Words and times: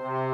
Welcome 0.00 0.30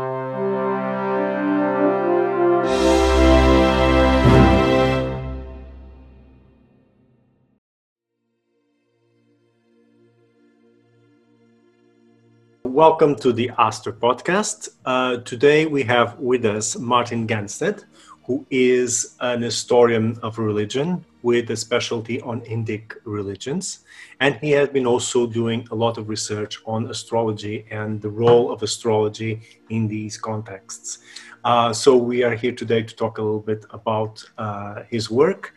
to 13.17 13.33
the 13.33 13.51
Aster 13.59 13.93
podcast. 13.93 14.69
Uh, 14.85 15.17
today 15.23 15.67
we 15.67 15.83
have 15.83 16.17
with 16.21 16.45
us 16.45 16.79
Martin 16.79 17.27
Gansten, 17.27 17.83
who 18.27 18.45
is 18.51 19.17
an 19.21 19.43
historian 19.43 20.19
of 20.23 20.39
religion 20.39 21.05
with 21.23 21.51
a 21.51 21.57
specialty 21.57 22.21
on 22.23 22.41
Indic 22.43 22.95
religions. 23.05 23.81
And 24.21 24.35
he 24.37 24.51
has 24.53 24.69
been 24.69 24.87
also 24.87 25.27
doing 25.27 25.67
a 25.71 25.75
lot 25.75 25.99
of 25.99 26.09
research 26.09 26.61
on 26.67 26.91
astrology 26.91 27.67
and 27.71 28.01
the 28.03 28.11
role 28.11 28.53
of 28.53 28.63
astrology 28.63 29.41
in 29.71 29.89
these 29.89 30.19
contexts. 30.19 30.99
Uh, 31.45 31.73
so 31.73 31.97
we 31.97 32.25
are 32.25 32.35
here 32.35 32.53
today 32.53 32.83
to 32.83 32.95
talk 32.95 33.19
a 33.19 33.23
little 33.23 33.41
bit 33.41 33.65
about 33.71 34.25
uh, 34.39 34.83
his 34.91 35.11
work. 35.11 35.55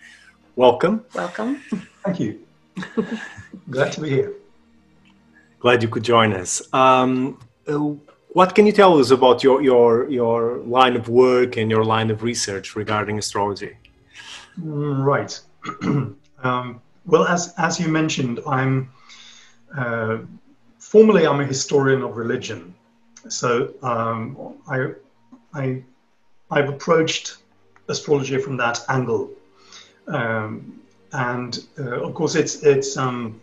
Welcome. 0.56 1.06
Welcome. 1.16 1.62
Thank 2.04 2.20
you. 2.20 2.40
Glad 3.70 3.92
to 3.94 4.02
be 4.02 4.10
here. 4.10 4.34
Glad 5.60 5.82
you 5.82 5.90
could 5.90 6.04
join 6.04 6.34
us. 6.34 6.62
Um, 6.74 7.40
uh, 7.68 7.94
what 8.30 8.54
can 8.54 8.66
you 8.66 8.72
tell 8.72 9.00
us 9.00 9.12
about 9.12 9.44
your, 9.44 9.62
your, 9.62 10.08
your 10.10 10.58
line 10.60 10.96
of 10.96 11.10
work 11.10 11.58
and 11.58 11.70
your 11.72 11.84
line 11.84 12.12
of 12.12 12.22
research 12.22 12.76
regarding 12.76 13.18
astrology? 13.18 13.76
Mm, 14.60 15.04
right. 15.04 15.40
um, 16.44 16.82
well, 17.06 17.26
as, 17.26 17.54
as 17.58 17.80
you 17.80 17.88
mentioned, 17.88 18.40
I'm 18.46 18.92
uh, 19.76 20.20
formally 20.78 21.26
I'm 21.26 21.40
a 21.40 21.46
historian 21.46 22.04
of 22.04 22.18
religion. 22.18 22.74
So 23.30 23.74
um, 23.82 24.58
I, 24.68 24.92
I, 25.54 25.84
I've 26.52 26.70
approached 26.70 27.38
astrology 27.88 28.38
from 28.38 28.58
that 28.58 28.80
angle. 28.90 29.32
Um, 30.08 30.82
and 31.12 31.66
uh, 31.80 32.02
of 32.02 32.14
course, 32.14 32.36
it's, 32.36 32.62
it's 32.64 32.96
um, 32.96 33.42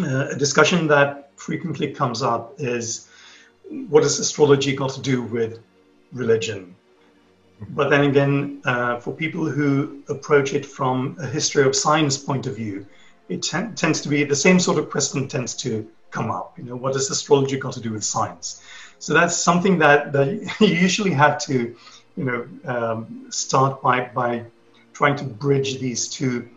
uh, 0.00 0.28
a 0.30 0.36
discussion 0.36 0.88
that 0.88 1.30
frequently 1.36 1.92
comes 1.92 2.22
up 2.22 2.54
is 2.58 3.08
what 3.88 4.02
has 4.02 4.18
astrology 4.18 4.74
got 4.74 4.90
to 4.90 5.00
do 5.00 5.22
with 5.22 5.60
religion? 6.12 6.74
But 7.70 7.90
then 7.90 8.04
again, 8.04 8.60
uh, 8.64 8.98
for 8.98 9.12
people 9.12 9.48
who 9.48 10.02
approach 10.08 10.52
it 10.52 10.66
from 10.66 11.16
a 11.20 11.26
history 11.26 11.64
of 11.64 11.74
science 11.76 12.18
point 12.18 12.46
of 12.46 12.56
view, 12.56 12.86
it 13.28 13.42
t- 13.42 13.68
tends 13.76 14.00
to 14.02 14.08
be 14.08 14.24
the 14.24 14.36
same 14.36 14.58
sort 14.58 14.78
of 14.78 14.90
question 14.90 15.28
tends 15.28 15.54
to 15.56 15.88
come 16.10 16.30
up. 16.30 16.58
You 16.58 16.64
know, 16.64 16.76
what 16.76 16.94
has 16.94 17.08
astrology 17.10 17.56
got 17.56 17.72
to 17.74 17.80
do 17.80 17.92
with 17.92 18.04
science? 18.04 18.62
So 18.98 19.14
that's 19.14 19.36
something 19.36 19.78
that, 19.78 20.12
that 20.12 20.28
you 20.60 20.66
usually 20.66 21.12
have 21.12 21.38
to, 21.46 21.74
you 22.16 22.24
know, 22.24 22.48
um, 22.64 23.26
start 23.30 23.80
by 23.80 24.10
by 24.14 24.44
trying 24.92 25.16
to 25.16 25.24
bridge 25.24 25.78
these 25.78 26.08
two 26.08 26.48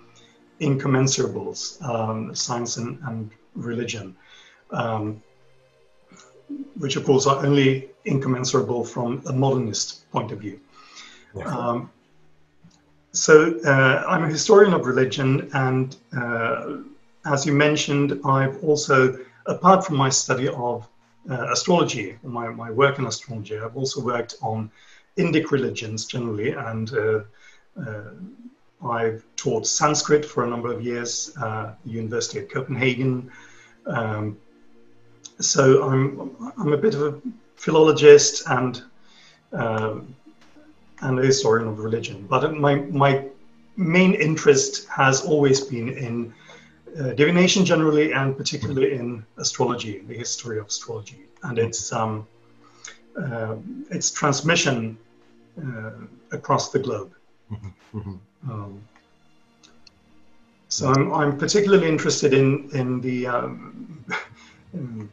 incommensurables, 0.59 1.81
um, 1.83 2.35
science 2.35 2.77
and, 2.77 2.99
and 3.03 3.31
religion 3.55 4.15
um, 4.71 5.21
which 6.77 6.95
of 6.95 7.05
course 7.05 7.25
are 7.27 7.45
only 7.45 7.89
incommensurable 8.05 8.83
from 8.83 9.21
a 9.27 9.33
modernist 9.33 10.09
point 10.11 10.31
of 10.31 10.39
view. 10.39 10.59
Yeah. 11.35 11.45
Um, 11.45 11.89
so 13.11 13.59
uh, 13.65 14.03
I'm 14.07 14.23
a 14.25 14.27
historian 14.27 14.73
of 14.73 14.85
religion, 14.85 15.49
and 15.53 15.95
uh, 16.15 16.77
as 17.25 17.45
you 17.45 17.53
mentioned, 17.53 18.19
I've 18.25 18.61
also, 18.63 19.17
apart 19.45 19.85
from 19.85 19.95
my 19.95 20.09
study 20.09 20.49
of 20.49 20.87
uh, 21.29 21.47
astrology, 21.51 22.17
my, 22.23 22.49
my 22.49 22.69
work 22.71 22.99
in 22.99 23.05
astrology, 23.05 23.57
I've 23.57 23.77
also 23.77 24.01
worked 24.01 24.35
on 24.41 24.69
Indic 25.17 25.51
religions 25.51 26.05
generally, 26.05 26.51
and 26.51 26.93
uh, 26.93 27.19
uh, 27.79 28.11
I've 28.85 29.23
taught 29.37 29.65
Sanskrit 29.65 30.25
for 30.25 30.43
a 30.43 30.47
number 30.47 30.71
of 30.71 30.83
years 30.83 31.31
uh, 31.41 31.69
at 31.69 31.83
the 31.85 31.91
University 31.91 32.39
of 32.39 32.49
Copenhagen. 32.49 33.31
Um, 33.87 34.37
so 35.39 35.89
I'm 35.89 36.53
I'm 36.57 36.73
a 36.73 36.77
bit 36.77 36.93
of 36.95 37.01
a 37.01 37.21
philologist 37.55 38.43
and 38.47 38.83
uh, 39.53 39.99
and 41.01 41.19
a 41.19 41.25
historian 41.25 41.67
of 41.67 41.79
religion. 41.79 42.27
But 42.29 42.53
my 42.55 42.75
my 42.75 43.25
main 43.77 44.13
interest 44.13 44.87
has 44.87 45.21
always 45.21 45.61
been 45.61 45.89
in 45.89 46.33
uh, 46.99 47.09
divination 47.13 47.65
generally, 47.65 48.13
and 48.13 48.37
particularly 48.37 48.93
in 48.93 49.25
astrology, 49.37 49.99
the 49.99 50.13
history 50.13 50.59
of 50.59 50.67
astrology, 50.67 51.25
and 51.43 51.59
its 51.59 51.91
um, 51.91 52.25
uh, 53.21 53.55
its 53.91 54.11
transmission 54.11 54.97
uh, 55.61 55.91
across 56.31 56.71
the 56.71 56.79
globe. 56.79 57.11
Mm-hmm. 57.51 57.97
mm-hmm. 57.97 58.51
Um, 58.51 58.81
so 60.67 60.91
I'm, 60.91 61.13
I'm 61.13 61.37
particularly 61.37 61.87
interested 61.87 62.33
in 62.33 62.69
in 62.73 63.01
the 63.01 63.27
um, 63.27 64.03
in 64.73 65.09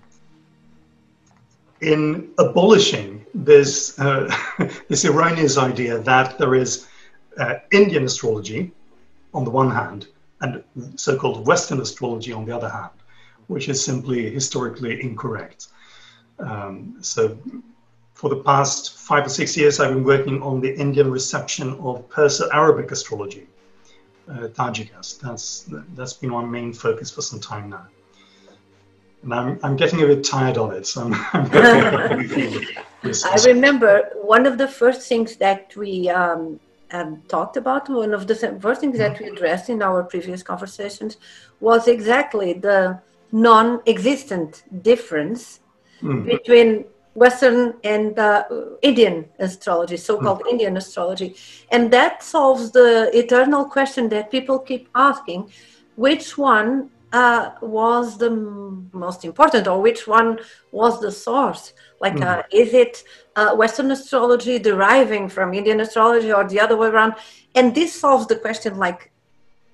in 1.82 2.30
abolishing 2.38 3.26
this, 3.34 3.98
uh, 3.98 4.32
this 4.88 5.04
erroneous 5.04 5.58
idea 5.58 5.98
that 5.98 6.38
there 6.38 6.54
is 6.54 6.86
uh, 7.38 7.56
Indian 7.72 8.04
astrology 8.04 8.70
on 9.34 9.44
the 9.44 9.50
one 9.50 9.70
hand 9.70 10.06
and 10.40 10.62
so 10.96 11.16
called 11.16 11.46
Western 11.46 11.80
astrology 11.80 12.32
on 12.32 12.44
the 12.44 12.54
other 12.54 12.68
hand, 12.68 12.90
which 13.46 13.68
is 13.68 13.84
simply 13.84 14.30
historically 14.30 15.00
incorrect. 15.00 15.68
Um, 16.38 16.96
so, 17.00 17.38
for 18.14 18.28
the 18.28 18.42
past 18.42 18.98
five 18.98 19.26
or 19.26 19.28
six 19.28 19.56
years, 19.56 19.80
I've 19.80 19.94
been 19.94 20.04
working 20.04 20.42
on 20.42 20.60
the 20.60 20.74
Indian 20.74 21.10
reception 21.10 21.74
of 21.80 22.08
Perso 22.08 22.48
Arabic 22.52 22.90
astrology, 22.90 23.46
uh, 24.28 24.48
Tajikas. 24.48 25.20
That's, 25.20 25.68
that's 25.94 26.12
been 26.12 26.30
my 26.30 26.44
main 26.44 26.72
focus 26.72 27.10
for 27.10 27.22
some 27.22 27.40
time 27.40 27.70
now 27.70 27.86
and 29.22 29.34
I'm, 29.34 29.58
I'm 29.62 29.76
getting 29.76 30.02
a 30.02 30.06
bit 30.06 30.24
tired 30.24 30.58
of 30.58 30.72
it. 30.72 30.86
So 30.86 31.02
I'm, 31.02 31.14
I'm 31.32 31.50
I 33.24 33.38
remember 33.46 34.10
one 34.22 34.46
of 34.46 34.58
the 34.58 34.68
first 34.68 35.08
things 35.08 35.36
that 35.36 35.74
we 35.76 36.08
um, 36.08 36.60
um, 36.92 37.22
talked 37.28 37.56
about, 37.56 37.88
one 37.88 38.14
of 38.14 38.26
the 38.26 38.34
first 38.60 38.80
things 38.80 38.98
that 38.98 39.18
we 39.18 39.26
addressed 39.26 39.70
in 39.70 39.82
our 39.82 40.02
previous 40.04 40.42
conversations 40.42 41.16
was 41.60 41.88
exactly 41.88 42.52
the 42.52 43.00
non 43.32 43.80
existent 43.86 44.62
difference 44.82 45.60
mm. 46.02 46.24
between 46.26 46.84
Western 47.14 47.74
and 47.84 48.18
uh, 48.18 48.44
Indian 48.82 49.28
astrology, 49.38 49.96
so 49.96 50.18
called 50.18 50.42
mm. 50.42 50.50
Indian 50.50 50.76
astrology. 50.76 51.34
And 51.70 51.90
that 51.92 52.22
solves 52.22 52.70
the 52.70 53.10
eternal 53.16 53.64
question 53.64 54.08
that 54.10 54.30
people 54.30 54.58
keep 54.58 54.88
asking 54.94 55.50
which 55.96 56.38
one 56.38 56.90
uh, 57.12 57.52
was 57.60 58.18
the 58.18 58.30
most 58.92 59.24
important 59.24 59.66
or 59.66 59.80
which 59.80 60.06
one 60.06 60.38
was 60.70 61.00
the 61.00 61.12
source? 61.12 61.74
Like 62.00 62.14
mm-hmm. 62.14 62.40
uh, 62.40 62.42
is 62.50 62.72
it 62.74 63.04
uh, 63.36 63.54
western 63.54 63.90
astrology 63.90 64.58
deriving 64.58 65.28
from 65.28 65.54
indian 65.54 65.80
astrology 65.80 66.32
or 66.32 66.48
the 66.48 66.60
other 66.60 66.76
way 66.76 66.88
around? 66.88 67.14
And 67.54 67.74
this 67.74 67.98
solves 67.98 68.26
the 68.26 68.36
question 68.36 68.76
like 68.78 69.12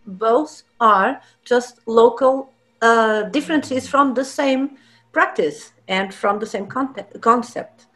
both 0.06 0.62
are 0.81 1.21
just 1.44 1.81
local 1.87 2.53
uh, 2.82 3.22
differences 3.25 3.88
from 3.88 4.15
the 4.15 4.25
same 4.25 4.76
practice 5.12 5.72
and 5.87 6.12
from 6.12 6.38
the 6.38 6.47
same 6.47 6.66
concept. 6.66 7.87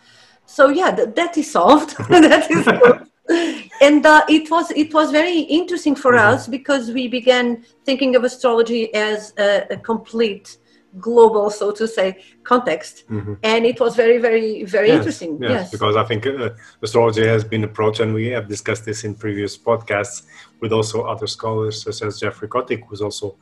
So 0.46 0.68
yeah 0.68 0.94
th- 0.94 1.14
that 1.14 1.36
is 1.36 1.50
solved. 1.50 1.96
That 2.08 2.50
is 2.50 3.68
and 3.82 4.06
uh, 4.06 4.24
it 4.28 4.50
was 4.50 4.70
it 4.70 4.94
was 4.94 5.10
very 5.10 5.40
interesting 5.40 5.94
for 5.94 6.12
mm-hmm. 6.12 6.34
us 6.34 6.46
because 6.46 6.90
we 6.90 7.08
began 7.08 7.64
thinking 7.84 8.16
of 8.16 8.24
astrology 8.24 8.92
as 8.94 9.34
a, 9.38 9.66
a 9.70 9.76
complete 9.76 10.58
global 10.98 11.48
so 11.50 11.70
to 11.72 11.88
say 11.88 12.22
context 12.44 13.04
mm-hmm. 13.08 13.34
and 13.42 13.64
it 13.64 13.80
was 13.80 13.96
very 13.96 14.18
very 14.18 14.62
very 14.64 14.88
yes, 14.88 14.98
interesting 14.98 15.38
yes, 15.40 15.50
yes, 15.50 15.70
because 15.70 15.96
i 15.96 16.04
think 16.04 16.26
uh, 16.26 16.50
astrology 16.82 17.26
has 17.26 17.44
been 17.44 17.64
approached 17.64 18.00
and 18.00 18.12
we 18.12 18.26
have 18.26 18.46
discussed 18.46 18.84
this 18.84 19.02
in 19.04 19.14
previous 19.14 19.56
podcasts 19.56 20.24
with 20.60 20.70
also 20.70 21.02
other 21.04 21.26
scholars 21.26 21.82
such 21.82 22.02
as 22.02 22.20
jeffrey 22.20 22.46
Kotyk 22.46 22.82
who's 22.86 23.00
also 23.00 23.36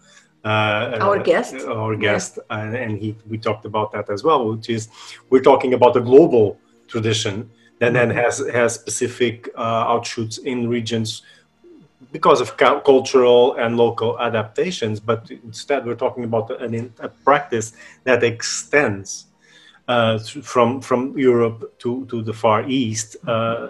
uh, 0.44 0.96
our 1.00 1.18
guest 1.18 1.56
our 1.66 1.96
guest 1.96 2.38
yeah. 2.38 2.58
and, 2.58 2.76
and 2.76 2.98
he 2.98 3.16
we 3.28 3.36
talked 3.36 3.64
about 3.64 3.90
that 3.90 4.08
as 4.10 4.22
well 4.22 4.48
which 4.52 4.70
is 4.70 4.88
we're 5.28 5.42
talking 5.42 5.74
about 5.74 5.96
a 5.96 6.00
global 6.00 6.56
tradition 6.86 7.50
and 7.80 7.96
then 7.96 8.10
has 8.10 8.38
has 8.52 8.74
specific 8.74 9.48
uh, 9.56 9.86
outshoots 9.86 10.38
in 10.38 10.68
regions 10.68 11.22
because 12.12 12.40
of 12.40 12.56
cultural 12.56 13.54
and 13.54 13.76
local 13.76 14.20
adaptations. 14.20 15.00
But 15.00 15.30
instead, 15.30 15.86
we're 15.86 15.94
talking 15.94 16.24
about 16.24 16.60
an, 16.60 16.92
a 16.98 17.08
practice 17.08 17.72
that 18.04 18.22
extends 18.22 19.26
uh, 19.88 20.18
from 20.18 20.80
from 20.80 21.18
Europe 21.18 21.78
to 21.78 22.06
to 22.06 22.22
the 22.22 22.32
Far 22.32 22.68
East. 22.68 23.16
Uh, 23.26 23.68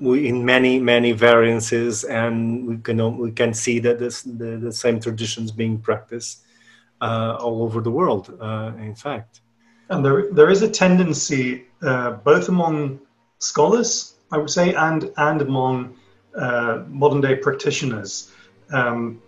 we, 0.00 0.28
in 0.28 0.44
many 0.44 0.78
many 0.78 1.10
variances, 1.12 2.04
and 2.04 2.66
we 2.66 2.76
can 2.78 3.18
we 3.18 3.32
can 3.32 3.52
see 3.52 3.80
that 3.80 3.98
this, 3.98 4.22
the 4.22 4.56
the 4.56 4.72
same 4.72 5.00
traditions 5.00 5.50
being 5.50 5.78
practiced 5.78 6.44
uh, 7.00 7.36
all 7.40 7.62
over 7.62 7.80
the 7.80 7.90
world. 7.90 8.36
Uh, 8.40 8.72
in 8.78 8.94
fact. 8.94 9.40
And 9.88 10.04
there 10.04 10.30
there 10.32 10.50
is 10.50 10.62
a 10.62 10.68
tendency 10.68 11.64
uh, 11.82 12.12
both 12.12 12.48
among 12.48 13.00
scholars, 13.38 14.14
I 14.30 14.38
would 14.38 14.50
say, 14.50 14.74
and 14.74 15.10
and 15.16 15.42
among 15.42 15.96
uh, 16.34 16.82
modern 16.88 17.20
day 17.20 17.36
practitioners 17.36 18.32
um, 18.72 19.20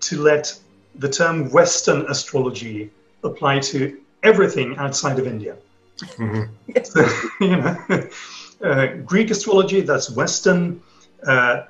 to 0.00 0.22
let 0.22 0.52
the 0.94 1.08
term 1.08 1.50
Western 1.50 2.06
astrology 2.08 2.90
apply 3.24 3.58
to 3.60 3.98
everything 4.22 4.76
outside 4.76 5.18
of 5.18 5.26
India. 5.26 5.56
Mm-hmm. 5.98 6.82
so, 6.84 7.00
you 7.40 7.56
know, 7.56 8.08
uh, 8.62 8.86
Greek 9.04 9.30
astrology, 9.30 9.80
that's 9.80 10.10
Western. 10.10 10.82
Uh, 11.26 11.64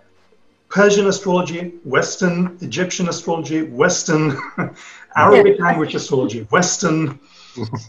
Persian 0.69 1.06
astrology, 1.06 1.73
Western, 1.85 2.59
Egyptian 2.61 3.09
astrology, 3.09 3.62
Western, 3.62 4.37
Arabic 5.17 5.61
language 5.61 5.94
astrology, 5.94 6.43
Western. 6.50 7.19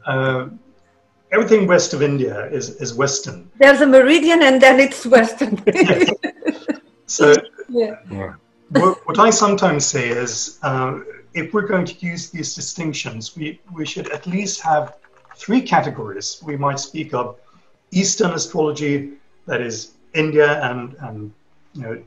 Uh, 0.06 0.50
everything 1.32 1.68
west 1.68 1.94
of 1.94 2.02
India 2.02 2.46
is, 2.52 2.70
is 2.82 2.94
Western. 2.94 3.50
There's 3.58 3.82
a 3.82 3.88
meridian 3.88 4.44
and 4.44 4.62
then 4.62 4.80
it's 4.80 5.06
Western. 5.06 5.62
yes. 5.68 6.12
So, 7.06 7.34
yeah. 7.70 7.96
what, 8.70 9.06
what, 9.08 9.20
I 9.20 9.30
sometimes 9.30 9.86
say 9.86 10.10
is 10.10 10.60
uh, 10.64 11.00
if 11.34 11.54
we're 11.54 11.68
going 11.68 11.86
to 11.86 12.06
use 12.06 12.30
these 12.30 12.56
distinctions, 12.56 13.36
we, 13.36 13.60
we 13.74 13.86
should 13.86 14.10
at 14.12 14.28
least 14.28 14.62
have 14.62 14.96
three 15.36 15.62
categories. 15.62 16.42
We 16.44 16.58
might 16.58 16.80
speak 16.80 17.14
of 17.14 17.38
Eastern 17.92 18.32
astrology, 18.32 19.14
that 19.46 19.62
is 19.62 19.94
India 20.14 20.62
and, 20.70 20.96
and 21.00 21.32
you 21.74 21.82
know, 21.82 22.04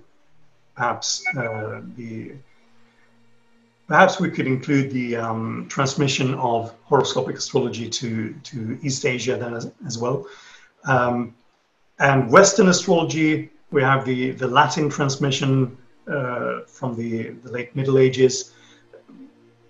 perhaps 0.75 1.25
uh, 1.37 1.81
the 1.97 2.33
perhaps 3.91 4.21
we 4.21 4.31
could 4.31 4.47
include 4.47 4.93
the 4.93 5.17
um, 5.17 5.67
transmission 5.69 6.33
of 6.35 6.73
horoscopic 6.85 7.37
astrology 7.37 7.91
to, 7.91 8.33
to 8.45 8.79
East 8.83 9.05
Asia 9.05 9.37
then 9.37 9.53
as, 9.53 9.73
as 9.85 9.99
well. 9.99 10.27
Um, 10.85 11.35
and 11.99 12.31
Western 12.31 12.69
astrology, 12.69 13.51
we 13.73 13.83
have 13.83 14.05
the, 14.05 14.31
the 14.31 14.47
Latin 14.47 14.89
transmission 14.89 15.77
uh, 16.07 16.61
from 16.69 16.95
the, 16.95 17.31
the 17.43 17.51
late 17.51 17.75
Middle 17.75 17.99
Ages. 17.99 18.55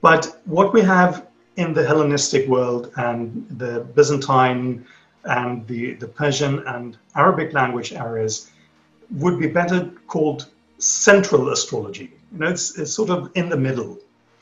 But 0.03 0.43
what 0.45 0.75
we 0.75 0.83
have 0.83 1.27
in 1.57 1.73
the 1.73 1.87
Hellenistic 1.87 2.47
world 2.47 2.93
and 2.97 3.47
the 3.59 3.87
Byzantine 3.95 4.85
and 5.25 5.67
the, 5.67 5.95
the 5.95 6.09
Persian 6.09 6.59
and 6.67 6.99
Arabic 7.17 7.55
language 7.55 7.95
areas 7.95 8.51
would 9.13 9.41
be 9.41 9.47
better 9.47 9.91
called 10.09 10.51
central 10.77 11.49
astrology. 11.49 12.13
You 12.33 12.39
know, 12.39 12.49
it's, 12.49 12.79
it's 12.79 12.93
sort 12.93 13.09
of 13.09 13.31
in 13.35 13.49
the 13.49 13.57
middle. 13.57 13.99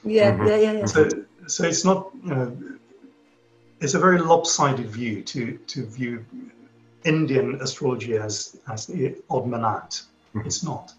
Yeah, 0.09 0.33
mm-hmm. 0.33 0.47
yeah, 0.47 0.57
yeah, 0.57 0.73
yeah. 0.73 0.87
So, 0.87 1.09
so 1.47 1.65
it's 1.65 1.85
not, 1.85 2.11
you 2.25 2.35
know, 2.35 2.57
it's 3.81 3.95
a 3.95 3.99
very 3.99 4.19
lopsided 4.19 4.87
view 4.87 5.23
to, 5.23 5.57
to 5.57 5.87
view 5.87 6.25
Indian 7.05 7.61
astrology 7.61 8.17
as, 8.17 8.57
as 8.71 8.87
the 8.87 9.17
odd 9.31 9.47
man 9.47 9.65
out. 9.65 10.03
Mm-hmm. 10.35 10.47
It's 10.47 10.63
not. 10.63 10.93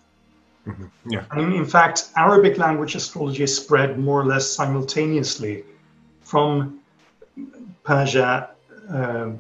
Mm-hmm. 0.68 0.86
Yeah. 1.10 1.26
And 1.32 1.54
in 1.54 1.66
fact, 1.66 2.10
Arabic 2.16 2.58
language 2.58 2.96
astrology 2.96 3.48
spread 3.48 4.00
more 4.00 4.22
or 4.22 4.26
less 4.26 4.50
simultaneously 4.50 5.64
from 6.22 6.80
Persia 7.84 8.50
uh, 8.90 9.32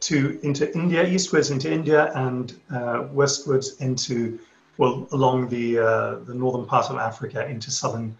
to 0.00 0.38
into 0.42 0.72
India, 0.74 1.06
eastwards 1.06 1.50
into 1.50 1.70
India, 1.70 2.12
and 2.14 2.54
uh, 2.72 3.08
westwards 3.12 3.80
into 3.80 4.38
well 4.78 5.08
along 5.12 5.48
the 5.48 5.78
uh, 5.78 6.14
the 6.20 6.34
northern 6.34 6.66
part 6.66 6.90
of 6.90 6.96
Africa 6.96 7.46
into 7.46 7.70
southern 7.70 8.16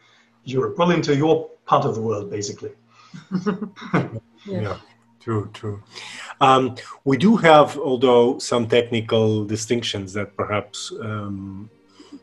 Europe, 0.47 0.79
well 0.79 0.91
into 0.91 1.15
your 1.15 1.51
part 1.67 1.85
of 1.85 1.95
the 1.95 2.01
world, 2.01 2.31
basically. 2.31 2.73
yeah. 3.45 4.09
yeah. 4.47 4.77
True, 5.21 5.51
true. 5.53 5.83
Um, 6.41 6.77
we 7.05 7.17
do 7.17 7.35
have, 7.37 7.77
although, 7.77 8.39
some 8.39 8.69
technical 8.69 9.45
distinctions 9.45 10.13
that 10.13 10.37
perhaps 10.37 10.93
um, 11.01 11.69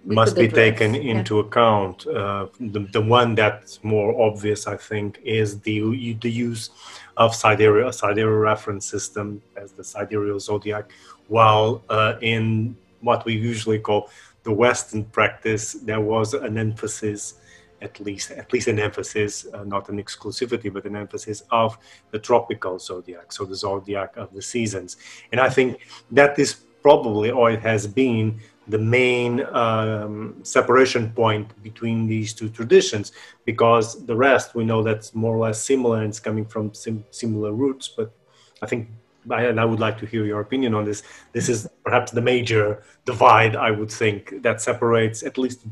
must 0.05 0.37
be 0.37 0.47
taken 0.47 0.95
into 0.95 1.39
account. 1.39 2.07
Uh, 2.07 2.47
the, 2.61 2.87
the 2.93 3.01
one 3.01 3.35
that's 3.35 3.83
more 3.83 4.21
obvious, 4.21 4.67
I 4.67 4.77
think, 4.77 5.19
is 5.23 5.59
the 5.59 6.13
the 6.21 6.31
use 6.31 6.69
of 7.17 7.35
sidereal 7.35 7.91
sidereal 7.91 8.39
reference 8.39 8.85
system 8.85 9.41
as 9.57 9.73
the 9.73 9.83
sidereal 9.83 10.39
zodiac, 10.39 10.89
while 11.27 11.83
uh, 11.89 12.15
in 12.21 12.75
what 13.01 13.25
we 13.25 13.33
usually 13.33 13.79
call 13.79 14.09
the 14.43 14.53
Western 14.53 15.03
practice, 15.05 15.73
there 15.73 16.01
was 16.01 16.33
an 16.33 16.57
emphasis 16.57 17.35
at 17.83 17.99
least 17.99 18.31
at 18.31 18.51
least 18.53 18.67
an 18.67 18.79
emphasis, 18.79 19.45
uh, 19.53 19.63
not 19.63 19.89
an 19.89 20.01
exclusivity, 20.01 20.71
but 20.71 20.85
an 20.85 20.95
emphasis 20.95 21.43
of 21.51 21.77
the 22.11 22.19
tropical 22.19 22.79
zodiac, 22.79 23.31
so 23.31 23.45
the 23.45 23.55
zodiac 23.55 24.15
of 24.17 24.33
the 24.33 24.41
seasons. 24.41 24.97
And 25.31 25.39
I 25.39 25.49
think 25.49 25.79
that 26.11 26.39
is 26.39 26.53
probably, 26.81 27.31
or 27.31 27.51
it 27.51 27.61
has 27.61 27.87
been, 27.87 28.39
the 28.67 28.77
main 28.77 29.45
um, 29.47 30.35
separation 30.43 31.11
point 31.11 31.51
between 31.61 32.07
these 32.07 32.33
two 32.33 32.49
traditions 32.49 33.11
because 33.45 34.05
the 34.05 34.15
rest 34.15 34.55
we 34.55 34.63
know 34.63 34.81
that's 34.81 35.13
more 35.13 35.35
or 35.35 35.39
less 35.39 35.61
similar 35.61 35.97
and 35.97 36.09
it's 36.09 36.19
coming 36.19 36.45
from 36.45 36.73
sim- 36.73 37.03
similar 37.11 37.51
roots 37.51 37.89
but 37.89 38.13
i 38.61 38.65
think 38.65 38.89
and 39.31 39.59
i 39.59 39.65
would 39.65 39.81
like 39.81 39.97
to 39.97 40.05
hear 40.05 40.23
your 40.23 40.39
opinion 40.39 40.73
on 40.73 40.85
this 40.85 41.03
this 41.33 41.49
is 41.49 41.67
perhaps 41.83 42.11
the 42.11 42.21
major 42.21 42.83
divide 43.03 43.55
i 43.57 43.69
would 43.69 43.91
think 43.91 44.41
that 44.41 44.61
separates 44.61 45.23
at 45.23 45.37
least 45.37 45.65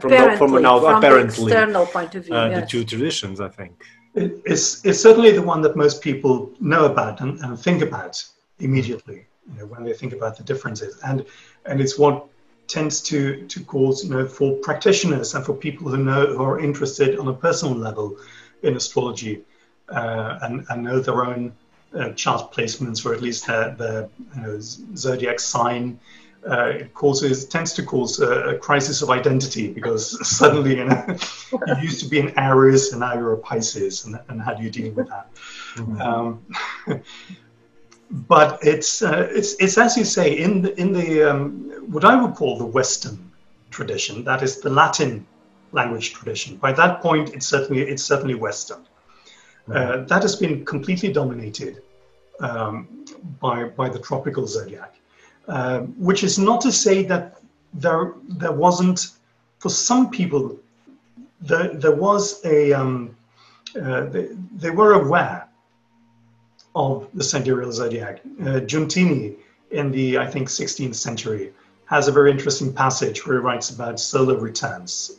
from, 0.00 0.10
the, 0.10 0.34
from, 0.36 0.54
an 0.56 0.66
out, 0.66 0.82
from 0.82 0.96
apparently 0.96 1.44
external 1.44 1.86
point 1.86 2.14
of 2.14 2.24
view 2.24 2.34
uh, 2.34 2.48
yes. 2.48 2.60
the 2.60 2.66
two 2.66 2.84
traditions 2.84 3.40
i 3.40 3.48
think 3.48 3.72
it, 4.14 4.40
it's, 4.44 4.84
it's 4.84 5.00
certainly 5.00 5.30
the 5.32 5.42
one 5.42 5.60
that 5.62 5.76
most 5.76 6.00
people 6.00 6.50
know 6.58 6.86
about 6.86 7.20
and, 7.20 7.38
and 7.40 7.58
think 7.58 7.82
about 7.82 8.24
immediately 8.58 9.26
you 9.52 9.58
know, 9.58 9.66
when 9.66 9.84
they 9.84 9.92
think 9.92 10.12
about 10.12 10.36
the 10.36 10.42
differences. 10.42 10.98
And 11.04 11.24
and 11.64 11.80
it's 11.80 11.98
what 11.98 12.26
tends 12.66 13.00
to 13.00 13.46
to 13.46 13.64
cause 13.64 14.04
you 14.04 14.10
know 14.10 14.26
for 14.26 14.56
practitioners 14.56 15.34
and 15.34 15.44
for 15.44 15.54
people 15.54 15.88
who 15.88 15.98
know 15.98 16.26
who 16.26 16.42
are 16.42 16.58
interested 16.58 17.18
on 17.18 17.28
a 17.28 17.32
personal 17.32 17.74
level 17.74 18.16
in 18.62 18.76
astrology 18.76 19.42
uh, 19.88 20.38
and 20.42 20.66
and 20.68 20.82
know 20.82 20.98
their 20.98 21.24
own 21.24 21.52
uh, 21.94 22.10
chart 22.10 22.52
placements 22.52 23.06
or 23.06 23.14
at 23.14 23.22
least 23.22 23.46
their, 23.46 23.74
their 23.74 24.08
you 24.34 24.40
know, 24.40 24.58
zodiac 24.60 25.38
sign. 25.38 25.98
Uh, 26.48 26.66
it 26.66 26.94
causes 26.94 27.44
tends 27.46 27.72
to 27.72 27.82
cause 27.82 28.20
a, 28.20 28.50
a, 28.50 28.58
crisis 28.58 29.02
of 29.02 29.10
identity 29.10 29.66
because 29.72 30.04
suddenly 30.38 30.76
you 30.76 30.84
know 30.84 31.04
you 31.66 31.82
used 31.82 32.00
to 32.00 32.08
be 32.08 32.20
an 32.20 32.32
Aries 32.38 32.92
and 32.92 33.00
now 33.00 33.14
you're 33.14 33.32
a 33.32 33.38
Pisces 33.38 34.04
and, 34.04 34.20
and 34.28 34.40
how 34.40 34.54
do 34.54 34.62
you 34.62 34.70
deal 34.70 34.92
with 34.92 35.08
that? 35.08 35.28
Mm-hmm. 35.74 36.00
Um, 36.00 36.46
but 38.10 38.60
it's 38.62 39.02
uh, 39.02 39.28
it's 39.30 39.54
it's 39.54 39.76
as 39.76 39.96
you 39.96 40.04
say 40.04 40.38
in 40.38 40.62
the 40.62 40.80
in 40.80 40.92
the 40.92 41.22
um, 41.24 41.72
what 41.90 42.04
I 42.04 42.14
would 42.20 42.34
call 42.34 42.58
the 42.58 42.66
Western 42.66 43.32
tradition. 43.70 44.24
That 44.24 44.42
is 44.42 44.60
the 44.60 44.70
Latin 44.70 45.26
language 45.72 46.14
tradition. 46.14 46.56
By 46.56 46.72
that 46.72 47.02
point, 47.02 47.34
it's 47.34 47.46
certainly 47.46 47.82
it's 47.82 48.04
certainly 48.04 48.34
Western. 48.34 48.82
Uh, 49.68 49.72
mm-hmm. 49.72 50.06
that 50.06 50.22
has 50.22 50.36
been 50.36 50.64
completely 50.64 51.12
dominated 51.12 51.82
um, 52.40 53.04
by 53.40 53.64
by 53.64 53.88
the 53.88 53.98
tropical 53.98 54.46
zodiac, 54.46 54.94
uh, 55.48 55.80
which 55.98 56.24
is 56.24 56.38
not 56.38 56.60
to 56.60 56.72
say 56.72 57.02
that 57.04 57.40
there 57.74 58.14
there 58.28 58.52
wasn't 58.52 59.08
for 59.58 59.68
some 59.68 60.10
people 60.10 60.56
there 61.40 61.68
there 61.74 61.94
was 61.94 62.44
a 62.44 62.72
um, 62.72 63.16
uh, 63.80 64.06
they, 64.06 64.28
they 64.56 64.70
were 64.70 64.94
aware 64.94 65.46
of 66.74 67.08
the 67.14 67.24
sidereal 67.24 67.72
zodiac. 67.72 68.20
Uh, 68.40 68.60
Giuntini, 68.60 69.34
in 69.70 69.90
the, 69.90 70.18
I 70.18 70.26
think, 70.26 70.48
16th 70.48 70.94
century, 70.94 71.52
has 71.86 72.06
a 72.06 72.12
very 72.12 72.30
interesting 72.30 72.72
passage 72.72 73.26
where 73.26 73.38
he 73.38 73.42
writes 73.42 73.70
about 73.70 73.98
solar 73.98 74.36
returns, 74.36 75.12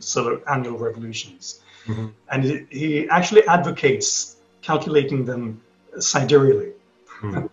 solar 0.00 0.40
annual 0.48 0.78
revolutions. 0.78 1.60
Mm-hmm. 1.86 2.06
And 2.30 2.44
he, 2.44 2.66
he, 2.70 3.08
actually 3.08 3.46
advocates 3.46 4.36
calculating 4.62 5.24
them 5.24 5.60
sidereally, 5.96 6.72
mm-hmm. 7.20 7.46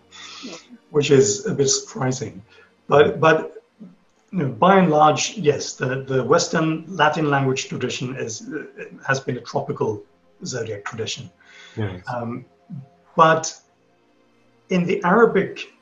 Which 0.90 1.10
is 1.10 1.46
a 1.46 1.54
bit 1.54 1.68
surprising. 1.68 2.42
But, 2.88 3.20
but 3.20 3.64
you 4.32 4.38
know, 4.38 4.48
by 4.48 4.78
and 4.78 4.90
large, 4.90 5.36
yes, 5.36 5.74
the, 5.74 6.02
the 6.02 6.22
Western 6.22 6.84
Latin 6.88 7.30
language 7.30 7.68
tradition 7.68 8.16
is, 8.16 8.48
has 9.06 9.20
been 9.20 9.36
a 9.36 9.40
tropical 9.40 10.04
zodiac 10.44 10.84
tradition. 10.84 11.30
Yes. 11.76 12.02
Um, 12.12 12.44
but 13.16 13.60
in 14.68 14.84
the 14.84 15.02
Arabic 15.04 15.72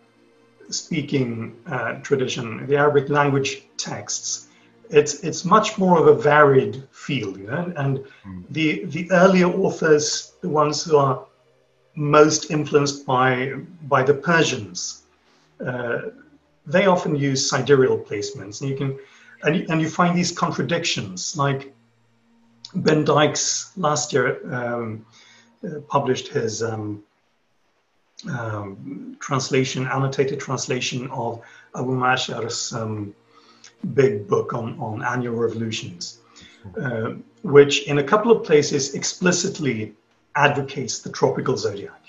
speaking 0.70 1.56
uh, 1.66 1.94
tradition, 2.00 2.66
the 2.66 2.76
Arabic 2.76 3.08
language 3.08 3.62
texts, 3.76 4.48
it's 4.90 5.22
it's 5.22 5.44
much 5.44 5.76
more 5.78 5.98
of 5.98 6.06
a 6.06 6.14
varied 6.14 6.82
field, 6.90 7.36
you 7.36 7.46
know? 7.46 7.72
and 7.76 7.98
mm. 8.26 8.44
the 8.50 8.84
the 8.86 9.10
earlier 9.12 9.46
authors, 9.46 10.32
the 10.40 10.48
ones 10.48 10.82
who 10.84 10.96
are 10.96 11.26
most 11.99 12.50
influenced 12.50 13.05
by 13.05 13.55
by 13.88 14.02
the 14.02 14.14
Persians, 14.14 15.02
uh, 15.64 15.99
they 16.64 16.87
often 16.87 17.17
use 17.17 17.49
sidereal 17.49 17.99
placements, 17.99 18.61
and 18.61 18.71
you 18.71 18.76
can 18.76 18.99
and 19.43 19.57
you, 19.57 19.67
and 19.69 19.81
you 19.81 19.88
find 19.88 20.17
these 20.17 20.33
contradictions, 20.33 21.37
like 21.37 21.73
Ben 22.75 23.05
Dykes 23.05 23.73
last 23.76 24.12
year 24.12 24.38
um, 24.55 25.05
uh, 25.64 25.81
published 25.88 26.28
his 26.28 26.62
um, 26.62 27.02
um, 28.28 29.17
translation, 29.21 29.87
annotated 29.87 30.40
translation 30.40 31.09
of 31.11 31.40
Abu 31.75 31.93
Ma'shar's 31.93 32.73
um, 32.73 33.14
big 33.95 34.26
book 34.26 34.55
on, 34.55 34.78
on 34.81 35.02
annual 35.02 35.37
revolutions, 35.37 36.19
uh, 36.81 37.12
which 37.43 37.87
in 37.87 37.99
a 37.99 38.05
couple 38.05 38.33
of 38.33 38.45
places 38.45 38.95
explicitly 38.95 39.95
advocates 40.38 41.00
the 41.00 41.11
tropical 41.11 41.57
zodiac, 41.57 42.02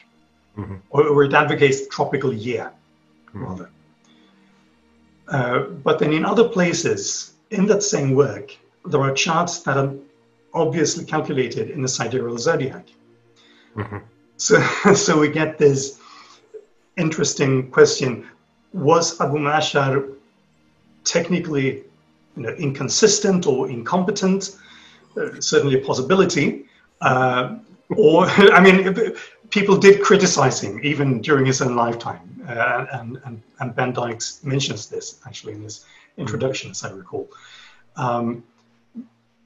mm-hmm. 0.57 0.75
or, 0.91 1.07
or, 1.07 1.23
it 1.23 1.33
advocates 1.33 1.81
the 1.81 1.89
tropical 1.89 2.31
year, 2.31 2.71
mm-hmm. 3.27 3.43
rather. 3.43 3.69
Uh, 5.27 5.59
but 5.83 5.99
then 5.99 6.13
in 6.13 6.23
other 6.23 6.47
places 6.47 7.33
in 7.49 7.65
that 7.65 7.83
same 7.83 8.13
work, 8.15 8.55
there 8.85 9.01
are 9.01 9.13
charts 9.13 9.59
that 9.61 9.77
are 9.77 9.93
obviously 10.53 11.05
calculated 11.05 11.69
in 11.71 11.81
the 11.81 11.87
sidereal 11.87 12.37
zodiac. 12.37 12.85
Mm-hmm. 13.75 13.97
So, 14.37 14.61
so 14.93 15.19
we 15.19 15.29
get 15.29 15.57
this 15.57 15.99
interesting 16.97 17.71
question: 17.71 18.27
Was 18.73 19.19
Abu 19.19 19.37
Ma'shar 19.37 20.15
technically, 21.03 21.83
you 22.35 22.43
know, 22.43 22.49
inconsistent 22.49 23.47
or 23.47 23.69
incompetent? 23.69 24.55
Uh, 25.17 25.39
certainly 25.39 25.81
a 25.81 25.83
possibility. 25.83 26.65
Uh, 27.01 27.55
or, 27.95 28.25
I 28.53 28.61
mean, 28.61 29.13
people 29.49 29.77
did 29.77 30.01
criticize 30.01 30.61
him 30.61 30.79
even 30.83 31.21
during 31.21 31.45
his 31.45 31.61
own 31.61 31.75
lifetime, 31.75 32.43
uh, 32.47 32.85
and, 32.93 33.19
and, 33.25 33.41
and 33.59 33.75
Ben 33.75 33.93
Dykes 33.93 34.43
mentions 34.43 34.87
this 34.87 35.19
actually 35.25 35.53
in 35.53 35.63
his 35.63 35.85
introduction, 36.17 36.71
as 36.71 36.83
I 36.83 36.91
recall. 36.91 37.29
Um, 37.95 38.43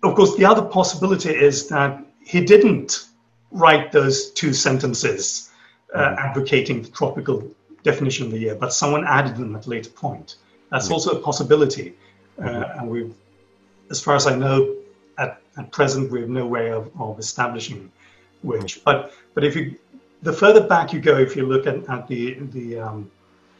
of 0.03 0.15
course, 0.15 0.35
the 0.35 0.45
other 0.45 0.61
possibility 0.61 1.29
is 1.29 1.67
that 1.69 2.03
he 2.25 2.41
didn't 2.41 3.07
write 3.51 3.91
those 3.91 4.31
two 4.31 4.53
sentences 4.53 5.49
uh, 5.93 5.99
mm-hmm. 5.99 6.19
advocating 6.19 6.81
the 6.81 6.89
tropical 6.89 7.47
definition 7.83 8.25
of 8.25 8.31
the 8.31 8.39
year, 8.39 8.55
but 8.55 8.73
someone 8.73 9.05
added 9.05 9.35
them 9.35 9.55
at 9.55 9.65
a 9.65 9.69
later 9.69 9.89
point. 9.89 10.35
That's 10.71 10.85
mm-hmm. 10.85 10.93
also 10.93 11.11
a 11.11 11.19
possibility. 11.19 11.93
Uh, 12.39 12.43
mm-hmm. 12.43 12.79
and 12.79 12.89
we've, 12.89 13.13
as 13.89 14.01
far 14.01 14.15
as 14.15 14.27
I 14.27 14.35
know, 14.35 14.75
at, 15.17 15.41
at 15.57 15.71
present, 15.71 16.11
we 16.11 16.21
have 16.21 16.29
no 16.29 16.45
way 16.45 16.71
of, 16.71 16.89
of 16.99 17.19
establishing 17.19 17.91
which. 18.43 18.83
But, 18.83 19.13
but 19.33 19.43
if 19.43 19.55
you, 19.55 19.77
the 20.21 20.33
further 20.33 20.67
back 20.67 20.93
you 20.93 20.99
go, 20.99 21.17
if 21.17 21.35
you 21.35 21.45
look 21.45 21.67
at, 21.67 21.89
at 21.89 22.07
the, 22.07 22.35
the 22.51 22.79
um, 22.79 23.11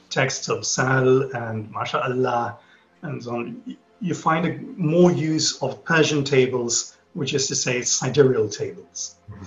texts 0.10 0.50
of 0.50 0.66
Sahl 0.66 1.24
and 1.36 1.74
MashaAllah 1.74 2.58
and 3.02 3.24
so 3.24 3.36
on, 3.36 3.78
you 4.00 4.14
find 4.14 4.46
a 4.46 4.60
more 4.78 5.12
use 5.12 5.62
of 5.62 5.84
Persian 5.84 6.24
tables, 6.24 6.98
which 7.14 7.34
is 7.34 7.48
to 7.48 7.56
say 7.56 7.82
sidereal 7.82 8.50
tables. 8.50 9.16
Mm-hmm. 9.32 9.44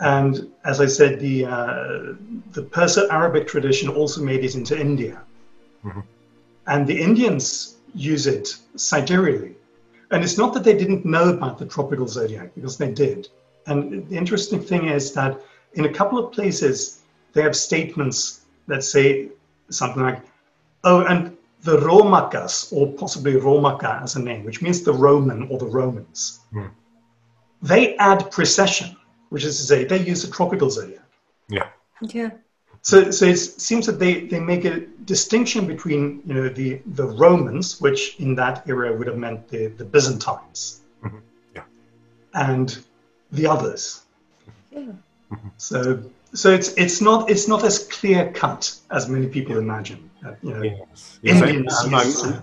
And 0.00 0.52
as 0.64 0.80
I 0.80 0.86
said, 0.86 1.18
the, 1.18 1.46
uh, 1.46 2.14
the 2.52 2.62
Perso-Arabic 2.62 3.48
tradition 3.48 3.88
also 3.88 4.22
made 4.22 4.44
it 4.44 4.54
into 4.54 4.78
India. 4.78 5.22
Mm-hmm. 5.84 6.00
And 6.66 6.86
the 6.86 7.00
Indians 7.00 7.76
use 7.94 8.26
it 8.26 8.54
sidereally. 8.76 9.54
And 10.10 10.22
it's 10.22 10.38
not 10.38 10.54
that 10.54 10.64
they 10.64 10.76
didn't 10.76 11.04
know 11.04 11.30
about 11.30 11.58
the 11.58 11.66
tropical 11.66 12.06
zodiac, 12.06 12.54
because 12.54 12.76
they 12.78 12.92
did. 12.92 13.28
And 13.68 14.08
the 14.08 14.16
interesting 14.16 14.60
thing 14.60 14.88
is 14.88 15.12
that 15.12 15.40
in 15.74 15.84
a 15.84 15.92
couple 15.92 16.18
of 16.18 16.32
places, 16.32 17.02
they 17.32 17.42
have 17.42 17.54
statements 17.54 18.42
that 18.66 18.82
say 18.82 19.28
something 19.70 20.02
like, 20.02 20.22
oh, 20.84 21.04
and 21.04 21.36
the 21.62 21.76
Romakas, 21.76 22.72
or 22.72 22.92
possibly 22.92 23.34
Romaka 23.34 24.02
as 24.02 24.16
a 24.16 24.22
name, 24.22 24.44
which 24.44 24.62
means 24.62 24.82
the 24.82 24.92
Roman 24.92 25.48
or 25.50 25.58
the 25.58 25.66
Romans, 25.66 26.40
mm. 26.52 26.70
they 27.62 27.96
add 27.96 28.30
precession, 28.30 28.96
which 29.28 29.44
is 29.44 29.58
to 29.58 29.64
say 29.64 29.84
they 29.84 29.98
use 29.98 30.22
the 30.22 30.32
tropical 30.32 30.70
zodiac. 30.70 31.04
Yeah. 31.48 31.68
Yeah. 32.02 32.30
So, 32.82 33.10
so 33.10 33.26
it 33.26 33.36
seems 33.36 33.86
that 33.86 33.98
they, 33.98 34.26
they 34.26 34.40
make 34.40 34.64
a 34.64 34.80
distinction 35.04 35.66
between 35.66 36.22
you 36.24 36.34
know 36.34 36.48
the, 36.48 36.80
the 36.86 37.04
Romans, 37.04 37.80
which 37.80 38.16
in 38.18 38.34
that 38.36 38.68
era 38.68 38.96
would 38.96 39.08
have 39.08 39.18
meant 39.18 39.48
the, 39.48 39.66
the 39.66 39.84
Byzantines, 39.84 40.80
mm-hmm. 41.04 41.18
yeah. 41.54 41.64
and 42.34 42.78
the 43.32 43.46
others. 43.46 44.02
Yeah. 44.70 44.80
Mm-hmm. 44.80 45.48
So 45.56 46.02
so 46.34 46.50
it's 46.50 46.72
it's 46.74 47.00
not 47.00 47.30
it's 47.30 47.48
not 47.48 47.64
as 47.64 47.86
clear 47.88 48.30
cut 48.32 48.74
as 48.90 49.08
many 49.08 49.26
people 49.26 49.58
imagine. 49.58 50.10
Uh, 50.24 50.34
you 50.42 50.54
know, 50.54 50.62
yes. 50.62 51.18
Indians 51.22 52.42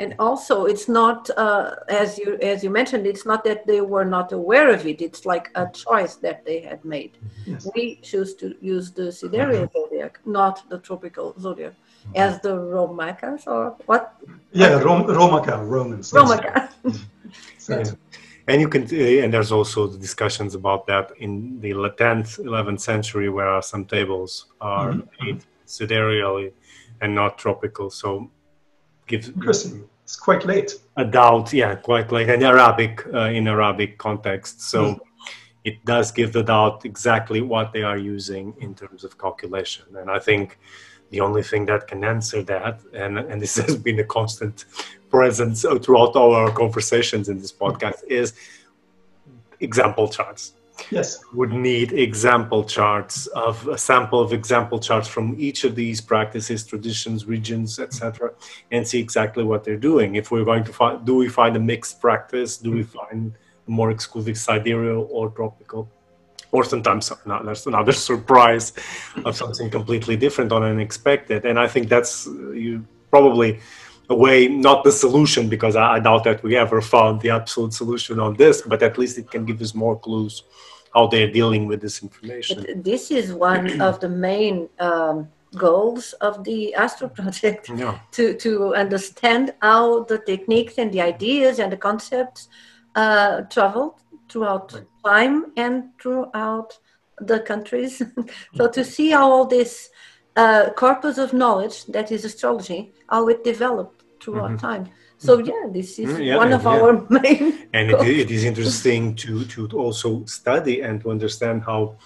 and 0.00 0.14
also 0.18 0.64
it's 0.64 0.88
not 0.88 1.28
uh, 1.36 1.74
as 1.88 2.18
you 2.18 2.38
as 2.40 2.64
you 2.64 2.70
mentioned 2.70 3.06
it's 3.06 3.26
not 3.26 3.44
that 3.44 3.66
they 3.66 3.80
were 3.80 4.04
not 4.04 4.32
aware 4.32 4.72
of 4.72 4.86
it 4.86 5.00
it's 5.00 5.26
like 5.26 5.50
a 5.54 5.68
choice 5.68 6.16
that 6.16 6.44
they 6.44 6.60
had 6.60 6.84
made 6.84 7.12
yes. 7.46 7.68
we 7.74 7.96
choose 7.96 8.34
to 8.34 8.54
use 8.60 8.90
the 8.90 9.12
sidereal 9.12 9.66
mm-hmm. 9.66 9.78
zodiac 9.78 10.18
not 10.24 10.68
the 10.70 10.78
tropical 10.78 11.34
zodiac 11.38 11.72
mm-hmm. 11.72 12.16
as 12.16 12.40
the 12.40 12.54
Romakas 12.54 13.46
or 13.46 13.76
what 13.86 14.16
yeah 14.52 14.78
Rom- 14.80 15.04
Romaka 15.04 15.68
romans 15.68 16.10
Romaka 16.12 16.70
so, 17.58 17.82
and 18.48 18.60
you 18.60 18.68
can 18.68 18.82
uh, 18.82 19.24
and 19.24 19.32
there's 19.32 19.52
also 19.52 19.86
the 19.86 19.98
discussions 19.98 20.54
about 20.54 20.86
that 20.86 21.12
in 21.18 21.60
the 21.60 21.72
10th 21.72 22.40
11th 22.40 22.80
century 22.80 23.28
where 23.28 23.60
some 23.62 23.84
tables 23.84 24.46
are 24.60 24.92
mm-hmm. 24.92 25.24
made 25.24 25.44
sidereally 25.66 26.52
and 27.00 27.14
not 27.14 27.38
tropical. 27.38 27.90
So 27.90 28.30
gives 29.06 29.28
interesting. 29.28 29.88
It's 30.04 30.16
quite 30.16 30.44
late. 30.44 30.72
a 30.96 31.04
doubt 31.04 31.52
yeah 31.52 31.74
quite 31.74 32.12
late 32.12 32.28
in 32.28 32.42
arabic 32.42 33.06
uh, 33.14 33.30
in 33.38 33.48
arabic 33.48 33.98
context. 33.98 34.60
So 34.60 34.80
mm. 34.82 35.00
it 35.64 35.84
does 35.84 36.10
give 36.12 36.32
the 36.32 36.42
doubt 36.42 36.84
exactly 36.84 37.40
what 37.40 37.72
they 37.72 37.82
are 37.82 37.96
using 37.96 38.54
in 38.60 38.74
terms 38.74 39.04
of 39.04 39.16
calculation. 39.18 39.86
And 39.96 40.10
i 40.10 40.18
think 40.18 40.58
the 41.10 41.20
only 41.20 41.42
thing 41.42 41.66
that 41.66 41.86
can 41.86 42.02
answer 42.04 42.42
that 42.42 42.80
and, 42.94 43.18
and 43.18 43.40
this 43.40 43.56
has 43.64 43.76
been 43.76 44.00
a 44.00 44.04
constant 44.04 44.64
presence 45.12 45.64
throughout 45.82 46.16
our 46.16 46.50
conversations 46.50 47.28
in 47.28 47.38
this 47.38 47.52
podcast 47.52 48.02
is 48.08 48.32
example 49.60 50.08
charts. 50.08 50.54
Yes. 50.90 51.20
Would 51.34 51.52
need 51.52 51.92
example 51.92 52.64
charts 52.64 53.26
of 53.28 53.68
a 53.68 53.78
sample 53.78 54.20
of 54.20 54.32
example 54.32 54.78
charts 54.78 55.06
from 55.06 55.36
each 55.38 55.64
of 55.64 55.74
these 55.74 56.00
practices, 56.00 56.64
traditions, 56.64 57.26
regions, 57.26 57.78
etc., 57.78 58.32
and 58.70 58.86
see 58.86 58.98
exactly 58.98 59.44
what 59.44 59.64
they're 59.64 59.76
doing. 59.76 60.16
If 60.16 60.30
we're 60.30 60.44
going 60.44 60.64
to 60.64 60.72
find, 60.72 61.04
do 61.04 61.14
we 61.14 61.28
find 61.28 61.54
a 61.56 61.60
mixed 61.60 62.00
practice? 62.00 62.56
Do 62.56 62.72
we 62.72 62.82
find 62.82 63.34
more 63.66 63.90
exclusive 63.90 64.36
sidereal 64.36 65.08
or 65.10 65.30
tropical? 65.30 65.88
Or 66.50 66.64
sometimes 66.64 67.12
there's 67.26 67.66
another 67.66 67.92
surprise 68.10 68.72
of 69.24 69.36
something 69.36 69.70
completely 69.70 70.16
different 70.16 70.52
or 70.52 70.62
unexpected. 70.64 71.44
And 71.44 71.58
I 71.58 71.68
think 71.68 71.88
that's 71.88 72.26
you 72.26 72.84
probably 73.10 73.60
a 74.08 74.14
way, 74.14 74.48
not 74.48 74.84
the 74.84 74.92
solution, 74.92 75.48
because 75.48 75.76
I, 75.76 75.94
I, 75.94 76.00
doubt 76.00 76.24
that 76.24 76.42
we 76.42 76.56
ever 76.56 76.80
found 76.80 77.20
the 77.20 77.30
absolute 77.30 77.72
solution 77.72 78.18
on 78.18 78.34
this, 78.34 78.62
but 78.62 78.82
at 78.82 78.98
least 78.98 79.18
it 79.18 79.30
can 79.30 79.44
give 79.44 79.60
us 79.60 79.74
more 79.74 79.98
clues 79.98 80.42
how 80.94 81.06
they're 81.06 81.30
dealing 81.30 81.66
with 81.66 81.80
this 81.80 82.02
information. 82.02 82.64
But 82.66 82.84
this 82.84 83.10
is 83.10 83.32
one 83.32 83.80
of 83.88 84.00
the 84.00 84.08
main 84.08 84.68
um, 84.78 85.28
goals 85.56 86.12
of 86.14 86.44
the 86.44 86.74
Astro 86.74 87.08
Project 87.08 87.70
yeah. 87.74 87.98
to, 88.12 88.34
to 88.34 88.74
understand 88.74 89.54
how 89.62 90.04
the 90.04 90.18
techniques 90.18 90.78
and 90.78 90.92
the 90.92 91.00
ideas 91.00 91.58
and 91.58 91.72
the 91.72 91.76
concepts 91.76 92.48
uh, 92.94 93.42
traveled 93.42 93.94
throughout 94.28 94.72
right. 94.72 94.84
time 95.04 95.52
and 95.56 95.90
throughout 96.00 96.78
the 97.20 97.40
countries. 97.40 98.02
so 98.54 98.68
to 98.68 98.84
see 98.84 99.10
how 99.10 99.30
all 99.30 99.46
this 99.46 99.90
uh, 100.36 100.70
corpus 100.70 101.18
of 101.18 101.32
knowledge 101.32 101.84
that 101.86 102.10
is 102.10 102.24
astrology, 102.24 102.92
how 103.08 103.28
it 103.28 103.44
developed 103.44 104.02
throughout 104.20 104.50
mm-hmm. 104.50 104.66
time. 104.66 104.88
So 105.18 105.38
mm-hmm. 105.38 105.50
yeah, 105.50 105.72
this 105.72 105.98
is 105.98 106.08
mm, 106.08 106.26
yeah, 106.26 106.36
one 106.36 106.52
of 106.52 106.64
yeah. 106.64 106.70
our 106.70 107.06
main. 107.10 107.68
And 107.72 107.90
it, 107.90 108.00
it 108.00 108.30
is 108.30 108.44
interesting 108.44 109.14
to 109.16 109.44
to 109.44 109.68
also 109.78 110.24
study 110.24 110.80
and 110.82 111.00
to 111.02 111.10
understand 111.10 111.62
how, 111.62 111.96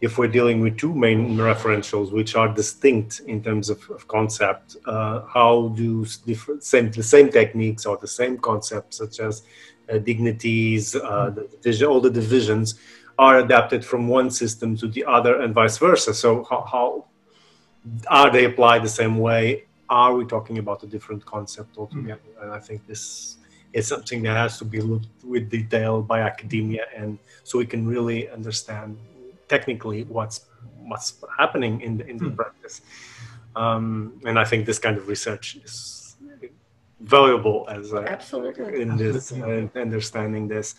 if 0.00 0.16
we're 0.18 0.34
dealing 0.38 0.60
with 0.60 0.78
two 0.78 0.94
main 0.94 1.36
referentials 1.36 2.12
which 2.12 2.34
are 2.34 2.48
distinct 2.48 3.20
in 3.26 3.42
terms 3.42 3.68
of, 3.68 3.78
of 3.90 4.08
concept, 4.08 4.76
uh, 4.86 5.22
how 5.26 5.68
do 5.76 6.06
different 6.24 6.64
same 6.64 6.90
the 6.90 7.02
same 7.02 7.30
techniques 7.30 7.84
or 7.84 7.96
the 7.98 8.08
same 8.08 8.38
concepts 8.38 8.98
such 8.98 9.20
as 9.20 9.42
uh, 9.92 9.98
dignities, 9.98 10.94
uh, 10.94 11.30
mm-hmm. 11.30 11.60
the 11.62 11.86
all 11.86 12.00
the 12.00 12.10
divisions 12.10 12.76
are 13.18 13.38
adapted 13.40 13.84
from 13.84 14.08
one 14.08 14.30
system 14.30 14.76
to 14.76 14.88
the 14.88 15.04
other 15.04 15.42
and 15.42 15.54
vice 15.54 15.76
versa. 15.78 16.14
So 16.14 16.44
how, 16.48 16.62
how 16.72 17.04
are 18.08 18.30
they 18.30 18.44
applied 18.44 18.82
the 18.82 18.88
same 18.88 19.18
way? 19.18 19.64
Are 19.88 20.14
we 20.14 20.24
talking 20.24 20.58
about 20.58 20.82
a 20.82 20.86
different 20.86 21.24
concept 21.24 21.76
altogether? 21.76 22.20
Mm-hmm. 22.30 22.42
And 22.42 22.52
I 22.52 22.58
think 22.58 22.86
this 22.86 23.36
is 23.72 23.86
something 23.86 24.22
that 24.22 24.36
has 24.36 24.58
to 24.58 24.64
be 24.64 24.80
looked 24.80 25.08
with 25.24 25.50
detail 25.50 26.02
by 26.02 26.20
academia, 26.20 26.86
and 26.94 27.18
so 27.44 27.58
we 27.58 27.66
can 27.66 27.86
really 27.86 28.28
understand 28.30 28.98
technically 29.48 30.04
what's 30.04 30.46
what's 30.84 31.14
happening 31.38 31.80
in 31.80 31.98
the 31.98 32.06
in 32.06 32.16
the 32.16 32.26
mm-hmm. 32.26 32.36
practice. 32.36 32.82
Um, 33.54 34.20
and 34.24 34.38
I 34.38 34.44
think 34.44 34.64
this 34.64 34.78
kind 34.78 34.96
of 34.96 35.08
research 35.08 35.56
is 35.56 36.16
valuable 37.00 37.66
as 37.68 37.92
absolutely 37.92 38.80
in 38.80 38.96
this 38.96 39.32
uh, 39.32 39.66
understanding 39.74 40.48
this 40.48 40.76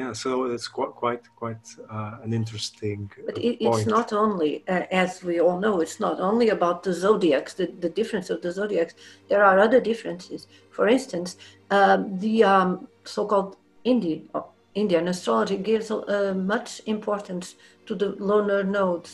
yeah 0.00 0.12
so 0.12 0.30
it's 0.54 0.68
quite 0.76 0.94
quite 1.02 1.24
quite 1.42 1.66
uh, 1.94 2.24
an 2.24 2.32
interesting 2.40 3.00
but 3.26 3.36
it, 3.38 3.54
it's 3.64 3.86
not 3.96 4.08
only 4.24 4.50
uh, 4.74 5.02
as 5.04 5.10
we 5.28 5.34
all 5.44 5.58
know 5.64 5.74
it's 5.84 5.98
not 6.06 6.16
only 6.28 6.48
about 6.56 6.82
the 6.86 6.92
zodiacs 7.04 7.52
the, 7.60 7.66
the 7.84 7.92
difference 7.98 8.28
of 8.34 8.38
the 8.44 8.50
zodiacs. 8.58 8.94
There 9.30 9.42
are 9.48 9.58
other 9.66 9.80
differences. 9.90 10.40
For 10.76 10.86
instance 10.96 11.28
um, 11.76 11.98
the 12.24 12.34
um, 12.52 12.88
so-called 13.04 13.56
indian 13.92 14.20
uh, 14.34 14.42
indian 14.82 15.04
astrology 15.08 15.58
gives 15.70 15.90
uh, 15.90 16.34
much 16.54 16.70
importance 16.86 17.46
to 17.86 17.92
the 18.00 18.08
lunar 18.28 18.62
nodes. 18.78 19.12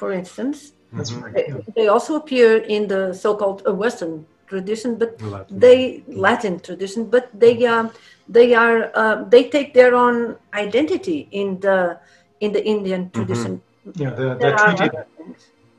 For 0.00 0.08
instance 0.20 0.56
that's 0.92 1.12
right 1.12 1.34
they, 1.34 1.46
they 1.76 1.88
also 1.94 2.12
appear 2.22 2.50
in 2.76 2.82
the 2.92 3.02
so-called 3.24 3.60
uh, 3.66 3.74
western 3.84 4.14
tradition 4.46 4.96
but 4.96 5.20
Latin. 5.22 5.58
they 5.58 6.02
latin 6.06 6.60
tradition 6.60 7.04
but 7.04 7.28
they 7.34 7.66
um, 7.66 7.90
they 8.28 8.54
are 8.54 8.90
uh, 8.94 9.24
they 9.24 9.48
take 9.48 9.74
their 9.74 9.94
own 9.94 10.36
identity 10.54 11.28
in 11.30 11.60
the 11.60 11.98
in 12.40 12.52
the 12.52 12.64
Indian 12.64 13.02
mm-hmm. 13.04 13.16
tradition. 13.16 13.62
Mm-hmm. 13.86 14.02
Yeah, 14.02 14.10
they're, 14.10 14.34
they're 14.36 14.56
treated 14.56 14.92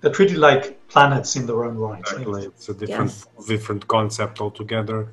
they're 0.01 0.11
treated 0.11 0.37
like 0.37 0.87
planets 0.87 1.35
in 1.35 1.47
their 1.47 1.65
own 1.65 1.77
right. 1.77 1.99
Exactly. 1.99 2.45
It's 2.45 2.69
a 2.69 2.73
different 2.73 3.11
yes. 3.11 3.45
different 3.47 3.87
concept 3.87 4.39
altogether. 4.39 5.07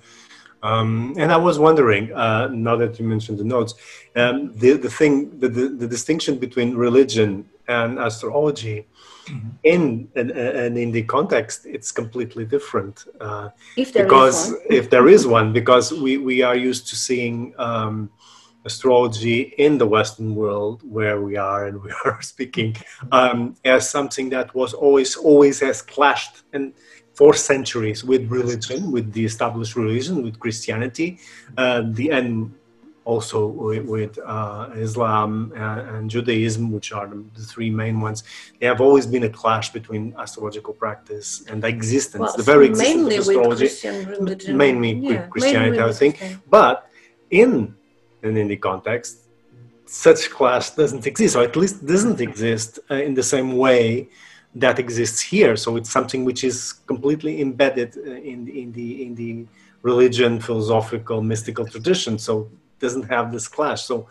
Um, 0.62 1.14
and 1.18 1.32
I 1.32 1.38
was 1.38 1.58
wondering, 1.58 2.12
uh, 2.12 2.48
now 2.52 2.76
that 2.76 3.00
you 3.00 3.04
mentioned 3.04 3.38
the 3.38 3.44
nodes, 3.44 3.74
um, 4.14 4.52
the 4.56 4.74
the 4.74 4.90
thing, 4.90 5.38
the, 5.40 5.48
the, 5.48 5.68
the 5.68 5.88
distinction 5.88 6.38
between 6.38 6.76
religion 6.76 7.48
and 7.68 7.98
astrology 7.98 8.86
mm-hmm. 9.26 9.48
in 9.62 10.08
an, 10.16 10.30
an 10.30 10.74
Indic 10.74 11.06
context, 11.06 11.66
it's 11.66 11.92
completely 11.92 12.44
different. 12.44 13.04
Uh, 13.20 13.50
if 13.76 13.92
because 13.92 14.54
if 14.70 14.90
there 14.90 15.08
is 15.08 15.26
one, 15.26 15.52
because 15.52 15.92
we, 15.92 16.16
we 16.16 16.42
are 16.42 16.56
used 16.56 16.88
to 16.88 16.96
seeing 16.96 17.54
um, 17.58 18.10
astrology 18.64 19.54
in 19.58 19.78
the 19.78 19.86
Western 19.86 20.34
world 20.34 20.82
where 20.84 21.20
we 21.20 21.36
are 21.36 21.66
and 21.66 21.82
we 21.82 21.92
are 22.04 22.22
speaking 22.22 22.76
um, 23.10 23.56
as 23.64 23.88
something 23.88 24.28
that 24.30 24.54
was 24.54 24.72
always 24.72 25.16
always 25.16 25.60
has 25.60 25.82
clashed 25.82 26.42
and 26.52 26.72
for 27.14 27.34
centuries 27.34 28.02
with 28.02 28.30
religion, 28.30 28.90
with 28.90 29.12
the 29.12 29.24
established 29.24 29.76
religion, 29.76 30.22
with 30.22 30.38
Christianity, 30.38 31.18
uh, 31.58 31.82
the 31.84 32.10
and 32.10 32.54
also 33.04 33.46
with, 33.46 33.84
with 33.84 34.18
uh, 34.24 34.70
Islam 34.74 35.52
and, 35.56 35.80
and, 35.96 36.10
Judaism, 36.10 36.70
which 36.70 36.92
are 36.92 37.06
the, 37.06 37.24
the, 37.34 37.42
three 37.42 37.70
main 37.70 38.00
ones, 38.00 38.22
they 38.60 38.66
have 38.66 38.80
always 38.80 39.06
been 39.06 39.24
a 39.24 39.28
clash 39.28 39.72
between 39.72 40.14
astrological 40.18 40.74
practice 40.74 41.44
and 41.48 41.62
the 41.62 41.68
existence, 41.68 42.20
well, 42.20 42.36
the 42.36 42.42
very 42.42 42.66
existence 42.66 43.14
of 43.14 43.20
astrology, 43.20 43.68
religion, 44.20 44.56
mainly 44.56 44.92
yeah, 44.92 45.26
Christianity, 45.26 45.78
mainly 45.78 45.90
I 45.90 45.92
think. 45.92 46.38
But 46.48 46.88
in 47.30 47.74
an 48.22 48.34
Indic 48.34 48.60
context, 48.60 49.18
such 49.86 50.30
clash 50.30 50.70
doesn't 50.70 51.06
exist, 51.06 51.36
or 51.36 51.42
at 51.42 51.56
least 51.56 51.84
doesn't 51.84 52.20
exist 52.20 52.78
uh, 52.90 52.94
in 52.94 53.14
the 53.14 53.22
same 53.22 53.56
way 53.56 54.08
that 54.54 54.78
exists 54.78 55.20
here. 55.20 55.56
So 55.56 55.76
it's 55.76 55.90
something 55.90 56.24
which 56.24 56.44
is 56.44 56.72
completely 56.72 57.40
embedded 57.40 57.96
uh, 57.96 58.10
in, 58.10 58.48
in 58.48 58.72
the 58.72 59.04
in 59.04 59.14
the 59.14 59.46
religion, 59.82 60.40
philosophical, 60.40 61.20
mystical 61.22 61.66
tradition. 61.66 62.18
So 62.18 62.48
doesn't 62.82 63.08
have 63.14 63.32
this 63.32 63.48
clash. 63.48 63.82
So, 63.84 64.08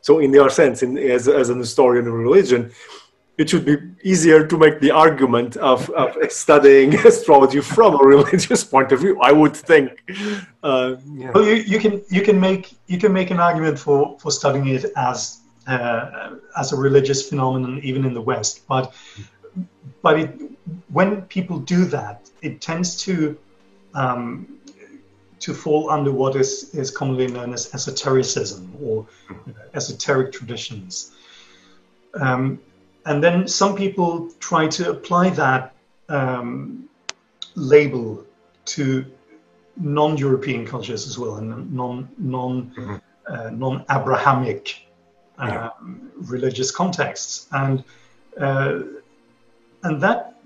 so 0.00 0.18
in 0.18 0.32
your 0.32 0.50
sense, 0.50 0.82
in, 0.82 0.98
as, 0.98 1.28
as 1.28 1.48
an 1.50 1.58
historian 1.58 2.06
of 2.08 2.14
religion, 2.14 2.72
it 3.36 3.50
should 3.50 3.64
be 3.64 3.76
easier 4.04 4.46
to 4.46 4.56
make 4.56 4.80
the 4.80 4.90
argument 4.90 5.56
of, 5.56 5.90
of 5.90 6.16
studying 6.30 6.94
astrology 7.10 7.60
from 7.60 7.94
a 8.00 8.04
religious 8.04 8.62
point 8.64 8.92
of 8.92 9.00
view. 9.00 9.20
I 9.20 9.32
would 9.32 9.56
think. 9.56 9.90
Uh, 10.62 10.96
yeah. 11.12 11.30
Well, 11.34 11.44
you, 11.44 11.56
you 11.72 11.78
can 11.78 12.02
you 12.08 12.22
can 12.22 12.38
make 12.38 12.76
you 12.86 12.98
can 12.98 13.12
make 13.12 13.30
an 13.30 13.40
argument 13.40 13.78
for 13.78 14.16
for 14.20 14.30
studying 14.30 14.68
it 14.68 14.84
as 14.96 15.40
uh, 15.66 16.36
as 16.56 16.72
a 16.72 16.76
religious 16.76 17.28
phenomenon, 17.28 17.80
even 17.82 18.04
in 18.04 18.14
the 18.14 18.22
West. 18.22 18.66
But 18.68 18.94
but 20.02 20.20
it, 20.20 20.30
when 20.92 21.22
people 21.22 21.58
do 21.58 21.84
that, 21.86 22.30
it 22.42 22.60
tends 22.60 22.96
to 23.04 23.36
um, 23.94 24.53
to 25.44 25.52
fall 25.52 25.90
under 25.90 26.10
what 26.10 26.36
is, 26.36 26.74
is 26.74 26.90
commonly 26.90 27.26
known 27.26 27.52
as 27.52 27.74
esotericism 27.74 28.74
or 28.82 29.06
you 29.28 29.52
know, 29.52 29.64
esoteric 29.74 30.32
traditions. 30.32 31.12
Um, 32.14 32.58
and 33.04 33.22
then 33.22 33.46
some 33.46 33.76
people 33.76 34.30
try 34.40 34.66
to 34.68 34.90
apply 34.90 35.28
that 35.30 35.74
um, 36.08 36.88
label 37.56 38.24
to 38.76 39.04
non-European 39.76 40.66
cultures 40.66 41.06
as 41.06 41.18
well, 41.18 41.36
and 41.36 41.70
non 41.70 42.08
non 42.16 42.72
mm-hmm. 42.74 42.96
uh, 43.26 43.50
non-Abrahamic 43.50 44.86
um, 45.36 45.50
yeah. 45.50 45.70
religious 46.22 46.70
contexts, 46.70 47.48
and 47.52 47.84
uh, 48.40 48.80
and 49.82 50.00
that 50.00 50.40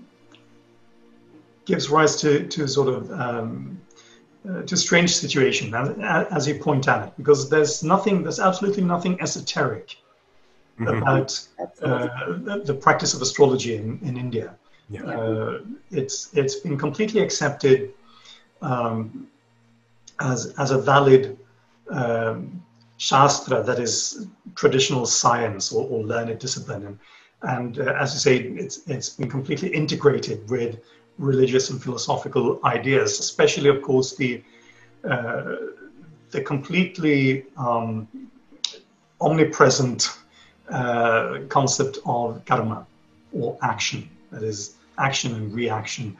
gives 1.63 1.89
rise 1.89 2.17
to 2.17 2.45
to 2.47 2.67
sort 2.67 2.89
of 2.89 3.11
um, 3.11 3.79
uh, 4.47 4.61
to 4.63 4.75
a 4.75 4.77
strange 4.77 5.15
situation, 5.15 5.73
as, 5.73 5.89
as, 6.31 6.47
you 6.47 6.55
point 6.55 6.87
out, 6.87 7.17
because 7.17 7.49
there's 7.49 7.83
nothing, 7.83 8.23
there's 8.23 8.39
absolutely 8.39 8.83
nothing 8.83 9.19
esoteric 9.21 9.97
mm-hmm. 10.79 11.01
about 11.01 11.39
uh, 11.81 12.07
the, 12.37 12.61
the, 12.65 12.73
practice 12.73 13.13
of 13.13 13.21
astrology 13.21 13.75
in, 13.75 13.99
in 14.01 14.17
India. 14.17 14.55
Yeah. 14.89 15.03
Uh, 15.03 15.59
it's 15.91 16.33
it's 16.33 16.55
been 16.55 16.77
completely 16.77 17.21
accepted 17.21 17.93
um, 18.61 19.27
as 20.19 20.53
as 20.57 20.71
a 20.71 20.77
valid 20.77 21.37
um, 21.91 22.63
shastra, 22.97 23.63
that 23.63 23.79
is 23.79 24.27
traditional 24.55 25.05
science 25.05 25.71
or, 25.71 25.87
or 25.89 26.03
learned 26.03 26.39
discipline, 26.39 26.85
and, 26.85 26.99
and 27.43 27.79
uh, 27.79 27.93
as 27.99 28.13
you 28.13 28.19
say, 28.19 28.37
it's 28.37 28.87
it's 28.87 29.09
been 29.09 29.29
completely 29.29 29.69
integrated 29.69 30.49
with 30.49 30.79
religious 31.19 31.69
and 31.69 31.83
philosophical 31.83 32.59
ideas, 32.63 33.19
especially, 33.19 33.69
of 33.69 33.81
course, 33.81 34.15
the 34.15 34.41
uh, 35.07 35.55
the 36.31 36.41
completely 36.41 37.45
um, 37.57 38.07
omnipresent 39.19 40.09
uh, 40.69 41.39
concept 41.49 41.97
of 42.05 42.43
karma 42.45 42.85
or 43.33 43.57
action, 43.61 44.07
that 44.31 44.43
is, 44.43 44.75
action 44.97 45.33
and 45.33 45.53
reaction, 45.53 46.15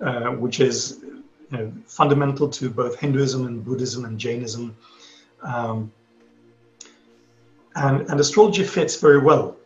uh, 0.00 0.30
which 0.30 0.60
is 0.60 1.00
you 1.02 1.22
know, 1.58 1.72
fundamental 1.86 2.48
to 2.48 2.68
both 2.68 2.98
Hinduism 2.98 3.46
and 3.46 3.64
Buddhism 3.64 4.04
and 4.04 4.18
Jainism. 4.18 4.76
Um, 5.42 5.90
and, 7.76 8.02
and 8.10 8.20
astrology 8.20 8.64
fits 8.64 9.00
very 9.00 9.18
well 9.18 9.56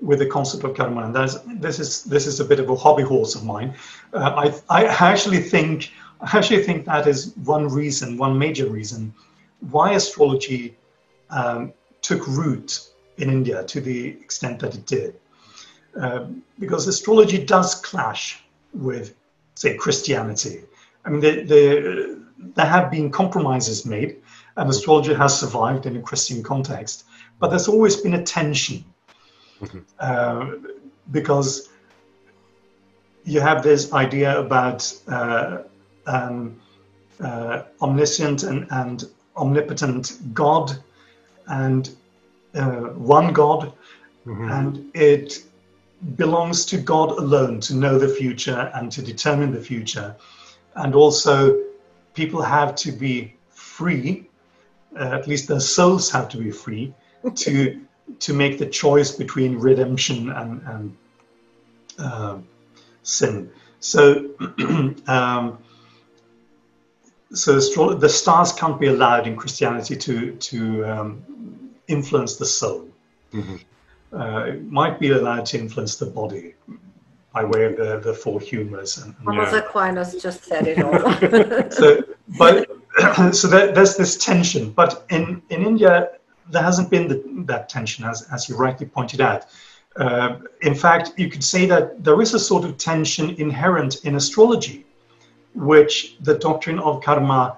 with 0.00 0.18
the 0.18 0.26
concept 0.26 0.64
of 0.64 0.76
karma. 0.76 1.02
And 1.04 1.14
this 1.62 1.78
is 1.78 2.04
this 2.04 2.26
is 2.26 2.40
a 2.40 2.44
bit 2.44 2.60
of 2.60 2.68
a 2.68 2.76
hobby 2.76 3.02
horse 3.02 3.34
of 3.34 3.44
mine. 3.44 3.74
Uh, 4.12 4.50
I 4.70 4.82
I 4.82 5.10
actually 5.12 5.40
think 5.40 5.90
I 6.20 6.36
actually 6.38 6.62
think 6.62 6.86
that 6.86 7.06
is 7.06 7.34
one 7.44 7.68
reason, 7.68 8.16
one 8.16 8.38
major 8.38 8.68
reason, 8.68 9.14
why 9.60 9.92
astrology 9.92 10.76
um, 11.30 11.72
took 12.02 12.26
root 12.26 12.88
in 13.18 13.30
India 13.30 13.64
to 13.64 13.80
the 13.80 14.08
extent 14.08 14.60
that 14.60 14.74
it 14.74 14.86
did. 14.86 15.14
Um, 15.96 16.42
because 16.58 16.86
astrology 16.86 17.44
does 17.44 17.74
clash 17.74 18.42
with, 18.74 19.14
say, 19.54 19.76
Christianity. 19.76 20.62
I 21.04 21.10
mean, 21.10 21.20
the, 21.20 21.42
the, 21.42 22.22
there 22.38 22.66
have 22.66 22.90
been 22.90 23.10
compromises 23.10 23.86
made, 23.86 24.16
and 24.56 24.68
astrology 24.68 25.14
has 25.14 25.38
survived 25.40 25.86
in 25.86 25.96
a 25.96 26.02
Christian 26.02 26.42
context, 26.42 27.04
but 27.38 27.48
there's 27.48 27.68
always 27.68 27.96
been 27.96 28.14
a 28.14 28.22
tension 28.22 28.84
mm-hmm. 29.60 29.78
uh, 29.98 30.70
because 31.10 31.68
you 33.24 33.40
have 33.40 33.62
this 33.62 33.92
idea 33.92 34.38
about 34.38 34.92
uh, 35.08 35.58
um, 36.06 36.60
uh, 37.20 37.62
omniscient 37.82 38.42
and, 38.44 38.66
and, 38.70 39.04
omnipotent 39.36 40.32
God 40.32 40.74
and 41.48 41.90
uh, 42.54 42.88
one 42.94 43.34
God, 43.34 43.74
mm-hmm. 44.26 44.50
and 44.50 44.90
it 44.94 45.44
belongs 46.16 46.64
to 46.66 46.78
God 46.78 47.10
alone 47.10 47.60
to 47.60 47.74
know 47.74 47.98
the 47.98 48.08
future 48.08 48.70
and 48.74 48.90
to 48.92 49.02
determine 49.02 49.52
the 49.52 49.60
future. 49.60 50.16
And 50.74 50.94
also, 50.94 51.62
people 52.14 52.40
have 52.40 52.74
to 52.76 52.92
be 52.92 53.34
free, 53.50 54.26
uh, 54.98 55.04
at 55.12 55.26
least 55.26 55.48
their 55.48 55.60
souls 55.60 56.10
have 56.10 56.30
to 56.30 56.38
be 56.38 56.50
free, 56.50 56.94
to 57.34 57.78
to 58.20 58.32
make 58.32 58.58
the 58.58 58.66
choice 58.66 59.10
between 59.12 59.58
redemption 59.58 60.30
and, 60.30 60.62
and 60.62 60.96
uh, 61.98 62.38
sin. 63.02 63.50
So, 63.80 64.30
um, 65.06 65.58
so 67.32 67.58
the 67.94 68.08
stars 68.08 68.52
can't 68.52 68.80
be 68.80 68.86
allowed 68.86 69.26
in 69.26 69.36
Christianity 69.36 69.96
to 69.96 70.32
to 70.36 70.84
um, 70.84 71.24
influence 71.88 72.36
the 72.36 72.46
soul. 72.46 72.88
Mm-hmm. 73.32 73.56
Uh, 74.12 74.44
it 74.44 74.64
might 74.64 74.98
be 75.00 75.10
allowed 75.10 75.46
to 75.46 75.58
influence 75.58 75.96
the 75.96 76.06
body 76.06 76.54
by 77.34 77.44
way 77.44 77.64
of 77.66 77.76
the, 77.76 78.00
the 78.00 78.14
four 78.14 78.40
humors. 78.40 78.96
And, 78.98 79.14
and 79.18 79.26
Thomas 79.26 79.52
yeah. 79.52 79.58
Aquinas 79.58 80.22
just 80.22 80.44
said 80.44 80.66
it 80.66 80.82
all. 80.82 81.70
so, 81.70 82.02
but 82.38 82.70
so 83.34 83.48
there, 83.48 83.72
there's 83.72 83.96
this 83.96 84.16
tension. 84.16 84.70
But 84.70 85.04
in 85.10 85.42
in 85.50 85.66
India, 85.66 86.10
there 86.50 86.62
hasn't 86.62 86.90
been 86.90 87.08
the, 87.08 87.22
that 87.46 87.68
tension, 87.68 88.04
as, 88.04 88.26
as 88.32 88.48
you 88.48 88.56
rightly 88.56 88.86
pointed 88.86 89.20
out. 89.20 89.46
Uh, 89.96 90.38
in 90.62 90.74
fact, 90.74 91.12
you 91.16 91.28
could 91.30 91.42
say 91.42 91.66
that 91.66 92.04
there 92.04 92.20
is 92.20 92.34
a 92.34 92.38
sort 92.38 92.64
of 92.64 92.76
tension 92.76 93.30
inherent 93.38 94.04
in 94.04 94.16
astrology, 94.16 94.84
which 95.54 96.16
the 96.20 96.34
doctrine 96.38 96.78
of 96.78 97.02
karma 97.02 97.56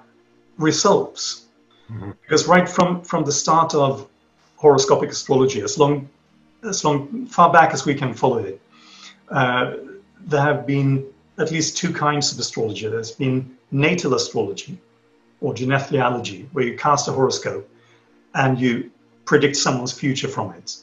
resolves. 0.57 1.45
Mm-hmm. 1.91 2.11
Because 2.21 2.47
right 2.47 2.67
from, 2.67 3.01
from 3.01 3.25
the 3.25 3.31
start 3.31 3.75
of 3.75 4.07
horoscopic 4.55 5.09
astrology, 5.09 5.61
as 5.61 5.77
long 5.77 6.09
as 6.63 6.83
long 6.83 7.25
far 7.25 7.51
back 7.53 7.73
as 7.73 7.85
we 7.85 7.95
can 7.95 8.13
follow 8.13 8.39
it, 8.39 8.61
uh, 9.29 9.75
there 10.19 10.41
have 10.41 10.67
been 10.67 11.05
at 11.37 11.51
least 11.51 11.77
two 11.77 11.93
kinds 11.93 12.33
of 12.33 12.39
astrology. 12.39 12.87
There's 12.87 13.11
been 13.11 13.57
natal 13.71 14.13
astrology 14.13 14.77
or 15.39 15.53
genethliology, 15.53 16.47
where 16.51 16.65
you 16.65 16.77
cast 16.77 17.07
a 17.07 17.13
horoscope 17.13 17.69
and 18.33 18.59
you 18.59 18.91
predict 19.25 19.55
someone's 19.55 19.93
future 19.93 20.27
from 20.27 20.53
it, 20.53 20.77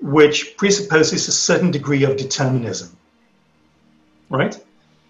which 0.00 0.56
presupposes 0.56 1.28
a 1.28 1.32
certain 1.32 1.70
degree 1.70 2.04
of 2.04 2.16
determinism. 2.16 2.96
Right? 4.28 4.58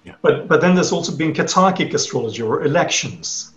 Yeah. 0.04 0.14
But, 0.20 0.48
but 0.48 0.60
then 0.60 0.74
there's 0.74 0.92
also 0.92 1.16
been 1.16 1.32
katarchic 1.32 1.94
astrology 1.94 2.42
or 2.42 2.64
elections, 2.64 3.52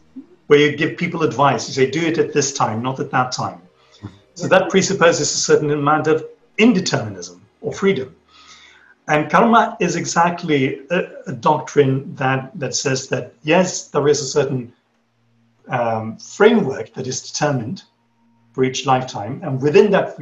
where 0.48 0.60
you 0.60 0.78
give 0.78 0.98
people 0.98 1.24
advice. 1.24 1.68
You 1.68 1.74
say, 1.74 1.90
do 1.90 2.06
it 2.06 2.18
at 2.18 2.34
this 2.34 2.54
time, 2.54 2.82
not 2.82 3.00
at 3.00 3.12
that 3.12 3.32
time. 3.32 3.62
So 4.38 4.50
that 4.50 4.70
presupposes 4.70 5.34
a 5.34 5.38
certain 5.38 5.72
amount 5.72 6.08
of 6.08 6.28
indeterminism 6.60 7.40
or 7.62 7.72
freedom. 7.72 8.14
And 9.08 9.30
karma 9.32 9.78
is 9.80 9.96
exactly 9.96 10.82
a, 10.90 11.08
a, 11.28 11.32
doctrine 11.32 12.16
that, 12.16 12.52
that 12.56 12.76
says 12.76 13.08
that 13.10 13.34
yes, 13.44 13.88
there 13.90 14.08
is 14.10 14.20
a 14.20 14.26
certain 14.26 14.74
um, 15.68 16.18
framework 16.18 16.94
that 16.94 17.08
is 17.08 17.32
determined 17.32 17.84
for 18.54 18.64
each 18.64 18.86
lifetime, 18.86 19.42
and 19.44 19.62
within 19.62 19.92
that 19.92 20.16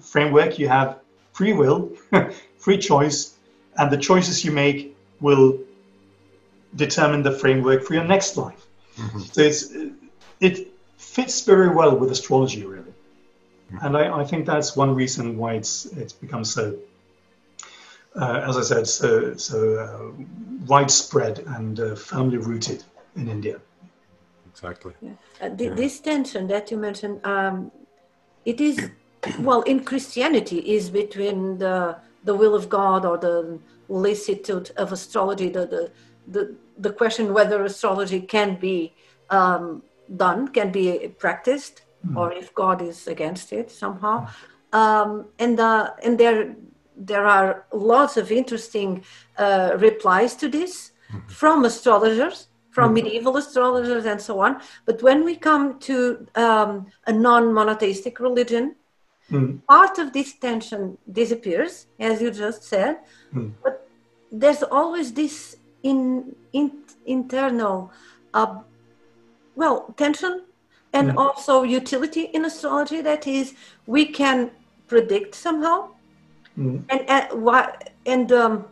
framework, 0.00 0.58
you 0.58 0.68
have 0.68 0.98
free 1.32 1.52
will, 1.52 1.92
free 2.58 2.78
choice, 2.78 3.34
and 3.76 3.90
the 3.90 3.96
choices 3.96 4.44
you 4.44 4.52
make 4.52 4.96
will 5.20 5.58
determine 6.76 7.22
the 7.22 7.32
framework 7.32 7.82
for 7.82 7.94
your 7.94 8.04
next 8.04 8.36
life. 8.36 8.66
Mm-hmm. 8.96 9.20
So 9.20 9.40
it's, 9.40 9.72
it 10.40 10.68
fits 10.98 11.44
very 11.44 11.74
well 11.74 11.96
with 11.96 12.10
astrology, 12.10 12.64
really. 12.64 12.92
Mm-hmm. 13.72 13.86
And 13.86 13.96
I, 13.96 14.20
I 14.20 14.24
think 14.24 14.46
that's 14.46 14.76
one 14.76 14.94
reason 14.94 15.38
why 15.38 15.54
it's 15.54 15.86
it's 15.86 16.12
become 16.12 16.44
so 16.44 16.76
uh, 18.14 18.44
as 18.46 18.56
I 18.56 18.62
said, 18.62 18.86
so, 18.86 19.36
so 19.36 19.78
uh, 19.78 20.24
widespread 20.66 21.40
and 21.40 21.78
uh, 21.80 21.94
firmly 21.94 22.36
rooted 22.36 22.84
in 23.16 23.28
India. 23.28 23.60
Exactly. 24.52 24.94
Yeah. 25.00 25.10
Uh, 25.40 25.48
th- 25.56 25.70
yeah. 25.70 25.74
This 25.74 26.00
tension 26.00 26.46
that 26.48 26.70
you 26.70 26.76
mentioned, 26.76 27.24
um, 27.24 27.72
it 28.44 28.60
is, 28.60 28.90
well, 29.40 29.62
in 29.62 29.84
Christianity, 29.84 30.58
is 30.58 30.90
between 30.90 31.58
the 31.58 31.96
the 32.24 32.34
will 32.34 32.54
of 32.54 32.68
God 32.68 33.04
or 33.04 33.18
the 33.18 33.58
licitude 33.88 34.70
of 34.76 34.92
astrology, 34.92 35.48
the 35.48 35.66
the 35.66 35.90
the, 36.28 36.54
the 36.78 36.92
question 36.92 37.34
whether 37.34 37.64
astrology 37.64 38.20
can 38.20 38.54
be 38.56 38.92
um, 39.30 39.82
done, 40.16 40.48
can 40.48 40.70
be 40.70 41.08
practiced, 41.18 41.82
mm. 42.06 42.16
or 42.16 42.32
if 42.32 42.54
God 42.54 42.80
is 42.82 43.08
against 43.08 43.52
it 43.52 43.70
somehow. 43.70 44.28
Um, 44.72 45.26
and 45.38 45.58
uh, 45.58 45.90
and 46.02 46.18
there 46.18 46.54
there 46.96 47.26
are 47.26 47.66
lots 47.72 48.16
of 48.16 48.30
interesting 48.30 49.04
uh, 49.38 49.72
replies 49.78 50.34
to 50.36 50.48
this 50.48 50.92
mm-hmm. 51.10 51.28
from 51.28 51.64
astrologers, 51.64 52.48
from 52.72 52.94
mm-hmm. 52.94 53.04
medieval 53.04 53.36
astrologers, 53.36 54.04
and 54.04 54.20
so 54.20 54.40
on. 54.40 54.60
But 54.84 55.02
when 55.02 55.24
we 55.24 55.36
come 55.36 55.78
to 55.80 56.26
um, 56.34 56.86
a 57.06 57.12
non 57.12 57.52
monotheistic 57.52 58.18
religion, 58.18 58.74
mm. 59.30 59.64
part 59.66 59.98
of 59.98 60.12
this 60.12 60.34
tension 60.34 60.98
disappears, 61.20 61.86
as 62.00 62.20
you 62.20 62.30
just 62.30 62.64
said. 62.64 62.98
Mm. 63.34 63.52
But 63.62 63.88
there's 64.32 64.62
always 64.62 65.12
this 65.12 65.56
in, 65.82 66.34
in 66.52 66.82
internal, 67.06 67.92
uh, 68.34 68.60
well, 69.54 69.94
tension 69.96 70.44
and 70.92 71.10
mm. 71.10 71.16
also 71.16 71.62
utility 71.62 72.22
in 72.34 72.44
astrology. 72.44 73.00
That 73.00 73.26
is, 73.26 73.54
we 73.86 74.06
can 74.06 74.50
predict 74.88 75.34
somehow 75.34 75.92
Mm. 76.58 76.84
And 76.90 77.00
and, 77.08 77.42
what, 77.42 77.90
and 78.06 78.30
um, 78.32 78.64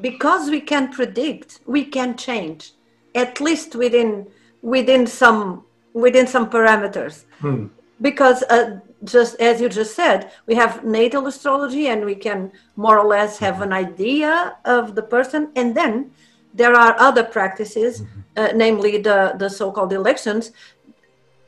because 0.00 0.50
we 0.50 0.60
can 0.60 0.92
predict, 0.92 1.60
we 1.66 1.84
can 1.84 2.16
change, 2.16 2.72
at 3.14 3.40
least 3.40 3.74
within 3.74 4.26
within 4.62 5.06
some 5.06 5.64
within 5.92 6.26
some 6.26 6.50
parameters. 6.50 7.24
Mm. 7.40 7.70
Because 8.00 8.42
uh, 8.44 8.80
just 9.04 9.40
as 9.40 9.60
you 9.60 9.68
just 9.68 9.94
said, 9.94 10.30
we 10.46 10.54
have 10.54 10.84
natal 10.84 11.26
astrology, 11.26 11.86
and 11.88 12.04
we 12.04 12.14
can 12.14 12.52
more 12.76 12.98
or 12.98 13.06
less 13.06 13.38
have 13.38 13.60
an 13.62 13.72
idea 13.72 14.56
of 14.64 14.94
the 14.94 15.02
person, 15.02 15.50
and 15.56 15.74
then 15.76 16.10
there 16.52 16.74
are 16.74 16.96
other 16.98 17.24
practices, 17.24 18.02
mm-hmm. 18.02 18.20
uh, 18.36 18.48
namely 18.54 18.98
the 18.98 19.34
the 19.38 19.48
so-called 19.48 19.92
elections, 19.92 20.52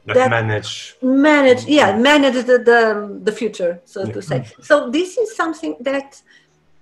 that, 0.07 0.15
that 0.15 0.31
manage 0.31 0.97
manage 1.03 1.65
yeah 1.67 1.97
manage 1.99 2.35
the 2.47 2.59
the, 2.59 3.21
the 3.25 3.33
future 3.33 3.81
so 3.85 4.05
yeah. 4.05 4.13
to 4.13 4.23
say 4.23 4.47
so 4.61 4.89
this 4.91 5.19
is 5.19 5.35
something 5.35 5.77
that 5.81 6.23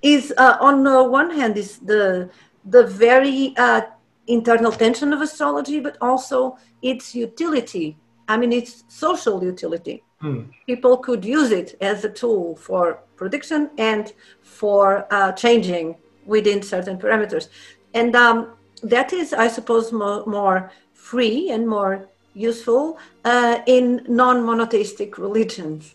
is 0.03 0.33
uh, 0.37 0.59
on 0.61 0.85
the 0.85 1.03
one 1.03 1.31
hand 1.31 1.57
is 1.57 1.79
the 1.79 2.29
the 2.67 2.87
very 2.87 3.55
uh, 3.57 3.81
internal 4.27 4.73
tension 4.73 5.13
of 5.13 5.21
astrology 5.21 5.81
but 5.81 5.97
also 6.01 6.57
its 6.83 7.15
utility 7.15 7.97
i 8.29 8.37
mean 8.37 8.53
its 8.53 8.85
social 8.89 9.43
utility 9.43 10.03
hmm. 10.21 10.43
people 10.67 10.97
could 10.97 11.25
use 11.25 11.51
it 11.51 11.77
as 11.81 12.05
a 12.05 12.09
tool 12.09 12.57
for 12.57 12.99
prediction 13.17 13.71
and 13.79 14.13
for 14.43 15.07
uh, 15.11 15.33
changing 15.33 15.95
within 16.27 16.63
certain 16.63 16.99
parameters 16.99 17.49
and 17.93 18.17
um, 18.17 18.57
that 18.83 19.13
is 19.13 19.33
i 19.33 19.49
suppose 19.49 19.93
more, 19.93 20.25
more 20.27 20.71
free 20.93 21.51
and 21.51 21.69
more 21.69 22.09
useful 22.35 22.99
uh, 23.25 23.61
in 23.67 24.05
non-monotheistic 24.09 25.19
religions. 25.19 25.95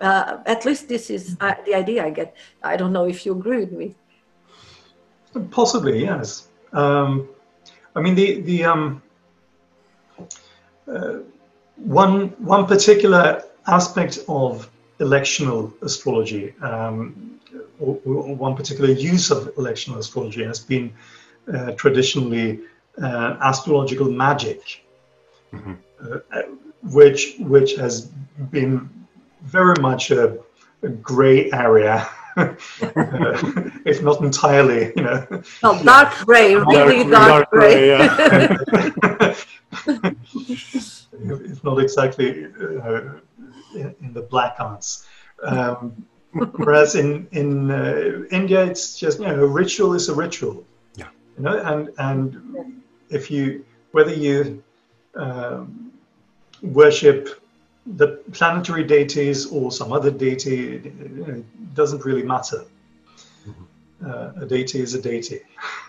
Uh, 0.00 0.38
at 0.46 0.64
least 0.64 0.88
this 0.88 1.10
is 1.10 1.36
uh, 1.40 1.54
the 1.66 1.74
idea 1.74 2.04
I 2.04 2.10
get. 2.10 2.36
I 2.62 2.76
don't 2.76 2.92
know 2.92 3.06
if 3.06 3.26
you 3.26 3.32
agree 3.32 3.58
with 3.58 3.72
me. 3.72 3.94
Possibly, 5.50 6.00
yes. 6.02 6.48
Um, 6.72 7.28
I 7.94 8.00
mean, 8.00 8.14
the 8.14 8.40
the 8.40 8.64
um, 8.64 9.02
uh, 10.86 11.18
one 11.76 12.28
one 12.38 12.66
particular 12.66 13.42
aspect 13.66 14.20
of 14.28 14.68
electional 15.00 15.72
astrology, 15.82 16.54
um, 16.60 17.40
or, 17.78 17.98
or, 18.04 18.34
one 18.34 18.56
particular 18.56 18.90
use 18.90 19.30
of 19.30 19.54
electional 19.54 19.98
astrology, 19.98 20.44
has 20.44 20.58
been 20.58 20.92
uh, 21.52 21.72
traditionally 21.72 22.60
uh, 23.00 23.36
astrological 23.40 24.10
magic 24.10 24.84
mm-hmm. 25.52 25.74
uh, 26.00 26.42
which 26.82 27.36
which 27.38 27.74
has 27.76 28.06
been 28.50 28.88
very 29.42 29.80
much 29.80 30.10
a, 30.10 30.38
a 30.82 30.88
grey 30.88 31.50
area. 31.52 32.08
If 33.84 34.02
not 34.02 34.20
entirely, 34.20 34.92
you 34.96 35.02
know. 35.02 35.42
Oh, 35.62 35.82
dark 35.82 36.14
grey, 36.24 36.54
really 36.54 37.08
dark, 37.10 37.50
dark 37.50 37.50
grey. 37.50 37.88
Yeah. 37.88 38.16
if 41.20 41.64
not 41.64 41.78
exactly 41.78 42.44
uh, 42.44 43.00
in 43.74 44.12
the 44.12 44.22
black 44.22 44.56
arts. 44.58 45.06
Um, 45.42 46.06
whereas 46.32 46.94
in 46.94 47.28
in 47.32 47.70
uh, 47.70 48.24
India, 48.30 48.64
it's 48.64 48.98
just 48.98 49.20
you 49.20 49.26
know, 49.26 49.44
a 49.44 49.46
ritual 49.46 49.94
is 49.94 50.08
a 50.08 50.14
ritual. 50.14 50.64
Yeah. 50.96 51.08
You 51.36 51.44
know, 51.44 51.58
and 51.58 51.90
and 51.98 52.82
if 53.10 53.30
you 53.30 53.64
whether 53.92 54.14
you 54.14 54.62
um, 55.14 55.92
worship 56.62 57.40
the 57.96 58.20
planetary 58.32 58.84
deities 58.84 59.46
or 59.46 59.72
some 59.72 59.92
other 59.92 60.10
deity, 60.10 60.76
it 60.76 61.74
doesn't 61.74 62.04
really 62.04 62.22
matter. 62.22 62.64
Mm-hmm. 63.46 64.10
Uh, 64.10 64.42
a 64.42 64.46
deity 64.46 64.80
is 64.80 64.94
a 64.94 65.00
deity. 65.00 65.40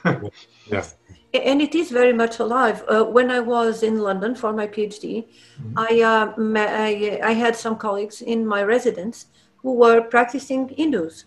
yes. 0.71 0.95
And 1.33 1.62
it 1.62 1.75
is 1.75 1.91
very 1.91 2.13
much 2.13 2.39
alive. 2.39 2.83
Uh, 2.88 3.03
when 3.03 3.29
I 3.29 3.39
was 3.39 3.83
in 3.83 3.99
London 3.99 4.33
for 4.33 4.53
my 4.53 4.65
PhD, 4.65 5.25
mm-hmm. 5.62 5.77
I, 5.77 6.01
uh, 6.01 6.33
I, 6.57 7.19
I, 7.23 7.33
had 7.33 7.55
some 7.55 7.75
colleagues 7.75 8.21
in 8.21 8.47
my 8.47 8.63
residence 8.63 9.27
who 9.57 9.73
were 9.73 10.01
practicing 10.01 10.69
Hindus. 10.69 11.25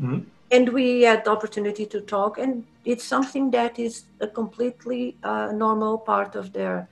Mm-hmm. 0.00 0.20
And 0.50 0.68
we 0.70 1.02
had 1.02 1.24
the 1.24 1.30
opportunity 1.30 1.86
to 1.86 2.00
talk, 2.00 2.36
and 2.38 2.66
it's 2.84 3.04
something 3.04 3.50
that 3.52 3.78
is 3.78 4.04
a 4.20 4.26
completely 4.26 5.16
uh, 5.22 5.52
normal 5.52 5.96
part 5.96 6.34
of 6.34 6.52
their 6.52 6.88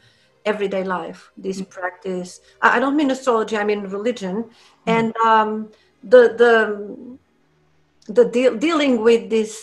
everyday 0.52 0.84
life, 0.84 1.20
this 1.37 1.61
mm-hmm. 1.61 1.78
practice. 1.78 2.30
I 2.76 2.78
don't 2.82 2.96
mean 2.96 3.11
astrology, 3.11 3.56
I 3.56 3.64
mean 3.70 3.82
religion. 3.98 4.37
Mm-hmm. 4.44 4.96
And 4.96 5.16
um, 5.30 5.50
the, 6.12 6.22
the, 6.42 6.52
the 8.16 8.24
de- 8.37 8.56
dealing 8.56 9.02
with 9.08 9.22
these 9.34 9.56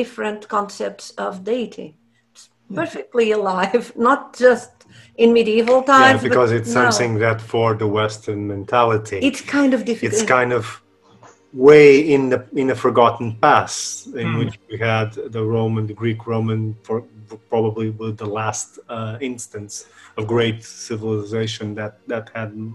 different 0.00 0.48
concepts 0.48 1.06
of 1.26 1.44
deity. 1.44 1.88
It's 2.32 2.48
perfectly 2.74 3.30
alive, 3.32 3.92
not 4.08 4.36
just 4.36 4.70
in 5.16 5.32
medieval 5.32 5.82
times. 5.82 6.22
Yeah, 6.22 6.28
because 6.28 6.50
it's 6.52 6.72
no. 6.74 6.90
something 6.90 7.18
that 7.26 7.40
for 7.40 7.74
the 7.74 7.86
Western 7.86 8.40
mentality, 8.46 9.18
it's 9.18 9.40
kind 9.40 9.72
of 9.74 9.84
difficult. 9.84 10.12
It's 10.12 10.22
kind 10.22 10.52
of 10.52 10.64
way 11.54 12.00
in 12.00 12.28
the 12.28 12.44
in 12.54 12.70
a 12.70 12.74
forgotten 12.74 13.36
past 13.36 14.08
in 14.08 14.26
mm. 14.26 14.38
which 14.40 14.58
we 14.68 14.76
had 14.76 15.12
the 15.12 15.42
Roman, 15.42 15.86
the 15.86 15.94
Greek 15.94 16.26
Roman, 16.26 16.76
for 16.82 17.04
probably 17.48 17.90
with 17.90 18.18
the 18.18 18.26
last 18.26 18.80
uh, 18.88 19.16
instance 19.20 19.86
of 20.16 20.26
great 20.26 20.64
civilization 20.64 21.74
that 21.76 21.98
that 22.08 22.28
had 22.34 22.50
uh, 22.50 22.74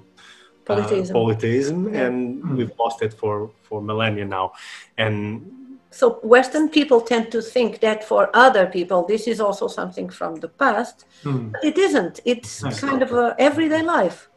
polytheism, 0.66 1.14
polytheism 1.14 1.94
yeah. 1.94 2.06
and 2.06 2.42
mm. 2.42 2.56
we've 2.56 2.72
lost 2.80 3.02
it 3.02 3.14
for 3.14 3.52
for 3.64 3.82
millennia 3.82 4.26
now, 4.26 4.54
and 4.98 5.52
so 5.92 6.20
Western 6.24 6.70
people 6.70 7.02
tend 7.02 7.32
to 7.32 7.42
think 7.42 7.82
that 7.82 8.04
for 8.04 8.30
other 8.34 8.66
people 8.66 9.06
this 9.06 9.28
is 9.28 9.42
also 9.42 9.68
something 9.68 10.08
from 10.10 10.36
the 10.36 10.48
past, 10.48 11.06
mm. 11.24 11.52
but 11.52 11.64
it 11.64 11.78
isn't. 11.78 12.22
It's 12.24 12.64
kind 12.80 13.02
of 13.02 13.12
a 13.12 13.36
everyday 13.38 13.82
life. 13.82 14.29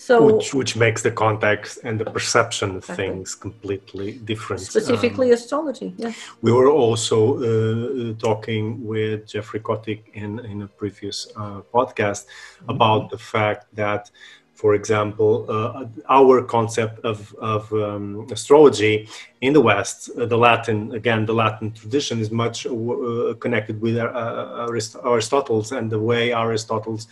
So 0.00 0.22
which 0.22 0.54
which 0.54 0.76
makes 0.76 1.02
the 1.02 1.10
context 1.10 1.80
and 1.82 1.98
the 1.98 2.04
perception 2.04 2.70
of 2.70 2.76
exactly. 2.76 2.96
things 2.96 3.34
completely 3.34 4.12
different. 4.30 4.62
Specifically, 4.62 5.28
um, 5.28 5.34
astrology. 5.34 5.92
Yeah. 5.96 6.12
We 6.40 6.52
were 6.52 6.70
also 6.70 7.18
uh, 7.38 8.14
talking 8.28 8.86
with 8.86 9.26
Jeffrey 9.26 9.60
Kotyk 9.60 10.00
in 10.14 10.38
in 10.52 10.62
a 10.62 10.68
previous 10.68 11.26
uh, 11.36 11.60
podcast 11.74 12.22
mm-hmm. 12.26 12.70
about 12.70 13.10
the 13.10 13.18
fact 13.18 13.66
that 13.74 14.10
for 14.58 14.74
example, 14.74 15.46
uh, 15.48 15.86
our 16.08 16.42
concept 16.42 16.98
of, 17.04 17.32
of 17.34 17.72
um, 17.72 18.26
astrology 18.32 19.08
in 19.40 19.52
the 19.52 19.60
West, 19.60 20.10
uh, 20.18 20.26
the 20.26 20.36
Latin, 20.36 20.92
again, 20.94 21.26
the 21.26 21.32
Latin 21.32 21.70
tradition 21.70 22.18
is 22.18 22.32
much 22.32 22.66
uh, 22.66 23.34
connected 23.38 23.80
with 23.80 23.96
uh, 23.96 24.66
Arist- 24.68 24.96
Aristotle's 25.04 25.70
and 25.70 25.92
the 25.92 26.00
way 26.00 26.32
Aristotle's 26.32 27.06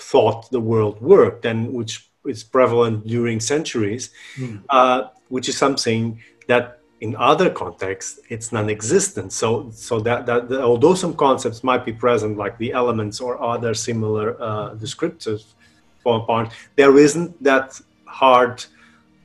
thought 0.00 0.50
the 0.50 0.60
world 0.60 1.00
worked 1.00 1.44
and 1.44 1.72
which 1.72 2.10
is 2.24 2.42
prevalent 2.42 3.06
during 3.06 3.40
centuries, 3.40 4.10
mm. 4.36 5.10
which 5.28 5.48
is 5.48 5.56
something 5.56 6.20
that 6.48 6.78
in 7.00 7.16
other 7.16 7.48
contexts 7.48 8.20
it's 8.28 8.52
non-existent 8.52 9.32
so 9.32 9.70
so 9.70 9.98
that, 10.00 10.26
that, 10.26 10.52
although 10.60 10.94
some 10.94 11.14
concepts 11.14 11.64
might 11.64 11.82
be 11.82 11.92
present 11.92 12.36
like 12.36 12.58
the 12.58 12.72
elements 12.72 13.20
or 13.20 13.42
other 13.42 13.72
similar 13.72 14.36
uh, 14.38 14.74
descriptors 14.74 15.54
part, 16.02 16.50
there 16.76 16.98
isn't 16.98 17.42
that 17.42 17.80
hard 18.06 18.64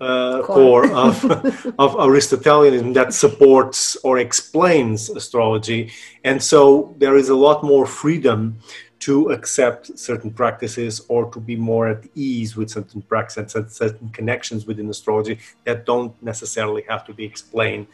uh, 0.02 0.42
core 0.44 0.92
of, 0.92 1.24
of 1.80 1.96
Aristotelianism 1.96 2.94
that 2.94 3.14
supports 3.14 3.96
or 4.04 4.20
explains 4.20 5.10
astrology. 5.10 5.92
And 6.24 6.42
so 6.42 6.94
there 6.98 7.16
is 7.16 7.30
a 7.30 7.36
lot 7.36 7.64
more 7.64 7.86
freedom 7.86 8.60
to 9.06 9.30
accept 9.30 10.00
certain 10.00 10.32
practices 10.32 11.06
or 11.10 11.30
to 11.32 11.40
be 11.40 11.56
more 11.56 11.88
at 11.88 12.04
ease 12.16 12.58
with 12.58 12.72
certain 12.72 13.04
practices 13.04 13.54
and 13.54 13.72
certain 13.72 14.10
connections 14.10 14.66
within 14.66 14.90
astrology 14.90 15.38
that 15.64 15.86
don't 15.86 16.14
necessarily 16.24 16.84
have 16.90 17.06
to 17.06 17.14
be 17.14 17.24
explained 17.24 17.86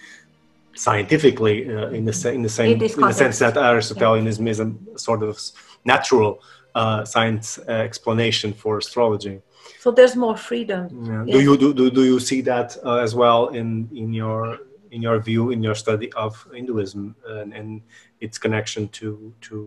scientifically 0.74 1.58
uh, 1.68 1.90
in 1.90 2.06
the 2.06 2.32
in 2.32 2.42
the 2.44 2.54
same 2.58 2.82
in 2.82 3.02
the 3.12 3.14
sense 3.14 3.40
that 3.40 3.58
Aristotelianism 3.58 4.46
yeah. 4.46 4.52
is 4.52 4.60
a 4.62 4.72
sort 4.96 5.22
of 5.22 5.38
natural 5.84 6.42
uh, 6.76 7.04
science 7.04 7.60
uh, 7.60 7.88
explanation 7.90 8.54
for 8.54 8.78
astrology. 8.78 9.42
So 9.80 9.92
there's 9.92 10.16
more 10.16 10.38
freedom. 10.38 10.82
Yeah. 10.90 11.26
Yeah. 11.26 11.34
Do 11.34 11.40
you 11.42 11.58
do, 11.58 11.74
do, 11.74 11.92
do 11.92 12.04
you 12.06 12.20
see 12.22 12.40
that 12.52 12.78
uh, 12.86 13.06
as 13.06 13.14
well 13.16 13.50
in 13.50 13.90
in 13.94 14.14
your 14.14 14.60
in 14.92 15.02
your 15.02 15.20
view 15.20 15.52
in 15.52 15.62
your 15.62 15.76
study 15.76 16.10
of 16.14 16.32
Hinduism 16.54 17.16
and, 17.28 17.54
and 17.54 17.82
its 18.22 18.38
connection 18.38 18.88
to 19.00 19.34
to 19.42 19.58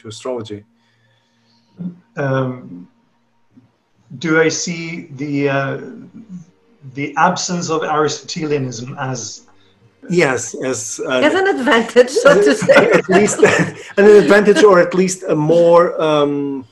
to 0.00 0.08
astrology? 0.08 0.64
Um, 2.16 2.88
do 4.18 4.40
I 4.40 4.48
see 4.48 5.06
the 5.16 5.48
uh, 5.48 5.80
the 6.94 7.14
absence 7.16 7.70
of 7.70 7.82
Aristotelianism 7.82 8.96
as 8.98 9.46
Yes, 10.10 10.54
as 10.54 11.00
uh, 11.06 11.20
as 11.20 11.34
an 11.34 11.46
advantage, 11.46 12.10
so 12.10 12.34
to 12.34 12.54
say. 12.56 12.90
at 12.98 13.08
least 13.08 13.38
an 13.96 14.04
advantage, 14.04 14.64
or 14.64 14.80
at 14.80 14.94
least 14.94 15.22
a 15.22 15.36
more 15.36 16.00
um, 16.00 16.66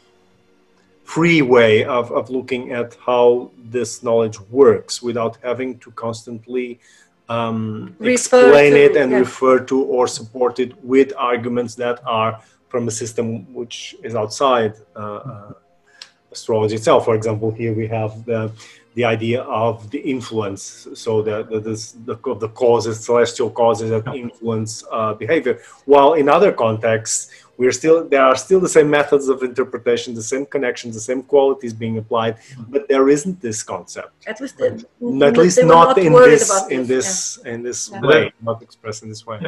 free 1.04 1.42
way 1.42 1.84
of, 1.84 2.10
of 2.10 2.28
looking 2.30 2.72
at 2.72 2.96
how 3.06 3.50
this 3.64 4.02
knowledge 4.02 4.38
works 4.50 5.00
without 5.00 5.38
having 5.42 5.78
to 5.78 5.90
constantly 5.92 6.80
um, 7.28 7.94
explain 8.00 8.72
to, 8.72 8.84
it 8.84 8.96
and 8.96 9.12
yeah. 9.12 9.18
refer 9.18 9.60
to 9.60 9.80
or 9.82 10.08
support 10.08 10.58
it 10.58 10.72
with 10.84 11.12
arguments 11.16 11.76
that 11.76 12.00
are 12.04 12.40
from 12.70 12.88
a 12.88 12.90
system 12.90 13.52
which 13.52 13.94
is 14.02 14.14
outside 14.14 14.74
uh, 14.96 14.98
uh, 14.98 15.52
astrology 16.32 16.76
itself. 16.76 17.04
For 17.04 17.14
example, 17.14 17.50
here 17.50 17.74
we 17.74 17.86
have 17.88 18.24
the 18.24 18.52
the 18.94 19.04
idea 19.04 19.42
of 19.42 19.88
the 19.92 20.00
influence, 20.00 20.88
so 20.94 21.22
that 21.22 21.48
the, 21.48 21.60
the, 21.60 22.34
the 22.34 22.48
causes, 22.48 23.04
celestial 23.04 23.48
causes 23.48 23.88
that 23.90 24.04
influence 24.14 24.84
uh, 24.90 25.14
behavior. 25.14 25.60
While 25.84 26.14
in 26.14 26.28
other 26.28 26.50
contexts, 26.50 27.30
we're 27.56 27.72
still 27.72 28.08
there 28.08 28.22
are 28.22 28.36
still 28.36 28.58
the 28.58 28.68
same 28.68 28.90
methods 28.90 29.28
of 29.28 29.42
interpretation, 29.42 30.14
the 30.14 30.22
same 30.22 30.44
connections, 30.44 30.94
the 30.94 31.00
same 31.00 31.22
qualities 31.22 31.72
being 31.72 31.98
applied, 31.98 32.38
but 32.68 32.88
there 32.88 33.08
isn't 33.08 33.40
this 33.40 33.62
concept. 33.62 34.12
At 34.26 34.40
least, 34.40 34.58
right? 34.58 34.84
at 35.22 35.36
least 35.36 35.62
not, 35.62 35.96
not 35.96 35.98
in 35.98 36.12
this, 36.12 36.48
this, 36.48 36.68
in 36.68 36.86
this 36.86 37.38
yeah. 37.44 37.52
in 37.52 37.62
this 37.62 37.90
yeah. 37.92 38.00
way, 38.00 38.32
not 38.42 38.62
expressed 38.62 39.02
in 39.04 39.08
this 39.08 39.24
way. 39.26 39.38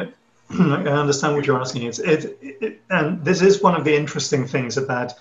I 0.49 0.99
understand 1.03 1.35
what 1.35 1.45
you're 1.45 1.59
asking. 1.59 1.83
It's 1.83 1.99
it, 1.99 2.37
it, 2.41 2.81
and 2.89 3.23
this 3.25 3.41
is 3.41 3.61
one 3.61 3.75
of 3.75 3.83
the 3.83 3.95
interesting 3.95 4.45
things 4.47 4.77
about. 4.77 5.13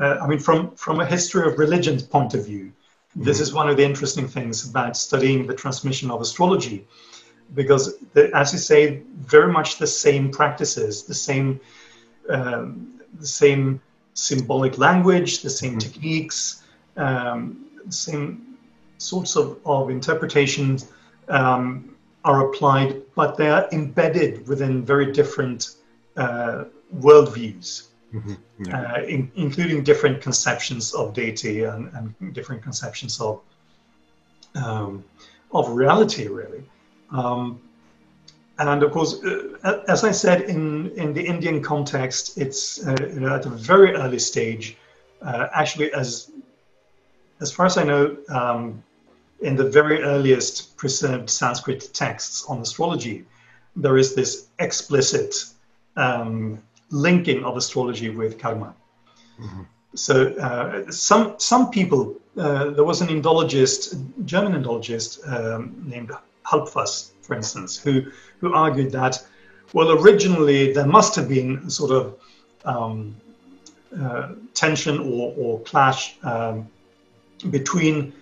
Uh, 0.00 0.18
I 0.22 0.26
mean, 0.26 0.38
from 0.38 0.74
from 0.76 1.00
a 1.00 1.06
history 1.06 1.46
of 1.46 1.58
religion's 1.58 2.02
point 2.02 2.34
of 2.34 2.46
view, 2.46 2.72
this 3.14 3.40
is 3.40 3.52
one 3.52 3.68
of 3.68 3.76
the 3.76 3.84
interesting 3.84 4.26
things 4.26 4.68
about 4.68 4.96
studying 4.96 5.46
the 5.46 5.54
transmission 5.54 6.10
of 6.10 6.20
astrology, 6.20 6.86
because, 7.54 7.98
the, 8.14 8.34
as 8.34 8.52
you 8.52 8.58
say, 8.58 9.02
very 9.18 9.52
much 9.52 9.78
the 9.78 9.86
same 9.86 10.30
practices, 10.30 11.04
the 11.04 11.14
same, 11.14 11.60
um, 12.30 13.00
the 13.18 13.26
same 13.26 13.80
symbolic 14.14 14.78
language, 14.78 15.42
the 15.42 15.50
same 15.50 15.72
mm-hmm. 15.72 15.78
techniques, 15.78 16.62
um, 16.96 17.66
same 17.90 18.56
sorts 18.98 19.36
of, 19.36 19.58
of 19.66 19.90
interpretations 19.90 20.90
um, 21.28 21.91
are 22.24 22.48
applied, 22.48 23.02
but 23.14 23.36
they 23.36 23.48
are 23.48 23.68
embedded 23.72 24.46
within 24.46 24.84
very 24.84 25.12
different 25.12 25.76
uh, 26.16 26.64
worldviews 26.96 27.88
mm-hmm. 28.14 28.34
yeah. 28.64 28.92
uh, 28.92 29.02
in, 29.02 29.30
including 29.34 29.82
different 29.82 30.20
conceptions 30.20 30.94
of 30.94 31.14
deity 31.14 31.64
and, 31.64 31.90
and 31.94 32.34
different 32.34 32.62
conceptions 32.62 33.20
of 33.20 33.40
um, 34.54 35.04
of 35.52 35.70
reality, 35.70 36.28
really. 36.28 36.62
Um, 37.10 37.60
and 38.58 38.82
of 38.82 38.92
course, 38.92 39.22
uh, 39.24 39.82
as 39.88 40.04
I 40.04 40.10
said, 40.10 40.42
in, 40.42 40.90
in 40.92 41.12
the 41.14 41.22
Indian 41.22 41.62
context, 41.62 42.38
it's 42.38 42.86
uh, 42.86 42.96
you 43.00 43.20
know, 43.20 43.34
at 43.34 43.46
a 43.46 43.50
very 43.50 43.94
early 43.94 44.18
stage. 44.18 44.76
Uh, 45.20 45.48
actually, 45.52 45.92
as 45.94 46.30
as 47.40 47.50
far 47.50 47.66
as 47.66 47.76
I 47.76 47.84
know, 47.84 48.16
um, 48.28 48.82
in 49.42 49.56
the 49.56 49.68
very 49.68 50.02
earliest 50.02 50.76
preserved 50.76 51.28
Sanskrit 51.28 51.92
texts 51.92 52.46
on 52.48 52.60
astrology, 52.60 53.24
there 53.76 53.96
is 53.98 54.14
this 54.14 54.48
explicit 54.58 55.34
um, 55.96 56.62
linking 56.90 57.44
of 57.44 57.56
astrology 57.56 58.08
with 58.08 58.38
karma. 58.38 58.74
Mm-hmm. 59.40 59.62
So 59.94 60.14
uh, 60.34 60.90
some 60.90 61.34
some 61.38 61.70
people, 61.70 62.14
uh, 62.38 62.70
there 62.70 62.84
was 62.84 63.00
an 63.02 63.08
Indologist, 63.08 63.94
German 64.24 64.52
Indologist 64.52 65.20
um, 65.30 65.74
named 65.86 66.10
Halbfass, 66.44 67.10
for 67.22 67.34
instance, 67.36 67.78
who 67.78 68.10
who 68.40 68.54
argued 68.54 68.92
that, 68.92 69.24
well, 69.72 69.90
originally 70.02 70.72
there 70.72 70.86
must 70.86 71.14
have 71.16 71.28
been 71.28 71.68
sort 71.68 71.90
of 71.90 72.14
um, 72.64 73.14
uh, 74.00 74.28
tension 74.54 74.98
or, 74.98 75.34
or 75.36 75.60
clash 75.60 76.16
um, 76.22 76.68
between 77.50 78.12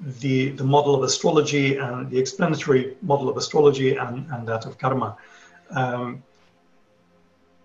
the 0.00 0.50
the 0.50 0.64
model 0.64 0.94
of 0.94 1.02
astrology 1.02 1.76
and 1.76 2.10
the 2.10 2.18
explanatory 2.18 2.96
model 3.02 3.28
of 3.28 3.36
astrology 3.36 3.96
and, 3.96 4.26
and 4.30 4.46
that 4.46 4.64
of 4.66 4.78
karma. 4.78 5.16
Um, 5.70 6.22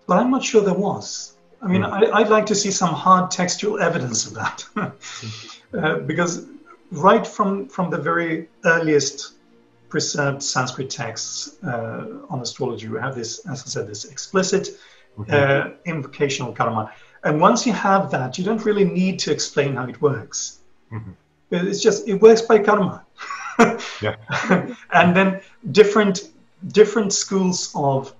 but 0.06 0.18
I'm 0.18 0.30
not 0.30 0.44
sure 0.44 0.60
there 0.62 0.74
was. 0.74 1.36
I 1.62 1.66
mean, 1.66 1.82
mm. 1.82 2.10
I, 2.12 2.20
would 2.20 2.28
like 2.28 2.46
to 2.46 2.54
see 2.54 2.70
some 2.70 2.92
hard 2.92 3.30
textual 3.30 3.80
evidence 3.80 4.26
of 4.26 4.34
that, 4.34 4.64
uh, 5.74 6.00
because 6.00 6.46
right 6.90 7.26
from 7.26 7.68
from 7.68 7.90
the 7.90 7.96
very 7.96 8.48
earliest 8.64 9.34
preserved 9.88 10.42
Sanskrit 10.42 10.90
texts 10.90 11.62
uh, 11.64 12.26
on 12.28 12.40
astrology, 12.40 12.88
we 12.88 12.98
have 12.98 13.14
this, 13.14 13.46
as 13.46 13.62
I 13.62 13.66
said, 13.66 13.86
this 13.86 14.04
explicit 14.04 14.70
mm-hmm. 15.16 15.32
uh, 15.32 15.74
invocational 15.86 16.52
karma, 16.52 16.92
and 17.22 17.40
once 17.40 17.66
you 17.66 17.72
have 17.72 18.10
that, 18.10 18.36
you 18.36 18.44
don't 18.44 18.64
really 18.64 18.84
need 18.84 19.18
to 19.20 19.32
explain 19.32 19.76
how 19.76 19.86
it 19.86 20.02
works. 20.02 20.58
Mm-hmm. 20.92 21.12
It's 21.54 21.80
just 21.80 22.08
it 22.08 22.20
works 22.20 22.42
by 22.42 22.58
karma. 22.58 23.04
yeah. 24.00 24.16
and 24.92 25.16
then 25.16 25.40
different 25.70 26.30
different 26.68 27.12
schools 27.12 27.72
of 27.74 28.14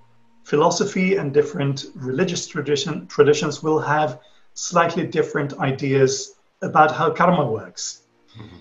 philosophy 0.44 1.16
and 1.16 1.32
different 1.32 1.86
religious 1.94 2.46
tradition, 2.46 3.06
traditions 3.06 3.62
will 3.62 3.80
have 3.80 4.20
slightly 4.54 5.06
different 5.06 5.58
ideas 5.58 6.36
about 6.62 6.94
how 6.94 7.10
karma 7.10 7.44
works. 7.50 8.02
Mm-hmm. 8.36 8.56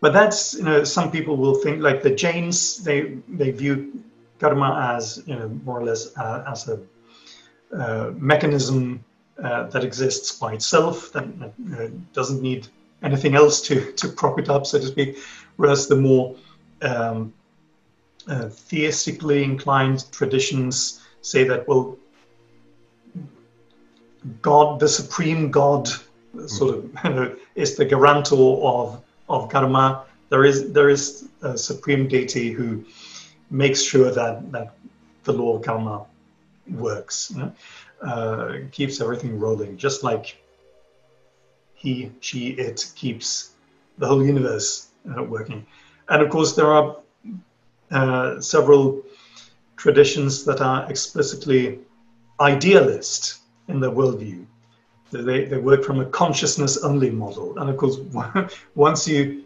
But 0.00 0.12
that's 0.12 0.54
you 0.54 0.64
know 0.64 0.84
some 0.84 1.10
people 1.10 1.36
will 1.36 1.54
think 1.54 1.80
like 1.80 2.02
the 2.02 2.14
Jains 2.14 2.82
they 2.82 3.18
they 3.28 3.50
view 3.50 4.02
karma 4.38 4.94
as 4.96 5.22
you 5.26 5.36
know 5.36 5.48
more 5.64 5.78
or 5.80 5.84
less 5.84 6.16
uh, 6.16 6.44
as 6.48 6.68
a 6.68 6.80
uh, 7.76 8.10
mechanism 8.16 9.04
uh, 9.42 9.64
that 9.64 9.84
exists 9.84 10.32
by 10.38 10.54
itself 10.54 11.12
that 11.12 11.24
uh, 11.24 11.88
doesn't 12.12 12.42
need 12.42 12.68
anything 13.02 13.34
else 13.34 13.60
to 13.62 13.92
to 13.92 14.08
prop 14.08 14.38
it 14.38 14.48
up 14.48 14.66
so 14.66 14.78
to 14.78 14.86
speak. 14.86 15.18
Whereas 15.56 15.88
the 15.88 15.96
more 15.96 16.36
um, 16.82 17.32
uh, 18.28 18.48
theistically 18.48 19.42
inclined 19.42 20.10
traditions 20.12 21.00
say 21.22 21.44
that 21.44 21.66
well 21.68 21.96
God, 24.42 24.80
the 24.80 24.88
supreme 24.88 25.50
God, 25.50 25.88
sort 26.46 26.76
of 26.76 27.38
is 27.54 27.76
the 27.76 27.84
guarantor 27.84 28.62
of 28.62 29.02
of 29.28 29.48
karma. 29.48 30.04
There 30.28 30.44
is 30.44 30.72
there 30.72 30.90
is 30.90 31.28
a 31.42 31.56
supreme 31.56 32.08
deity 32.08 32.50
who 32.52 32.84
makes 33.50 33.82
sure 33.82 34.10
that 34.10 34.52
that 34.52 34.74
the 35.24 35.32
law 35.32 35.56
of 35.56 35.62
karma 35.62 36.06
works, 36.68 37.32
you 37.34 37.38
know? 37.38 37.52
uh, 38.02 38.58
keeps 38.70 39.00
everything 39.00 39.38
rolling, 39.38 39.76
just 39.76 40.02
like 40.02 40.39
he, 41.80 42.12
she, 42.20 42.48
it 42.48 42.92
keeps 42.94 43.52
the 43.96 44.06
whole 44.06 44.22
universe 44.24 44.88
uh, 45.16 45.22
working. 45.22 45.66
And 46.10 46.22
of 46.22 46.28
course, 46.28 46.54
there 46.54 46.66
are 46.66 46.96
uh, 47.90 48.40
several 48.40 49.02
traditions 49.76 50.44
that 50.44 50.60
are 50.60 50.88
explicitly 50.90 51.78
idealist 52.38 53.38
in 53.68 53.80
their 53.80 53.90
worldview. 53.90 54.44
They, 55.10 55.46
they 55.46 55.56
work 55.56 55.82
from 55.82 56.00
a 56.00 56.04
consciousness 56.04 56.76
only 56.84 57.10
model. 57.10 57.58
And 57.58 57.70
of 57.70 57.78
course, 57.78 57.96
once 58.74 59.08
you 59.08 59.44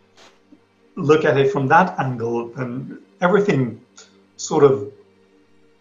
look 0.96 1.24
at 1.24 1.38
it 1.38 1.52
from 1.52 1.68
that 1.68 1.98
angle, 2.00 2.48
then 2.48 3.00
everything 3.20 3.80
sort 4.36 4.64
of 4.64 4.92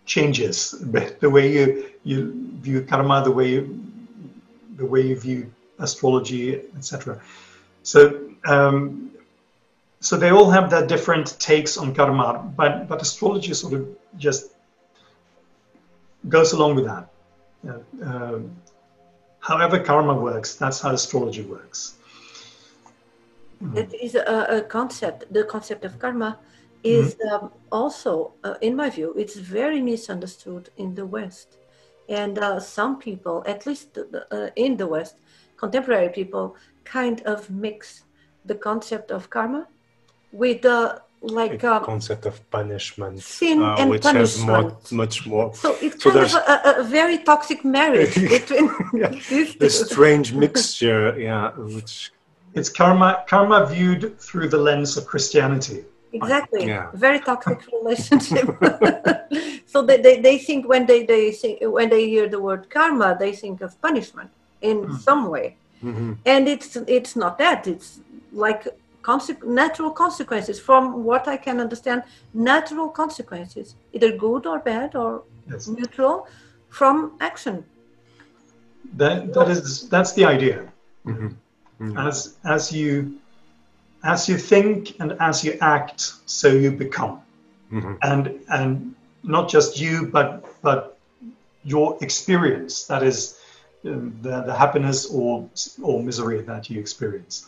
changes 0.06 0.72
the 1.20 1.30
way 1.30 1.52
you, 1.52 1.90
you 2.04 2.52
view 2.62 2.84
karma, 2.84 3.24
the 3.24 3.32
way 3.32 3.50
you, 3.50 3.84
the 4.76 4.86
way 4.86 5.02
you 5.02 5.20
view 5.20 5.52
astrology, 5.80 6.62
etc. 6.78 7.22
So, 7.84 8.30
um, 8.46 9.12
so 10.00 10.18
they 10.18 10.32
all 10.32 10.50
have 10.50 10.70
their 10.70 10.86
different 10.86 11.40
takes 11.40 11.78
on 11.78 11.94
karma, 11.96 12.52
but 12.56 12.88
but 12.88 13.02
astrology 13.02 13.54
sort 13.54 13.74
of 13.74 13.88
just 14.18 14.52
goes 16.30 16.54
along 16.54 16.76
with 16.76 16.86
that. 16.86 17.10
Uh, 17.68 18.06
uh, 18.06 18.40
however 19.40 19.80
karma 19.80 20.14
works, 20.14 20.56
that's 20.56 20.82
how 20.82 20.92
astrology 20.92 21.44
works. 21.44 21.96
It 23.76 23.94
is 23.94 24.16
a, 24.16 24.58
a 24.58 24.62
concept. 24.62 25.32
The 25.32 25.46
concept 25.46 25.86
of 25.86 25.98
karma 25.98 26.38
is 26.84 27.16
mm-hmm. 27.16 27.46
um, 27.46 27.52
also, 27.72 28.34
uh, 28.44 28.56
in 28.62 28.76
my 28.76 28.90
view, 28.90 29.14
it's 29.18 29.36
very 29.36 29.82
misunderstood 29.82 30.70
in 30.78 30.96
the 30.96 31.06
West. 31.06 31.58
And 32.10 32.38
uh, 32.38 32.60
some 32.60 33.00
people, 33.00 33.44
at 33.48 33.66
least 33.66 33.98
uh, 33.98 34.48
in 34.58 34.76
the 34.76 34.88
West, 34.88 35.16
contemporary 35.64 36.10
people, 36.20 36.46
kind 36.84 37.18
of 37.34 37.50
mix 37.50 38.04
the 38.50 38.56
concept 38.68 39.08
of 39.18 39.22
karma 39.36 39.62
with 40.42 40.62
the 40.68 40.80
like 41.40 41.62
the 41.62 41.74
um, 41.76 41.86
concept 41.86 42.26
of 42.26 42.36
punishment, 42.52 43.16
sin 43.22 43.62
uh, 43.62 43.80
and 43.80 43.90
which 43.90 44.02
punishment. 44.02 44.50
has 44.50 44.92
much, 44.92 44.92
much 45.02 45.16
more. 45.32 45.48
So 45.64 45.70
it's 45.86 46.04
so 46.04 46.12
kind 46.12 46.26
of 46.26 46.34
a, 46.34 46.82
a, 46.82 46.84
very 47.00 47.18
toxic 47.30 47.60
marriage 47.64 48.16
between 48.38 48.66
yeah, 49.02 49.12
the 49.64 49.70
strange 49.70 50.34
mixture, 50.34 51.18
yeah, 51.18 51.52
which 51.76 52.12
it's 52.58 52.70
karma 52.80 53.10
karma 53.32 53.60
viewed 53.76 54.04
through 54.26 54.50
the 54.56 54.62
lens 54.68 54.98
of 54.98 55.04
Christianity. 55.12 55.80
Exactly. 56.20 56.68
Yeah. 56.68 56.92
Very 57.08 57.20
toxic 57.30 57.60
relationship. 57.80 58.46
so 59.66 59.78
they, 59.82 60.00
they, 60.06 60.16
they 60.28 60.38
think 60.38 60.68
when 60.72 60.86
they, 60.86 61.02
they 61.12 61.32
think, 61.32 61.56
when 61.78 61.90
they 61.90 62.04
hear 62.08 62.28
the 62.30 62.40
word 62.40 62.70
karma, 62.70 63.18
they 63.20 63.32
think 63.42 63.62
of 63.62 63.70
punishment 63.82 64.30
in 64.64 64.78
mm-hmm. 64.78 64.96
some 64.98 65.30
way. 65.30 65.56
Mm-hmm. 65.84 66.14
And 66.26 66.48
it's 66.48 66.76
it's 66.88 67.16
not 67.16 67.38
that. 67.38 67.68
It's 67.68 68.00
like 68.32 68.68
conse- 69.04 69.44
natural 69.44 69.92
consequences 69.92 70.60
from 70.60 71.04
what 71.04 71.28
I 71.28 71.38
can 71.38 71.60
understand, 71.60 72.04
natural 72.34 72.90
consequences, 72.90 73.76
either 73.92 74.18
good 74.18 74.46
or 74.46 74.60
bad 74.60 74.96
or 74.96 75.24
yes. 75.50 75.68
neutral 75.68 76.28
from 76.70 77.18
action. 77.20 77.66
That 78.96 79.34
that 79.34 79.50
is 79.50 79.90
that's 79.90 80.14
the 80.14 80.26
idea. 80.26 80.72
Mm-hmm. 81.06 81.28
Mm-hmm. 81.82 81.98
As 81.98 82.38
as 82.46 82.72
you 82.72 83.20
as 84.04 84.30
you 84.30 84.38
think 84.38 85.00
and 85.00 85.14
as 85.20 85.44
you 85.44 85.58
act, 85.62 86.14
so 86.26 86.48
you 86.48 86.72
become. 86.72 87.22
Mm-hmm. 87.72 87.94
And 88.02 88.40
and 88.50 88.96
not 89.24 89.50
just 89.50 89.80
you, 89.80 90.08
but 90.08 90.46
but 90.62 90.98
your 91.64 91.98
experience. 92.02 92.86
That 92.86 93.04
is 93.04 93.38
the, 93.84 94.44
the 94.46 94.54
happiness 94.54 95.06
or 95.06 95.50
or 95.82 96.02
misery 96.02 96.42
that 96.42 96.70
you 96.70 96.80
experience. 96.80 97.48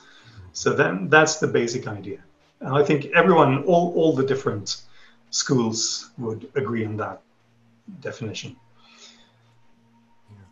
So 0.54 0.74
then 0.74 1.10
that's 1.10 1.40
the 1.40 1.48
basic 1.48 1.88
idea. 1.88 2.20
And 2.60 2.76
I 2.76 2.84
think 2.84 3.08
everyone, 3.16 3.64
all 3.64 3.94
all 3.96 4.14
the 4.16 4.26
different 4.26 4.82
schools 5.30 6.10
would 6.18 6.50
agree 6.56 6.86
on 6.86 6.98
that 6.98 7.22
definition. 8.02 8.56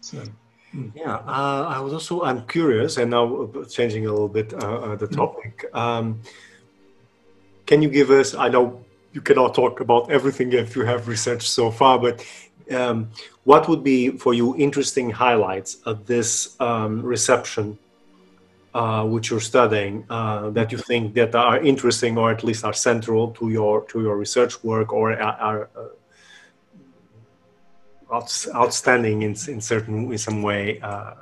So. 0.01 0.23
Hmm. 0.71 0.89
Yeah, 0.95 1.17
uh, 1.17 1.67
I 1.69 1.79
was 1.81 1.93
also 1.93 2.23
I'm 2.23 2.47
curious, 2.47 2.97
and 2.97 3.11
now 3.11 3.47
changing 3.69 4.07
a 4.07 4.11
little 4.11 4.27
bit 4.27 4.53
uh, 4.53 4.57
uh, 4.57 4.95
the 4.95 5.05
hmm. 5.05 5.15
topic. 5.15 5.65
Um, 5.73 6.21
can 7.67 7.81
you 7.83 7.89
give 7.89 8.09
us? 8.09 8.33
I 8.33 8.49
know 8.49 8.83
you 9.13 9.21
cannot 9.21 9.53
talk 9.53 9.79
about 9.79 10.09
everything 10.09 10.51
if 10.51 10.75
you 10.75 10.83
have 10.83 11.07
researched 11.07 11.49
so 11.49 11.69
far, 11.69 11.99
but 11.99 12.25
um, 12.71 13.09
what 13.43 13.67
would 13.67 13.83
be 13.83 14.09
for 14.17 14.33
you 14.33 14.55
interesting 14.55 15.09
highlights 15.09 15.77
of 15.85 16.05
this 16.05 16.55
um, 16.59 17.01
reception, 17.01 17.77
uh, 18.73 19.05
which 19.05 19.29
you're 19.29 19.39
studying, 19.39 20.05
uh, 20.09 20.49
that 20.51 20.71
you 20.71 20.77
think 20.77 21.13
that 21.15 21.35
are 21.35 21.59
interesting 21.59 22.17
or 22.17 22.31
at 22.31 22.43
least 22.43 22.63
are 22.63 22.73
central 22.73 23.31
to 23.31 23.49
your 23.49 23.85
to 23.85 24.01
your 24.01 24.17
research 24.17 24.63
work 24.63 24.93
or 24.93 25.13
are, 25.13 25.37
are 25.39 25.69
uh, 25.75 25.87
outstanding 28.55 29.23
in, 29.23 29.35
in 29.47 29.61
certain 29.61 30.11
in 30.11 30.17
some 30.17 30.41
way 30.41 30.79
uh, 30.81 31.13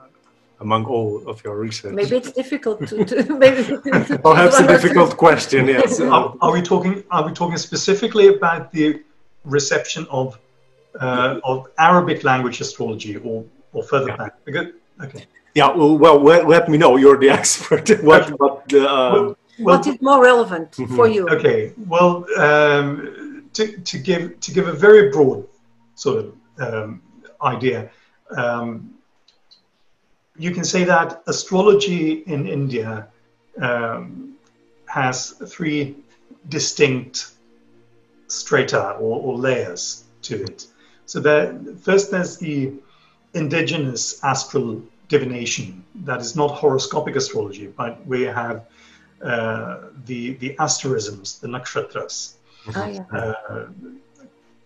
among 0.60 0.86
all 0.86 1.28
of 1.28 1.44
your 1.44 1.58
research? 1.58 1.94
Maybe 1.94 2.18
it's 2.18 2.32
difficult 2.32 2.88
to, 2.88 3.04
to 3.06 3.38
maybe 3.46 3.64
perhaps 4.24 4.60
a 4.60 4.68
difficult 4.68 5.18
question. 5.18 5.68
Yes. 5.68 6.00
Are, 6.00 6.36
are, 6.42 6.52
we 6.52 6.62
talking? 6.62 7.04
Are 7.12 7.26
we 7.26 7.34
talking 7.34 7.58
specifically 7.58 8.28
about 8.28 8.72
the 8.72 9.02
reception 9.44 10.06
of 10.10 10.40
uh, 11.00 11.40
of 11.44 11.68
Arabic 11.78 12.24
language 12.24 12.62
astrology 12.62 13.18
or 13.18 13.46
or 13.74 13.84
further 13.84 14.10
yeah. 14.10 14.18
back? 14.18 14.34
Because, 14.46 14.68
okay. 15.04 15.26
Yeah. 15.54 15.72
Well, 15.72 15.98
well, 15.98 16.20
let 16.20 16.70
me 16.70 16.78
know. 16.78 16.98
You're 16.98 17.18
the 17.18 17.30
expert. 17.40 17.90
what, 18.04 18.30
what, 18.40 18.74
uh, 18.74 19.12
well, 19.14 19.38
what 19.60 19.88
is 19.88 20.02
more 20.02 20.22
relevant 20.22 20.72
mm-hmm. 20.72 20.96
for 20.96 21.08
you? 21.08 21.28
Okay. 21.30 21.74
Well, 21.88 22.26
um, 22.40 23.50
to, 23.54 23.78
to 23.78 23.98
give 23.98 24.40
to 24.40 24.52
give 24.52 24.68
a 24.68 24.74
very 24.74 25.12
broad 25.12 25.48
sort 25.96 26.26
of 26.26 26.36
um, 26.60 27.02
idea. 27.42 27.90
Um, 28.36 28.96
you 30.38 30.52
can 30.52 30.64
say 30.64 30.84
that 30.86 31.22
astrology 31.28 32.24
in 32.26 32.48
India 32.48 33.08
um, 33.62 34.36
has 34.86 35.32
three 35.48 35.96
distinct 36.50 37.32
strata 38.28 38.92
or, 38.92 39.22
or, 39.22 39.38
layers 39.38 40.06
to 40.22 40.42
it. 40.44 40.68
So 41.12 41.20
there, 41.20 41.60
first 41.82 42.10
there's 42.10 42.38
the 42.38 42.72
indigenous 43.34 44.24
astral 44.24 44.82
divination 45.10 45.84
that 46.06 46.22
is 46.22 46.38
not 46.38 46.52
horoscopic 46.52 47.18
astrology, 47.18 47.68
but 47.68 48.08
we 48.08 48.22
have 48.22 48.68
uh, 49.22 49.90
the 50.06 50.36
the 50.36 50.56
asterisms, 50.58 51.38
the 51.40 51.50
nakshatras, 51.50 52.36
oh, 52.74 52.88
yeah. 52.88 53.04
uh, 53.12 53.66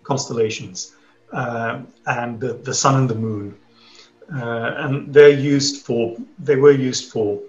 constellations 0.03 0.93
uh, 1.33 1.81
and 2.05 2.39
the, 2.39 2.53
the 2.53 2.75
sun 2.75 2.95
and 2.99 3.09
the 3.09 3.15
moon. 3.15 3.57
Uh, 4.31 4.83
and 4.83 5.11
they're 5.11 5.39
used 5.55 5.83
for, 5.83 6.15
they 6.37 6.57
were 6.57 6.77
used 6.89 7.11
for 7.11 7.41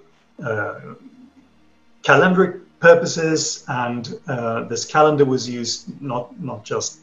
uh, 0.43 0.95
calendric 2.03 2.63
purposes, 2.81 3.63
and 3.69 4.19
uh, 4.27 4.65
this 4.65 4.87
calendar 4.87 5.27
was 5.27 5.47
used 5.47 6.01
not, 6.01 6.41
not 6.41 6.65
just 6.65 7.01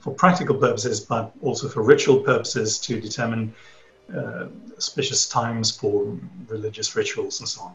for 0.00 0.12
practical 0.14 0.56
purposes, 0.56 1.00
but 1.00 1.32
also 1.42 1.68
for 1.68 1.82
ritual 1.82 2.20
purposes 2.20 2.78
to 2.78 3.00
determine 3.00 3.54
uh, 4.14 4.46
auspicious 4.76 5.28
times 5.28 5.70
for 5.70 6.18
religious 6.48 6.96
rituals 6.96 7.40
and 7.40 7.48
so 7.48 7.62
on. 7.62 7.74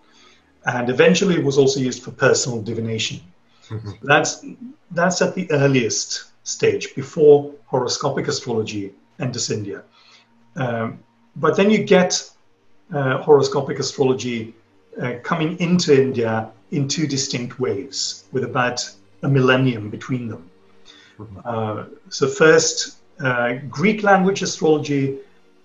And 0.65 0.89
eventually 0.89 1.35
it 1.35 1.43
was 1.43 1.57
also 1.57 1.79
used 1.79 2.03
for 2.03 2.11
personal 2.11 2.61
divination. 2.61 3.21
Mm-hmm. 3.69 3.91
That's, 4.01 4.43
that's 4.91 5.21
at 5.21 5.35
the 5.35 5.49
earliest 5.51 6.25
stage 6.43 6.95
before 6.95 7.53
horoscopic 7.65 8.27
astrology 8.27 8.93
enters 9.19 9.49
India. 9.51 9.83
Um, 10.55 10.99
but 11.35 11.55
then 11.55 11.69
you 11.69 11.83
get 11.83 12.29
uh, 12.93 13.17
horoscopic 13.19 13.79
astrology 13.79 14.53
uh, 15.01 15.13
coming 15.23 15.59
into 15.59 15.93
India 15.93 16.49
in 16.71 16.87
two 16.87 17.07
distinct 17.07 17.59
waves, 17.59 18.25
with 18.31 18.43
about 18.43 18.81
a 19.21 19.27
millennium 19.27 19.89
between 19.89 20.27
them. 20.27 20.49
Uh, 21.43 21.85
so, 22.09 22.27
first, 22.27 22.97
uh, 23.19 23.53
Greek 23.69 24.03
language 24.03 24.41
astrology, 24.41 25.17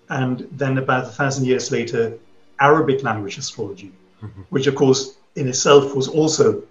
and 0.09 0.47
then 0.51 0.77
about 0.77 1.05
a 1.05 1.07
thousand 1.07 1.45
years 1.45 1.71
later, 1.71 2.17
Arabic 2.59 3.03
language 3.03 3.37
astrology, 3.37 3.91
mm-hmm. 4.21 4.41
which, 4.49 4.67
of 4.67 4.75
course, 4.75 5.17
in 5.35 5.47
itself 5.47 5.95
was 5.95 6.07
also 6.07 6.63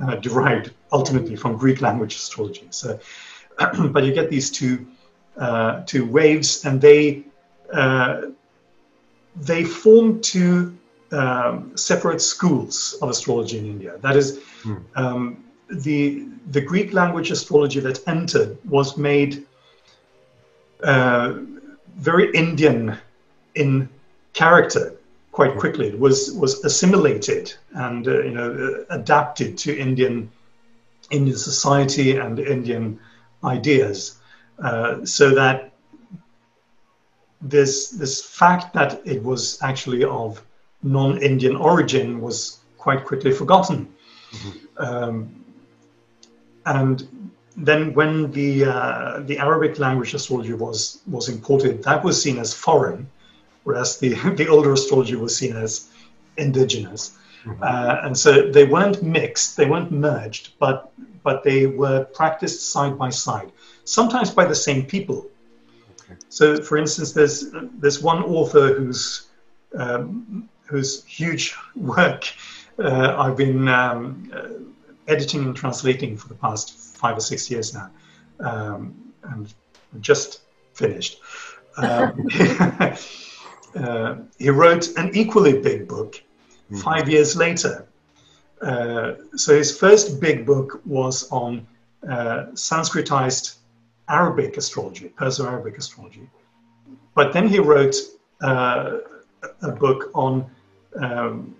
uh, 0.00 0.16
derived 0.16 0.72
ultimately 0.92 1.36
from 1.36 1.56
Greek 1.56 1.80
language 1.80 2.14
astrology. 2.14 2.66
So, 2.70 3.00
but 3.58 4.04
you 4.04 4.12
get 4.12 4.30
these 4.30 4.50
two 4.50 4.86
uh, 5.36 5.82
two 5.86 6.04
waves, 6.06 6.64
and 6.64 6.80
they 6.80 7.22
uh, 7.72 8.22
they 9.36 9.64
form 9.64 10.20
two 10.20 10.76
um, 11.12 11.76
separate 11.76 12.20
schools 12.20 12.96
of 13.00 13.08
astrology 13.08 13.58
in 13.58 13.66
India. 13.66 13.98
That 14.02 14.16
is, 14.16 14.40
mm. 14.62 14.82
um, 14.96 15.44
the 15.70 16.26
the 16.50 16.60
Greek 16.60 16.92
language 16.92 17.30
astrology 17.30 17.80
that 17.80 18.06
entered 18.08 18.56
was 18.68 18.96
made 18.96 19.44
uh, 20.82 21.34
very 21.96 22.30
Indian 22.34 22.96
in 23.54 23.88
character 24.32 24.94
quite 25.32 25.56
quickly. 25.58 25.88
It 25.88 25.98
was 25.98 26.32
was 26.32 26.64
assimilated 26.64 27.54
and 27.72 28.06
uh, 28.06 28.22
you 28.22 28.30
know 28.30 28.84
adapted 28.90 29.58
to 29.58 29.76
Indian 29.76 30.30
Indian 31.10 31.36
society 31.36 32.16
and 32.16 32.38
Indian 32.38 32.98
ideas, 33.44 34.18
uh, 34.62 35.04
so 35.04 35.34
that 35.34 35.72
this 37.40 37.90
this 37.90 38.22
fact 38.22 38.74
that 38.74 39.00
it 39.04 39.22
was 39.22 39.58
actually 39.62 40.04
of 40.04 40.42
non-Indian 40.82 41.56
origin 41.56 42.20
was 42.20 42.60
quite 42.78 43.04
quickly 43.04 43.32
forgotten. 43.32 43.88
Mm-hmm. 44.30 44.84
Um, 44.84 45.44
and 46.68 47.32
then 47.56 47.94
when 47.94 48.30
the 48.30 48.64
uh, 48.66 49.20
the 49.20 49.38
Arabic 49.38 49.78
language 49.78 50.14
astrology 50.14 50.52
was 50.52 51.00
was 51.06 51.28
imported, 51.28 51.82
that 51.84 52.04
was 52.04 52.22
seen 52.22 52.38
as 52.38 52.54
foreign, 52.54 53.10
whereas 53.64 53.98
the 53.98 54.10
the 54.40 54.48
older 54.48 54.72
astrology 54.72 55.16
was 55.16 55.36
seen 55.36 55.56
as 55.56 55.90
indigenous. 56.36 57.16
Mm-hmm. 57.44 57.62
Uh, 57.62 58.06
and 58.06 58.16
so 58.16 58.50
they 58.50 58.64
weren't 58.64 59.02
mixed, 59.02 59.56
they 59.56 59.66
weren't 59.66 59.90
merged, 59.90 60.52
but 60.58 60.92
but 61.22 61.42
they 61.42 61.66
were 61.66 62.04
practiced 62.04 62.70
side 62.70 62.98
by 62.98 63.10
side, 63.10 63.50
sometimes 63.84 64.30
by 64.30 64.44
the 64.44 64.54
same 64.54 64.84
people. 64.84 65.26
Okay. 66.00 66.18
So, 66.28 66.62
for 66.62 66.76
instance, 66.76 67.12
there's 67.12 67.46
there's 67.80 68.02
one 68.02 68.22
author 68.22 68.74
whose 68.74 69.28
um, 69.74 70.48
whose 70.66 71.04
huge 71.04 71.56
work 71.74 72.24
uh, 72.78 73.14
I've 73.18 73.36
been 73.36 73.68
um, 73.68 74.30
uh, 74.34 74.48
editing 75.08 75.44
and 75.44 75.56
translating 75.56 76.16
for 76.16 76.28
the 76.28 76.34
past 76.34 76.78
five 76.96 77.16
or 77.16 77.20
six 77.20 77.50
years 77.50 77.74
now, 77.74 77.90
um, 78.40 78.94
and 79.24 79.52
just 80.00 80.42
finished. 80.74 81.20
Um, 81.76 82.28
uh, 83.74 84.16
he 84.38 84.50
wrote 84.50 84.96
an 84.96 85.10
equally 85.14 85.60
big 85.60 85.88
book 85.88 86.22
mm-hmm. 86.70 86.78
five 86.78 87.08
years 87.08 87.36
later. 87.36 87.86
Uh, 88.60 89.14
so 89.36 89.56
his 89.56 89.76
first 89.76 90.20
big 90.20 90.44
book 90.44 90.80
was 90.84 91.30
on 91.30 91.66
uh, 92.08 92.46
Sanskritized 92.54 93.56
Arabic 94.08 94.56
astrology, 94.56 95.08
Perso-Arabic 95.08 95.78
astrology. 95.78 96.28
But 97.14 97.32
then 97.32 97.48
he 97.48 97.58
wrote 97.58 97.94
uh, 98.42 98.98
a 99.62 99.72
book 99.72 100.10
on 100.14 100.50
um, 100.96 101.54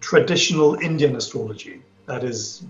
traditional 0.00 0.74
Indian 0.76 1.16
astrology. 1.16 1.82
That 2.06 2.24
is 2.24 2.64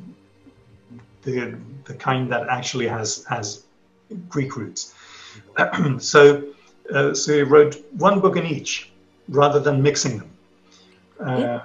the 1.22 1.59
the 1.85 1.95
kind 1.95 2.30
that 2.32 2.49
actually 2.49 2.87
has 2.87 3.24
has 3.24 3.64
Greek 4.28 4.57
roots. 4.57 4.95
so 5.99 6.45
uh, 6.93 7.14
so 7.14 7.32
he 7.32 7.43
wrote 7.43 7.82
one 7.93 8.20
book 8.20 8.37
in 8.37 8.47
each, 8.47 8.91
rather 9.28 9.61
than 9.61 9.82
mixing 9.82 10.18
them. 10.18 10.30
Uh, 11.18 11.61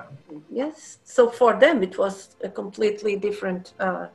yes. 0.50 1.00
So 1.04 1.30
for 1.30 1.60
them, 1.60 1.84
it 1.84 1.98
was 1.98 2.36
a 2.44 2.50
completely 2.50 3.16
different. 3.18 3.74
Uh... 3.80 4.08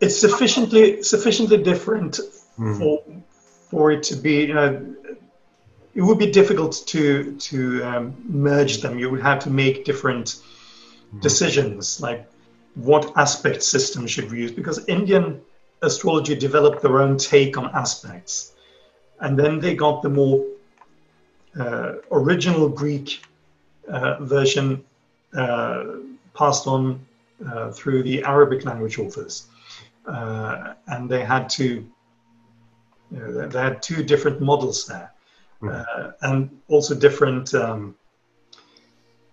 It's 0.00 0.18
sufficiently 0.18 1.02
sufficiently 1.02 1.62
different 1.62 2.20
mm. 2.58 2.78
for 2.78 3.02
for 3.70 3.92
it 3.92 4.02
to 4.04 4.16
be. 4.16 4.46
You 4.46 4.54
know, 4.54 4.94
it 5.94 6.02
would 6.02 6.18
be 6.18 6.30
difficult 6.30 6.82
to 6.86 7.36
to 7.36 7.84
um, 7.84 8.14
merge 8.24 8.80
them. 8.80 8.98
You 8.98 9.10
would 9.10 9.22
have 9.22 9.40
to 9.40 9.50
make 9.50 9.84
different 9.84 10.36
mm. 11.14 11.20
decisions, 11.20 12.00
like 12.00 12.26
what 12.74 13.12
aspect 13.16 13.62
system 13.62 14.06
should 14.06 14.30
we 14.30 14.38
use? 14.38 14.52
Because 14.52 14.86
Indian 14.86 15.40
astrology 15.82 16.34
developed 16.34 16.82
their 16.82 17.00
own 17.00 17.16
take 17.16 17.56
on 17.56 17.70
aspects, 17.74 18.52
and 19.20 19.38
then 19.38 19.58
they 19.58 19.74
got 19.74 20.02
the 20.02 20.08
more 20.08 20.44
uh, 21.58 21.94
original 22.12 22.68
Greek 22.68 23.22
uh, 23.88 24.22
version 24.24 24.84
uh, 25.36 25.84
passed 26.34 26.66
on 26.66 27.04
uh, 27.46 27.72
through 27.72 28.02
the 28.02 28.22
Arabic 28.22 28.64
language 28.64 28.98
authors, 28.98 29.46
uh, 30.06 30.74
and 30.86 31.10
they 31.10 31.24
had 31.24 31.48
to. 31.50 31.86
You 33.12 33.18
know, 33.18 33.48
they 33.48 33.60
had 33.60 33.82
two 33.82 34.04
different 34.04 34.40
models 34.40 34.86
there, 34.86 35.12
mm. 35.60 36.14
and 36.22 36.60
also 36.68 36.94
different 36.94 37.52
um, 37.54 37.96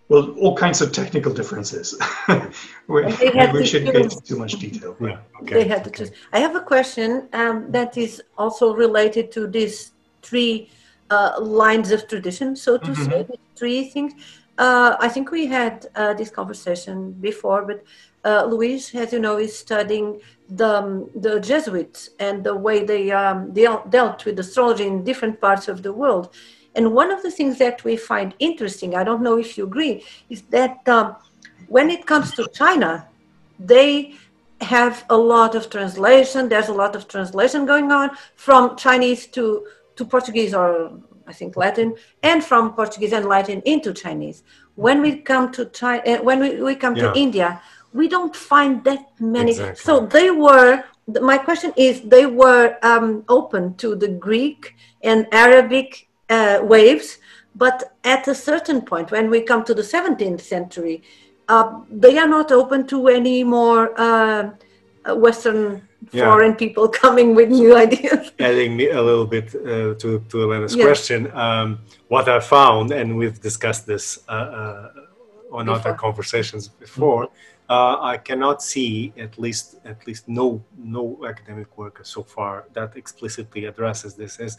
well, 0.10 0.32
all 0.40 0.56
kinds 0.56 0.82
of 0.82 0.92
technical 0.92 1.34
differences. 1.34 2.00
we, 2.88 3.06
we 3.06 3.66
shouldn't 3.66 3.92
get 3.92 4.04
into 4.04 4.22
too 4.22 4.38
much 4.38 4.54
detail. 4.54 4.96
Yeah, 5.02 5.20
okay. 5.42 5.54
They 5.56 5.68
had 5.68 5.84
to 5.84 5.90
okay. 5.90 6.06
choose. 6.06 6.12
I 6.32 6.40
have 6.40 6.56
a 6.56 6.62
question 6.62 7.28
um, 7.34 7.72
that 7.72 7.98
is 7.98 8.22
also 8.38 8.74
related 8.74 9.32
to 9.34 9.48
these 9.48 9.92
three 10.22 10.70
uh, 11.10 11.40
lines 11.40 11.92
of 11.92 12.08
tradition, 12.08 12.56
so 12.56 12.78
to 12.78 12.92
mm-hmm. 12.92 13.06
say, 13.06 13.28
three 13.56 13.90
things. 13.90 14.14
Uh, 14.58 14.96
I 15.00 15.10
think 15.10 15.30
we 15.32 15.46
had 15.46 15.88
uh, 15.96 16.14
this 16.14 16.30
conversation 16.30 17.12
before, 17.12 17.64
but 17.64 17.84
uh, 18.26 18.46
Luis, 18.46 18.94
as 18.96 19.14
you 19.14 19.20
know, 19.20 19.38
is 19.38 19.58
studying 19.58 20.20
the, 20.50 20.78
um, 20.80 21.10
the 21.16 21.40
Jesuits 21.40 22.10
and 22.20 22.44
the 22.44 22.56
way 22.56 22.84
they 22.84 23.12
um, 23.12 23.54
dealt 23.54 24.26
with 24.26 24.40
astrology 24.40 24.88
in 24.88 25.04
different 25.04 25.40
parts 25.40 25.68
of 25.68 25.84
the 25.84 25.94
world. 25.94 26.34
And 26.78 26.94
one 26.94 27.12
of 27.12 27.24
the 27.24 27.32
things 27.32 27.58
that 27.58 27.84
we 27.84 27.98
find 27.98 28.36
interesting, 28.40 28.96
I 28.96 29.04
don't 29.04 29.24
know 29.24 29.38
if 29.38 29.58
you 29.58 29.64
agree, 29.66 30.06
is 30.30 30.44
that 30.44 30.88
um, 30.88 31.16
when 31.68 31.90
it 31.90 32.06
comes 32.06 32.34
to 32.36 32.48
China, 32.54 33.08
they 33.60 34.14
have 34.62 35.04
a 35.10 35.18
lot 35.18 35.56
of 35.56 35.70
translation. 35.70 36.48
There's 36.50 36.70
a 36.70 36.74
lot 36.74 36.96
of 36.96 37.08
translation 37.08 37.66
going 37.66 37.92
on 37.92 38.12
from 38.36 38.78
Chinese 38.78 39.26
to, 39.28 39.68
to 39.96 40.06
Portuguese 40.06 40.54
or 40.54 40.92
I 41.28 41.34
think 41.34 41.58
Latin, 41.58 41.96
and 42.24 42.44
from 42.44 42.74
Portuguese 42.74 43.12
and 43.12 43.26
Latin 43.26 43.62
into 43.66 43.94
Chinese. 43.94 44.44
When 44.76 45.02
we 45.02 45.18
come 45.18 45.52
to 45.54 45.66
China, 45.66 46.02
uh, 46.10 46.18
when 46.24 46.40
we, 46.40 46.62
we 46.62 46.76
come 46.76 46.96
yeah. 46.96 47.12
to 47.12 47.20
India, 47.20 47.62
we 47.92 48.08
don't 48.08 48.36
find 48.36 48.84
that 48.86 49.00
many. 49.20 49.52
Exactly. 49.52 49.76
So 49.76 50.06
they 50.06 50.32
were. 50.32 50.84
My 51.08 51.38
question 51.38 51.74
is, 51.78 52.02
they 52.02 52.26
were 52.26 52.78
um, 52.84 53.24
open 53.30 53.76
to 53.76 53.96
the 53.96 54.08
Greek 54.08 54.76
and 55.04 55.28
Arabic 55.32 56.07
uh, 56.30 56.60
waves, 56.64 57.18
but 57.56 57.96
at 58.04 58.28
a 58.28 58.36
certain 58.36 58.82
point, 58.82 59.12
when 59.12 59.30
we 59.30 59.42
come 59.42 59.64
to 59.66 59.74
the 59.74 59.82
17th 59.82 60.42
century, 60.42 61.04
uh, 61.48 61.80
they 61.90 62.18
are 62.18 62.28
not 62.28 62.52
open 62.52 62.86
to 62.88 63.08
any 63.08 63.44
more 63.44 64.00
uh, 64.00 64.52
Western 65.16 65.88
yeah. 66.12 66.26
foreign 66.26 66.56
people 66.56 66.88
coming 67.04 67.36
with 67.36 67.50
new 67.50 67.76
ideas. 67.76 68.32
Adding 68.40 68.76
me 68.76 68.90
a 68.90 69.02
little 69.02 69.26
bit 69.26 69.56
uh, 69.56 69.96
to, 69.96 70.24
to 70.30 70.44
Elena's 70.44 70.76
question, 70.76 71.32
um, 71.34 71.80
what 72.08 72.28
I 72.30 72.40
found, 72.40 72.92
and 72.92 73.18
we've 73.18 73.40
discussed 73.42 73.86
this 73.86 74.20
uh, 74.28 74.32
uh, 74.32 74.92
on 75.52 75.66
before. 75.66 75.80
other 75.80 75.94
conversations 75.94 76.68
before, 76.68 77.30
uh, 77.70 77.98
I 78.02 78.18
cannot 78.18 78.62
see 78.62 79.14
at 79.18 79.38
least 79.38 79.76
at 79.84 80.06
least 80.08 80.30
no 80.30 80.64
no 80.78 81.20
academic 81.28 81.78
work 81.78 82.00
so 82.04 82.24
far 82.24 82.66
that 82.74 82.96
explicitly 82.96 83.66
addresses 83.66 84.16
this. 84.16 84.40
Is 84.40 84.58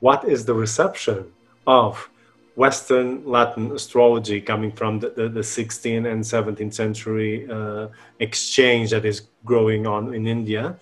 what 0.00 0.24
is 0.24 0.44
the 0.44 0.54
reception 0.54 1.32
of 1.66 2.08
Western 2.56 3.24
Latin 3.24 3.72
astrology 3.72 4.40
coming 4.40 4.70
from 4.70 5.00
the, 5.00 5.10
the, 5.10 5.28
the 5.28 5.40
16th 5.40 6.10
and 6.10 6.22
17th 6.22 6.74
century 6.74 7.48
uh, 7.50 7.88
exchange 8.20 8.90
that 8.90 9.04
is 9.04 9.22
growing 9.44 9.86
on 9.86 10.14
in 10.14 10.26
India, 10.26 10.76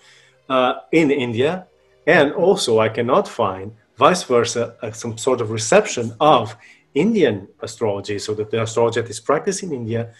uh, 0.49 0.73
in 0.91 1.09
India, 1.09 1.65
and 2.05 2.31
also 2.33 2.79
I 2.79 2.89
cannot 2.89 3.27
find 3.27 3.73
vice 3.97 4.23
versa 4.23 4.75
uh, 4.81 4.91
some 4.91 5.17
sort 5.17 5.41
of 5.41 5.49
reception 5.51 6.13
of 6.19 6.55
Indian 6.93 7.47
astrology, 7.61 8.19
so 8.19 8.35
that 8.35 8.51
the 8.51 8.61
astrology 8.61 9.01
that 9.01 9.09
is 9.09 9.19
practiced 9.19 9.63
in 9.63 9.71
India 9.71 10.13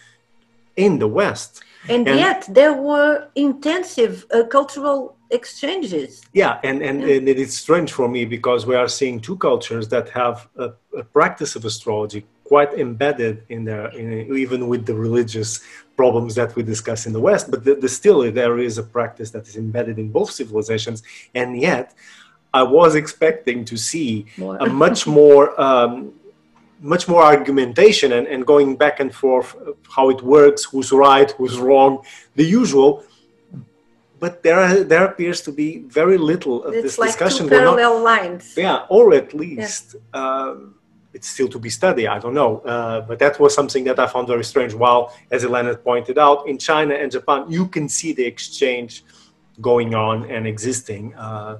in 0.76 0.98
the 0.98 1.06
West. 1.06 1.62
And, 1.88 2.08
and 2.08 2.18
yet 2.18 2.46
there 2.48 2.72
were 2.72 3.28
intensive 3.36 4.26
uh, 4.32 4.44
cultural 4.44 5.16
exchanges. 5.34 6.22
Yeah, 6.32 6.60
and, 6.62 6.82
and, 6.82 7.00
yeah. 7.00 7.16
and, 7.16 7.28
it 7.28 7.38
is 7.38 7.56
strange 7.56 7.92
for 7.92 8.08
me 8.08 8.24
because 8.24 8.66
we 8.66 8.76
are 8.76 8.88
seeing 8.88 9.20
two 9.20 9.36
cultures 9.36 9.88
that 9.88 10.08
have 10.10 10.48
a, 10.56 10.72
a, 10.96 11.02
practice 11.02 11.56
of 11.56 11.64
astrology 11.64 12.24
quite 12.44 12.72
embedded 12.74 13.42
in 13.48 13.64
there, 13.64 13.88
in, 13.88 14.36
even 14.36 14.68
with 14.68 14.86
the 14.86 14.94
religious 14.94 15.60
problems 15.96 16.34
that 16.34 16.54
we 16.56 16.62
discuss 16.62 17.06
in 17.06 17.12
the 17.12 17.20
West. 17.20 17.50
But 17.50 17.64
the, 17.64 17.74
the 17.74 17.88
still, 17.88 18.30
there 18.30 18.58
is 18.58 18.78
a 18.78 18.82
practice 18.82 19.30
that 19.30 19.48
is 19.48 19.56
embedded 19.56 19.98
in 19.98 20.10
both 20.10 20.30
civilizations, 20.30 21.02
and 21.34 21.60
yet 21.60 21.94
I 22.52 22.62
was 22.62 22.94
expecting 22.94 23.64
to 23.66 23.76
see 23.76 24.26
more. 24.36 24.56
a 24.58 24.66
much 24.66 25.06
more 25.06 25.60
um, 25.60 26.14
much 26.80 27.08
more 27.08 27.22
argumentation 27.22 28.12
and, 28.12 28.26
and 28.26 28.46
going 28.46 28.76
back 28.76 29.00
and 29.00 29.12
forth 29.14 29.56
how 29.96 30.10
it 30.10 30.20
works, 30.22 30.64
who's 30.64 30.92
right, 30.92 31.30
who's 31.32 31.58
wrong, 31.58 32.04
the 32.36 32.44
usual. 32.44 33.02
But 34.24 34.42
there 34.42 34.58
are, 34.58 34.76
there 34.92 35.04
appears 35.04 35.42
to 35.42 35.52
be 35.52 35.68
very 36.00 36.16
little 36.16 36.64
of 36.64 36.72
it's 36.72 36.82
this 36.84 36.98
like 36.98 37.10
discussion. 37.10 37.44
Two 37.44 37.56
parallel 37.58 38.02
lines. 38.02 38.44
Yeah, 38.56 38.86
or 38.96 39.12
at 39.12 39.34
least 39.34 39.84
yeah. 39.96 40.20
uh, 40.20 40.56
it's 41.16 41.28
still 41.34 41.50
to 41.54 41.58
be 41.66 41.68
studied. 41.68 42.08
I 42.16 42.18
don't 42.22 42.36
know, 42.42 42.52
uh, 42.60 43.02
but 43.08 43.18
that 43.18 43.38
was 43.38 43.52
something 43.54 43.84
that 43.84 43.98
I 43.98 44.06
found 44.06 44.26
very 44.34 44.46
strange. 44.52 44.72
While, 44.72 45.02
as 45.30 45.44
Elena 45.44 45.76
pointed 45.76 46.16
out, 46.16 46.48
in 46.48 46.56
China 46.56 46.94
and 46.94 47.12
Japan, 47.12 47.40
you 47.56 47.64
can 47.68 47.86
see 47.86 48.10
the 48.14 48.24
exchange 48.24 49.04
going 49.60 49.94
on 49.94 50.16
and 50.34 50.46
existing. 50.46 51.14
Uh, 51.26 51.58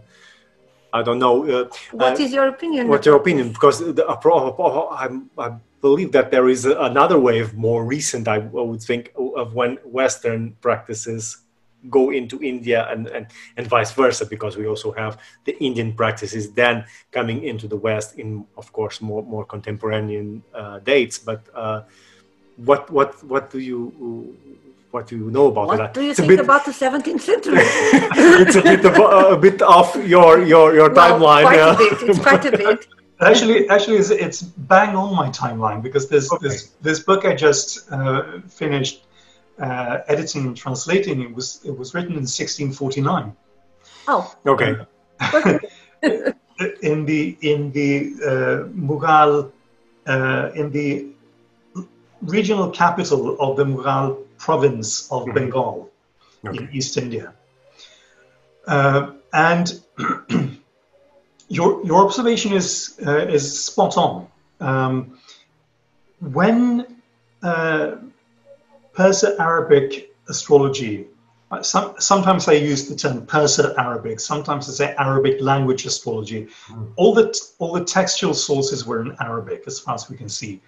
I 0.99 1.03
don't 1.07 1.19
know. 1.19 1.37
Uh, 1.45 1.69
what 1.93 2.19
is 2.19 2.33
your 2.33 2.49
opinion? 2.49 2.89
What's 2.89 3.05
your 3.05 3.17
opinion? 3.17 3.53
Because 3.57 3.77
the, 3.99 4.05
I, 4.09 5.07
I 5.47 5.49
believe 5.83 6.13
that 6.13 6.31
there 6.31 6.49
is 6.49 6.65
another 6.65 7.19
wave, 7.19 7.53
more 7.69 7.85
recent, 7.85 8.27
I 8.27 8.39
would 8.39 8.83
think, 8.91 9.13
of 9.43 9.53
when 9.53 9.77
Western 9.85 10.57
practices 10.63 11.44
go 11.91 12.11
into 12.11 12.43
India 12.43 12.89
and, 12.91 13.07
and, 13.09 13.27
and 13.57 13.67
vice 13.67 13.93
versa, 13.93 14.27
because 14.27 14.57
we 14.57 14.67
also 14.67 14.93
have 14.93 15.19
the 15.45 15.57
Indian 15.63 15.93
practices 15.93 16.53
then 16.53 16.85
coming 17.13 17.45
into 17.45 17.69
the 17.69 17.77
West 17.77 18.19
in, 18.19 18.47
of 18.57 18.73
course, 18.73 19.01
more, 19.01 19.23
more 19.23 19.45
contemporary 19.45 20.43
uh, 20.55 20.79
dates. 20.81 21.19
But 21.19 21.43
uh, 21.55 21.83
what, 22.57 22.91
what, 22.91 23.23
what 23.25 23.51
do 23.51 23.59
you 23.59 24.37
what 24.95 25.09
do 25.09 25.19
you 25.19 25.29
know 25.29 25.49
about 25.49 25.67
what 25.67 25.79
that? 25.79 25.93
do 25.93 26.03
you 26.03 26.11
it's 26.11 26.21
think 26.21 26.29
bit, 26.29 26.39
about 26.39 26.65
the 26.65 26.71
17th 26.71 27.21
century? 27.21 27.55
it's 27.59 28.55
a 28.55 28.63
bit 28.63 28.85
of 28.87 28.97
a 29.33 29.37
bit 29.37 29.61
off 29.61 29.97
your 29.97 30.41
your 30.53 30.73
your 30.73 30.89
well, 30.93 31.19
timeline. 31.19 31.43
Quite 31.43 31.57
yeah. 31.57 31.75
a 31.75 31.77
bit. 31.77 32.09
It's 32.09 32.19
quite 32.21 32.45
a 32.45 32.53
bit. 32.53 32.87
Actually, 33.21 33.69
actually, 33.69 33.99
it's, 33.99 34.11
it's, 34.11 34.43
bang 34.43 34.97
on 34.97 35.15
my 35.15 35.29
timeline 35.31 35.81
because 35.81 36.09
this 36.09 36.33
okay. 36.33 36.49
this 36.49 36.71
this 36.83 36.99
book 37.01 37.25
I 37.25 37.35
just 37.35 37.91
uh, 37.93 38.41
finished 38.49 39.05
uh, 39.61 39.99
editing 40.09 40.47
and 40.47 40.57
translating. 40.57 41.23
It 41.23 41.35
was 41.35 41.61
it 41.65 41.77
was 41.77 41.95
written 41.95 42.13
in 42.13 42.27
1649. 42.27 43.37
Oh. 44.09 44.35
Okay. 44.47 44.77
in 46.83 47.05
the 47.05 47.37
in 47.41 47.73
the 47.73 48.15
uh, 48.25 48.69
Mughal 48.75 49.51
uh, 50.07 50.51
in 50.55 50.71
the 50.71 51.07
regional 52.23 52.71
capital 52.71 53.39
of 53.41 53.57
the 53.57 53.65
Mughal 53.65 54.25
province 54.39 55.11
of 55.11 55.23
mm-hmm. 55.23 55.35
Bengal 55.35 55.91
okay. 56.47 56.59
in 56.59 56.69
East 56.73 56.97
India. 56.97 57.33
Uh, 58.67 59.13
and 59.33 59.81
your, 61.49 61.85
your 61.85 62.05
observation 62.05 62.53
is, 62.53 62.99
uh, 63.07 63.27
is 63.27 63.65
spot 63.65 63.97
on. 63.97 64.27
Um, 64.61 65.19
when 66.21 67.03
uh, 67.43 67.97
Perso-Arabic 68.95 70.15
astrology, 70.29 71.07
some, 71.63 71.95
sometimes 71.99 72.49
I 72.49 72.53
use 72.53 72.89
the 72.89 72.97
term 72.97 73.27
Perso-Arabic, 73.27 74.21
sometimes 74.21 74.69
I 74.69 74.73
say 74.73 74.95
Arabic 74.99 75.41
language 75.41 75.85
astrology. 75.87 76.49
Mm. 76.69 76.93
All, 76.97 77.15
the, 77.15 77.39
all 77.59 77.73
the 77.73 77.85
textual 77.85 78.35
sources 78.35 78.87
were 78.87 79.01
in 79.01 79.17
Arabic, 79.21 79.65
as 79.67 79.81
far 79.81 79.95
as 79.95 80.09
we 80.09 80.17
can 80.17 80.29
see. 80.29 80.61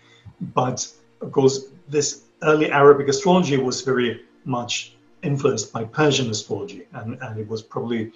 But 0.55 0.87
of 1.21 1.33
course, 1.33 1.67
this 1.89 2.23
early 2.43 2.71
Arabic 2.71 3.09
astrology 3.09 3.57
was 3.57 3.81
very 3.83 4.23
much 4.45 4.95
influenced 5.23 5.73
by 5.73 5.85
Persian 5.85 6.31
astrology, 6.31 6.87
and, 6.93 7.19
and 7.23 7.39
it 7.41 7.49
was 7.49 7.63
probably 7.63 8.13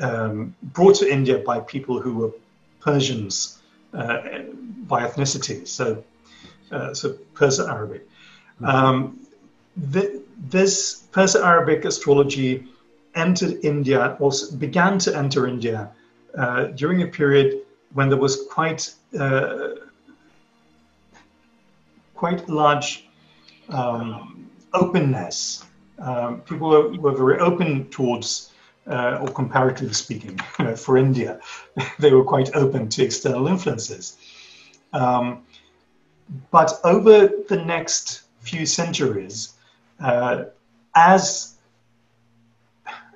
um, 0.00 0.54
brought 0.62 0.96
to 0.96 1.10
India 1.10 1.38
by 1.38 1.60
people 1.60 2.00
who 2.00 2.14
were 2.16 2.32
Persians 2.80 3.62
uh, 3.94 4.18
by 4.88 5.06
ethnicity, 5.06 5.66
so 5.66 6.02
uh, 6.72 6.92
so 6.94 7.12
Perso-Arabic. 7.34 8.08
Mm-hmm. 8.60 9.21
This 9.76 11.04
Perso-Arabic 11.12 11.84
astrology 11.84 12.64
entered 13.14 13.64
India, 13.64 14.16
also 14.20 14.56
began 14.56 14.98
to 15.00 15.16
enter 15.16 15.46
India 15.46 15.90
uh, 16.36 16.64
during 16.64 17.02
a 17.02 17.06
period 17.06 17.60
when 17.92 18.08
there 18.08 18.18
was 18.18 18.46
quite 18.50 18.94
uh, 19.18 19.68
quite 22.14 22.48
large 22.48 23.08
um, 23.68 24.50
openness. 24.72 25.64
Um, 25.98 26.40
people 26.42 26.68
were, 26.68 26.88
were, 26.88 27.16
very 27.16 27.38
open 27.38 27.88
towards, 27.90 28.52
uh, 28.86 29.18
or 29.20 29.28
comparatively 29.28 29.92
speaking, 29.92 30.38
for 30.76 30.96
India, 30.96 31.40
they 31.98 32.12
were 32.12 32.24
quite 32.24 32.54
open 32.54 32.88
to 32.90 33.04
external 33.04 33.46
influences. 33.48 34.16
Um, 34.92 35.44
but 36.50 36.80
over 36.84 37.28
the 37.48 37.62
next 37.64 38.22
few 38.40 38.66
centuries, 38.66 39.51
uh, 40.02 40.44
as 40.94 41.52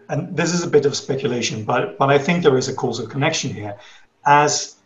and 0.09 0.37
this 0.37 0.53
is 0.53 0.63
a 0.63 0.69
bit 0.69 0.87
of 0.87 0.97
speculation, 0.97 1.65
but 1.65 1.99
but 1.99 2.11
I 2.11 2.19
think 2.19 2.43
there 2.43 2.57
is 2.57 2.69
a 2.69 2.75
causal 2.75 3.07
connection 3.07 3.53
here. 3.53 3.77
As 4.25 4.77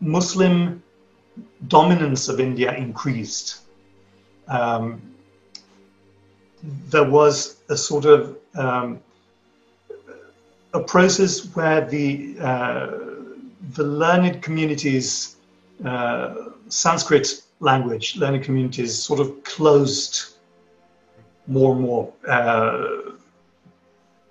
Muslim 0.00 0.82
dominance 1.68 2.28
of 2.28 2.40
India 2.40 2.74
increased, 2.74 3.60
um, 4.48 5.00
there 6.62 7.08
was 7.08 7.56
a 7.68 7.76
sort 7.76 8.06
of 8.06 8.36
um, 8.54 9.00
a 10.72 10.80
process 10.80 11.54
where 11.54 11.86
the 11.86 12.36
uh, 12.40 12.86
the 13.74 13.84
learned 13.84 14.42
communities, 14.42 15.36
uh, 15.84 16.34
Sanskrit 16.68 17.42
language 17.60 18.16
learned 18.16 18.42
communities, 18.42 18.98
sort 18.98 19.20
of 19.20 19.44
closed 19.44 20.39
more 21.50 21.72
and 21.72 21.80
more 21.82 22.12
uh, 22.26 23.12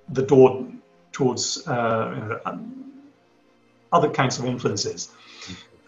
the 0.10 0.24
door 0.24 0.66
towards 1.12 1.68
uh, 1.68 2.40
other 3.92 4.10
kinds 4.10 4.40
of 4.40 4.46
influences, 4.46 5.12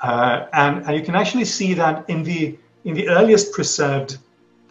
uh, 0.01 0.45
and, 0.53 0.85
and 0.85 0.95
you 0.95 1.03
can 1.03 1.15
actually 1.15 1.45
see 1.45 1.73
that 1.73 2.09
in 2.09 2.23
the 2.23 2.57
in 2.83 2.93
the 2.93 3.07
earliest 3.09 3.53
preserved 3.53 4.17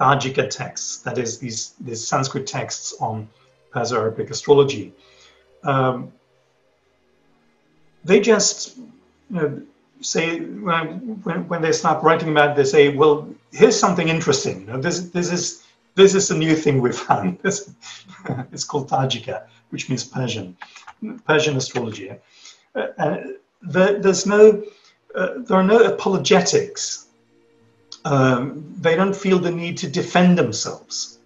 Tajika 0.01 0.49
texts, 0.49 0.99
that 1.03 1.19
is, 1.19 1.39
these, 1.39 1.75
these 1.81 2.07
Sanskrit 2.07 2.47
texts 2.47 2.95
on 3.01 3.29
Perso-Arabic 3.71 4.31
astrology, 4.31 4.93
um, 5.63 6.11
they 8.05 8.19
just 8.19 8.79
you 8.79 8.87
know, 9.31 9.63
say 10.01 10.41
when, 10.41 11.21
when, 11.23 11.49
when, 11.49 11.61
they 11.61 11.73
start 11.73 12.03
writing 12.03 12.31
about 12.31 12.51
it, 12.51 12.57
they 12.57 12.65
say, 12.65 12.97
well, 12.97 13.29
here's 13.53 13.79
something 13.79 14.09
interesting. 14.09 14.63
You 14.63 14.67
know, 14.69 14.81
this, 14.81 15.11
this 15.11 15.31
is 15.31 15.63
this 15.95 16.15
is 16.15 16.31
a 16.31 16.37
new 16.37 16.55
thing 16.55 16.81
we 16.81 16.93
found. 16.93 17.39
This, 17.43 17.71
it's 18.53 18.65
called 18.65 18.89
Tajika, 18.89 19.47
which 19.71 19.89
means 19.89 20.05
Persian, 20.05 20.57
Persian 21.27 21.57
astrology. 21.57 22.11
Uh, 22.75 22.87
uh, 22.99 23.17
there, 23.63 23.99
there's 23.99 24.27
no, 24.27 24.63
uh, 25.15 25.29
there 25.39 25.57
are 25.57 25.65
no 25.65 25.79
apologetics 25.81 27.07
um, 28.05 28.75
they 28.81 28.97
don't 28.97 29.15
feel 29.15 29.39
the 29.39 29.51
need 29.51 29.77
to 29.79 29.89
defend 29.89 30.39
themselves. 30.39 31.19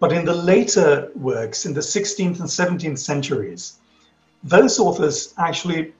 But 0.00 0.12
in 0.12 0.24
the 0.24 0.34
later 0.34 1.10
works, 1.14 1.66
in 1.66 1.74
the 1.74 1.80
16th 1.80 2.40
and 2.40 2.48
17th 2.48 2.98
centuries, 2.98 3.78
those 4.42 4.78
authors 4.78 5.34
actually 5.38 5.92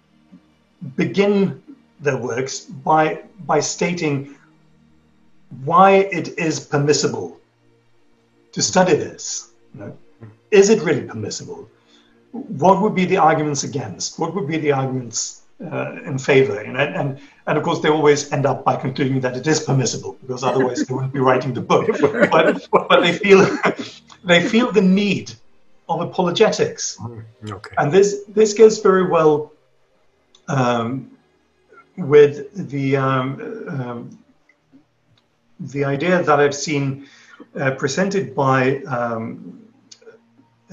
begin 0.96 1.62
their 2.00 2.16
works 2.16 2.60
by, 2.60 3.22
by 3.46 3.60
stating 3.60 4.34
why 5.64 5.92
it 5.92 6.38
is 6.38 6.60
permissible 6.60 7.40
to 8.54 8.62
study 8.62 8.94
this. 8.94 9.50
You 9.74 9.80
know? 9.80 9.98
Is 10.50 10.70
it 10.70 10.82
really 10.82 11.02
permissible? 11.02 11.68
What 12.32 12.80
would 12.82 12.94
be 12.94 13.04
the 13.04 13.18
arguments 13.18 13.62
against? 13.64 14.18
What 14.18 14.34
would 14.34 14.48
be 14.48 14.58
the 14.58 14.72
arguments 14.72 15.44
uh, 15.60 16.02
in 16.04 16.18
favor. 16.18 16.58
And, 16.58 16.76
and, 16.76 17.20
and 17.46 17.58
of 17.58 17.64
course, 17.64 17.80
they 17.80 17.88
always 17.88 18.32
end 18.32 18.46
up 18.46 18.64
by 18.64 18.76
concluding 18.76 19.20
that 19.20 19.36
it 19.36 19.46
is 19.46 19.60
permissible 19.60 20.16
because 20.20 20.42
otherwise 20.42 20.84
they 20.84 20.94
wouldn't 20.94 21.12
be 21.12 21.20
writing 21.20 21.54
the 21.54 21.60
book. 21.60 21.88
But, 22.30 22.68
but 22.70 23.00
they 23.00 23.12
feel 23.12 23.46
they 24.24 24.46
feel 24.46 24.72
the 24.72 24.82
need 24.82 25.32
of 25.88 26.00
apologetics, 26.00 26.98
okay. 27.48 27.74
and 27.78 27.92
this 27.92 28.24
this 28.28 28.54
goes 28.54 28.80
very 28.80 29.06
well 29.08 29.52
um, 30.48 31.10
with 31.96 32.68
the 32.70 32.96
um, 32.96 33.64
um, 33.68 34.24
the 35.60 35.84
idea 35.84 36.22
that 36.22 36.40
I've 36.40 36.54
seen 36.54 37.06
uh, 37.58 37.72
presented 37.72 38.34
by 38.34 38.78
um, 38.82 39.62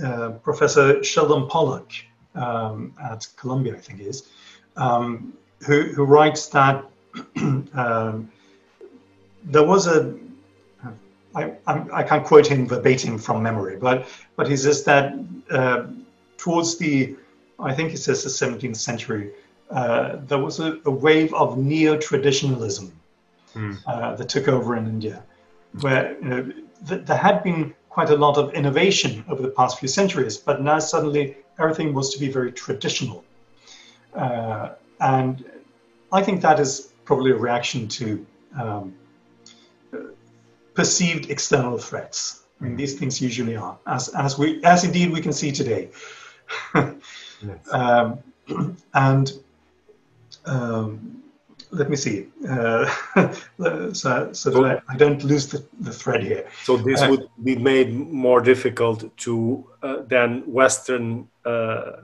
uh, 0.04 0.32
Professor 0.44 1.04
Sheldon 1.04 1.48
Pollock 1.48 1.92
um, 2.36 2.94
at 3.04 3.28
Columbia, 3.36 3.76
I 3.76 3.80
think 3.80 4.00
it 4.00 4.08
is, 4.08 4.30
um, 4.78 5.34
who, 5.66 5.84
who, 5.94 6.04
writes 6.06 6.48
that 6.48 6.86
um, 7.74 8.32
there 9.44 9.66
was 9.66 9.88
a 9.88 10.16
I, 11.34 11.54
I, 11.66 12.04
can't 12.04 12.26
quote 12.26 12.46
him 12.46 12.68
verbatim 12.68 13.18
from 13.18 13.42
memory, 13.42 13.78
but 13.78 14.08
but 14.36 14.50
he 14.50 14.58
says 14.58 14.84
that 14.84 15.14
uh, 15.50 15.86
towards 16.38 16.78
the 16.78 17.16
I 17.60 17.74
think 17.74 17.92
he 17.92 17.98
says 17.98 18.24
the 18.24 18.30
17th 18.30 18.76
century, 18.76 19.32
uh, 19.70 20.18
there 20.28 20.40
was 20.40 20.60
a, 20.60 20.80
a, 20.86 20.92
wave 20.92 21.34
of 21.34 21.58
neo-traditionalism 21.58 22.92
mm. 23.54 23.78
uh, 23.86 24.16
that 24.16 24.28
took 24.28 24.48
over 24.48 24.76
in 24.76 24.88
India, 24.88 25.24
where 25.80 26.18
you 26.22 26.30
know, 26.30 26.54
th- 26.88 27.06
there 27.06 27.18
had 27.18 27.44
been 27.44 27.74
quite 27.90 28.10
a 28.10 28.16
lot 28.16 28.38
of 28.38 28.54
innovation 28.54 29.24
over 29.30 29.42
the 29.42 29.50
past 29.50 29.80
few 29.80 29.88
centuries, 29.88 30.38
but 30.38 30.62
now 30.62 30.80
suddenly 30.80 31.38
everything 31.60 31.94
was 31.94 32.14
to 32.14 32.20
be 32.20 32.30
very 32.30 32.52
traditional, 32.52 33.24
uh, 34.16 34.70
and 35.00 35.46
I 36.12 36.22
think 36.22 36.42
that 36.42 36.60
is 36.60 36.94
probably 37.06 37.32
a 37.32 37.36
reaction 37.36 37.88
to 37.88 38.26
um, 38.60 38.96
perceived 40.74 41.30
external 41.30 41.78
threats. 41.78 42.44
I 42.60 42.66
mean, 42.66 42.76
these 42.76 42.98
things 43.00 43.22
usually 43.22 43.56
are, 43.56 43.78
as, 43.88 44.10
as 44.10 44.38
we, 44.38 44.64
as 44.64 44.84
indeed 44.84 45.12
we 45.12 45.22
can 45.22 45.34
see 45.34 45.52
today. 45.52 45.90
yes. 46.76 46.94
um, 47.72 48.20
and 48.94 49.34
um, 50.46 51.21
let 51.72 51.90
me 51.90 51.96
see, 51.96 52.28
uh, 52.50 52.86
so, 53.94 54.34
so 54.34 54.50
that 54.50 54.64
I, 54.64 54.94
I, 54.94 54.98
don't 54.98 55.24
lose 55.24 55.48
the, 55.48 55.66
the 55.80 55.92
thread 55.92 56.22
here. 56.24 56.48
So 56.64 56.78
this 56.78 57.02
uh, 57.02 57.08
would 57.10 57.30
be 57.44 57.56
made 57.56 57.94
more 57.94 58.42
difficult 58.42 59.16
to 59.18 59.66
uh, 59.82 60.02
than 60.08 60.42
Western 60.52 61.28
uh, 61.46 62.04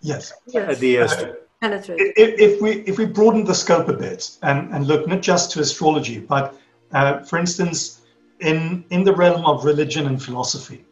yes. 0.00 0.32
ideas. 0.54 1.12
Uh, 1.12 1.34
if, 1.62 2.40
if, 2.40 2.60
we 2.62 2.70
if 2.80 2.98
we 2.98 3.04
broaden 3.04 3.44
the 3.44 3.54
scope 3.54 3.88
a 3.88 3.92
bit 3.92 4.30
and, 4.42 4.72
and 4.74 4.86
look 4.86 5.06
not 5.06 5.20
just 5.20 5.52
to 5.52 5.60
astrology, 5.60 6.18
but 6.18 6.54
uh, 6.92 7.20
for 7.22 7.38
instance, 7.38 8.00
in, 8.40 8.84
in 8.90 9.04
the 9.04 9.14
realm 9.14 9.44
of 9.44 9.64
religion 9.64 10.06
and 10.06 10.22
philosophy, 10.22 10.84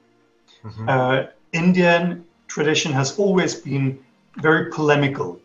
mm-hmm. 0.62 0.88
uh, 0.88 1.24
Indian 1.52 2.24
tradition 2.46 2.92
has 2.92 3.18
always 3.18 3.54
been 3.54 3.98
very 4.36 4.70
polemical. 4.70 5.40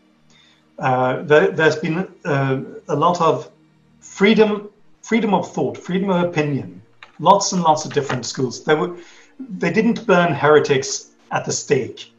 Uh, 0.79 1.21
there, 1.23 1.51
has 1.53 1.75
been 1.75 2.07
uh, 2.25 2.61
a 2.87 2.95
lot 2.95 3.21
of 3.21 3.51
freedom, 3.99 4.69
freedom 5.01 5.33
of 5.33 5.51
thought, 5.51 5.77
freedom 5.77 6.09
of 6.09 6.23
opinion, 6.23 6.81
lots 7.19 7.51
and 7.51 7.61
lots 7.61 7.85
of 7.85 7.93
different 7.93 8.25
schools. 8.25 8.63
They, 8.63 8.73
were, 8.73 8.97
they 9.39 9.71
didn't 9.71 10.05
burn 10.07 10.33
heretics 10.33 11.11
at 11.31 11.45
the 11.45 11.51
stake 11.51 12.11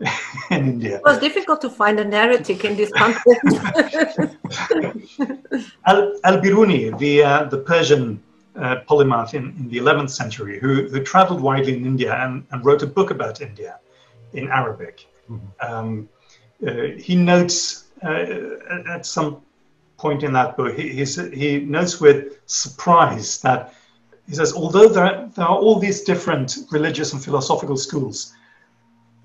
in 0.50 0.68
India. 0.68 0.96
It 0.96 1.04
was 1.04 1.18
difficult 1.18 1.60
to 1.62 1.70
find 1.70 1.98
a 2.00 2.04
heretic 2.04 2.64
in 2.64 2.76
this 2.76 2.92
country. 2.92 3.34
Al, 5.86 6.18
Al-Biruni, 6.24 6.96
the, 6.98 7.22
uh, 7.22 7.44
the 7.44 7.58
Persian 7.58 8.22
uh, 8.56 8.76
polymath 8.88 9.34
in, 9.34 9.54
in 9.58 9.68
the 9.68 9.78
11th 9.78 10.10
century, 10.10 10.58
who, 10.58 10.88
who 10.88 11.02
traveled 11.02 11.40
widely 11.40 11.76
in 11.76 11.86
India 11.86 12.14
and, 12.14 12.44
and 12.50 12.64
wrote 12.64 12.82
a 12.82 12.86
book 12.86 13.10
about 13.10 13.40
India 13.40 13.78
in 14.34 14.48
Arabic. 14.48 15.06
Mm-hmm. 15.30 15.74
Um, 15.74 16.08
uh, 16.66 16.98
he 16.98 17.16
notes 17.16 17.84
uh, 18.02 18.88
at 18.88 19.06
some 19.06 19.42
point 19.96 20.22
in 20.22 20.32
that 20.32 20.56
book, 20.56 20.76
he, 20.76 21.04
he 21.04 21.60
notes 21.60 22.00
with 22.00 22.38
surprise 22.46 23.40
that 23.40 23.74
he 24.28 24.34
says, 24.34 24.52
although 24.52 24.88
there, 24.88 25.28
there 25.34 25.46
are 25.46 25.58
all 25.58 25.78
these 25.78 26.02
different 26.02 26.56
religious 26.70 27.12
and 27.12 27.22
philosophical 27.22 27.76
schools, 27.76 28.34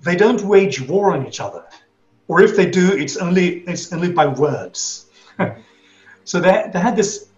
they 0.02 0.16
don't 0.16 0.42
wage 0.42 0.80
war 0.80 1.12
on 1.12 1.26
each 1.26 1.40
other. 1.40 1.64
Or 2.28 2.42
if 2.42 2.56
they 2.56 2.70
do, 2.70 2.92
it's 2.92 3.16
only, 3.16 3.60
it's 3.60 3.92
only 3.92 4.12
by 4.12 4.26
words. 4.26 5.06
so 6.24 6.40
they, 6.40 6.70
they 6.72 6.78
had 6.78 6.96
this 6.96 7.28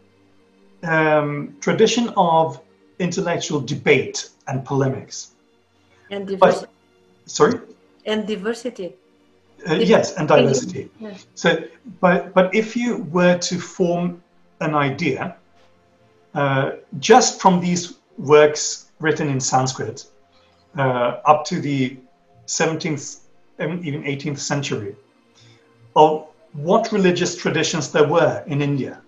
um, 0.83 1.55
tradition 1.61 2.09
of 2.17 2.61
intellectual 2.99 3.61
debate 3.61 4.31
and 4.49 4.65
polemics. 4.65 5.33
And 6.11 6.27
diversity. 6.27 6.67
But, 7.25 7.31
sorry? 7.31 7.61
And 8.05 8.27
diversity. 8.27 8.95
Uh, 9.69 9.75
yes, 9.75 10.15
and 10.15 10.29
diversity. 10.29 10.91
Yes. 11.01 11.27
So, 11.35 11.65
but, 12.01 12.33
but 12.35 12.55
if 12.55 12.77
you 12.77 12.99
were 13.11 13.39
to 13.39 13.59
form 13.59 14.23
an 14.61 14.75
idea 14.75 15.37
uh, 16.35 16.73
just 16.99 17.41
from 17.41 17.61
these 17.61 17.99
works 18.17 18.91
written 19.01 19.29
in 19.29 19.41
Sanskrit 19.41 20.07
uh, 20.77 21.21
up 21.25 21.45
to 21.47 21.61
the 21.61 21.97
17th, 22.47 23.21
even 23.59 24.03
18th 24.05 24.39
century, 24.39 24.95
of 25.97 26.27
what 26.53 26.93
religious 26.93 27.37
traditions 27.37 27.91
there 27.91 28.07
were 28.07 28.43
in 28.47 28.63
India, 28.63 29.01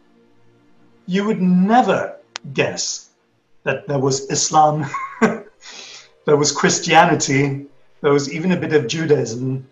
you 1.07 1.25
would 1.25 1.41
never 1.41 2.17
guess 2.53 3.11
that 3.65 3.87
there 3.87 3.99
was 3.99 4.31
Islam, 4.31 4.87
there 5.21 6.37
was 6.37 6.53
Christianity, 6.53 7.67
there 8.01 8.13
was 8.13 8.33
even 8.33 8.53
a 8.53 8.57
bit 8.57 8.73
of 8.73 8.89
Judaism, 8.89 9.67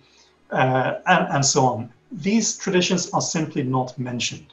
uh, 0.53 0.99
and, 1.07 1.29
and 1.35 1.45
so 1.45 1.65
on. 1.65 1.93
These 2.13 2.57
traditions 2.59 3.11
are 3.11 3.21
simply 3.21 3.63
not 3.63 3.99
mentioned. 3.99 4.53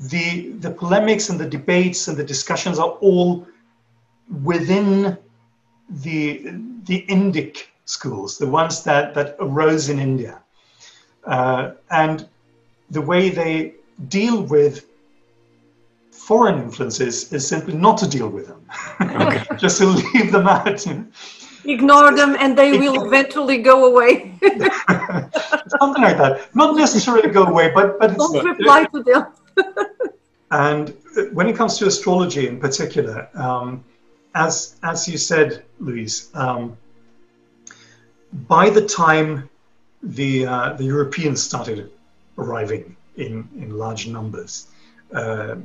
The, 0.00 0.50
the 0.50 0.70
polemics 0.70 1.28
and 1.28 1.38
the 1.38 1.48
debates 1.48 2.08
and 2.08 2.16
the 2.16 2.24
discussions 2.24 2.78
are 2.78 2.90
all 3.00 3.46
within 4.42 5.16
the, 5.88 6.54
the 6.86 7.06
Indic 7.08 7.66
schools, 7.84 8.38
the 8.38 8.46
ones 8.46 8.82
that, 8.84 9.14
that 9.14 9.36
arose 9.38 9.88
in 9.88 9.98
India. 9.98 10.40
Uh, 11.24 11.72
and 11.90 12.28
the 12.90 13.00
way 13.00 13.30
they 13.30 13.74
deal 14.08 14.42
with 14.42 14.86
foreign 16.10 16.60
influences 16.62 17.32
is 17.32 17.46
simply 17.46 17.74
not 17.74 17.98
to 17.98 18.08
deal 18.08 18.28
with 18.28 18.46
them, 18.48 18.64
okay. 19.00 19.44
just 19.56 19.78
to 19.78 19.86
leave 19.86 20.32
them 20.32 20.46
out. 20.46 20.86
Ignore 21.64 22.16
them 22.16 22.36
and 22.38 22.56
they 22.56 22.78
will 22.82 23.06
eventually 23.06 23.58
go 23.58 23.86
away. 23.86 24.34
Something 25.80 26.02
like 26.02 26.18
that. 26.18 26.48
Not 26.54 26.76
necessarily 26.76 27.30
go 27.30 27.44
away, 27.44 27.70
but, 27.74 27.98
but 27.98 28.16
don't 28.16 28.44
reply 28.44 28.84
to 28.86 29.02
them. 29.02 29.26
and 30.50 30.94
when 31.32 31.48
it 31.48 31.56
comes 31.56 31.78
to 31.78 31.86
astrology 31.86 32.48
in 32.48 32.58
particular, 32.58 33.28
um, 33.34 33.84
as 34.34 34.76
as 34.82 35.06
you 35.06 35.18
said, 35.18 35.64
Luis, 35.78 36.34
um, 36.34 36.76
by 38.48 38.70
the 38.70 38.86
time 38.86 39.48
the 40.02 40.46
uh, 40.46 40.72
the 40.72 40.84
Europeans 40.84 41.42
started 41.42 41.90
arriving 42.38 42.96
in 43.16 43.48
in 43.56 43.76
large 43.76 44.06
numbers, 44.06 44.68
uh, 45.14 45.56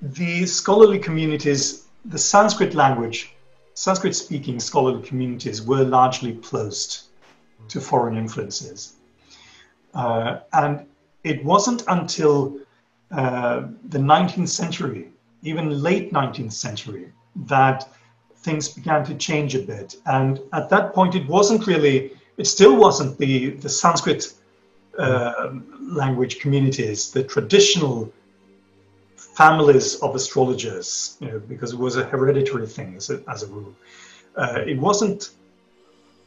the 0.00 0.46
scholarly 0.46 0.98
communities, 0.98 1.86
the 2.04 2.18
Sanskrit 2.18 2.74
language, 2.74 3.34
Sanskrit 3.74 4.14
speaking 4.14 4.60
scholarly 4.60 5.02
communities 5.02 5.62
were 5.62 5.84
largely 5.84 6.34
closed 6.36 7.04
to 7.68 7.80
foreign 7.80 8.16
influences, 8.16 8.96
uh, 9.94 10.40
and 10.52 10.86
it 11.24 11.44
wasn't 11.44 11.84
until 11.88 12.58
uh, 13.10 13.68
the 13.88 13.98
19th 13.98 14.48
century 14.48 15.12
even 15.42 15.82
late 15.82 16.12
19th 16.12 16.52
century, 16.52 17.12
that 17.34 17.88
things 18.36 18.68
began 18.68 19.04
to 19.04 19.14
change 19.14 19.54
a 19.54 19.60
bit. 19.60 19.96
And 20.06 20.40
at 20.52 20.68
that 20.70 20.94
point, 20.94 21.14
it 21.14 21.26
wasn't 21.28 21.66
really, 21.66 22.12
it 22.36 22.46
still 22.46 22.76
wasn't 22.76 23.18
the, 23.18 23.50
the 23.50 23.68
Sanskrit 23.68 24.32
uh, 24.98 25.54
language 25.80 26.38
communities, 26.40 27.10
the 27.10 27.24
traditional 27.24 28.12
families 29.34 29.96
of 29.96 30.14
astrologers, 30.14 31.16
you 31.20 31.28
know, 31.28 31.38
because 31.38 31.72
it 31.72 31.78
was 31.78 31.96
a 31.96 32.04
hereditary 32.04 32.66
thing 32.66 32.94
as 32.96 33.10
a, 33.10 33.22
as 33.28 33.42
a 33.42 33.46
rule. 33.46 33.74
Uh, 34.36 34.62
it 34.66 34.78
wasn't 34.78 35.30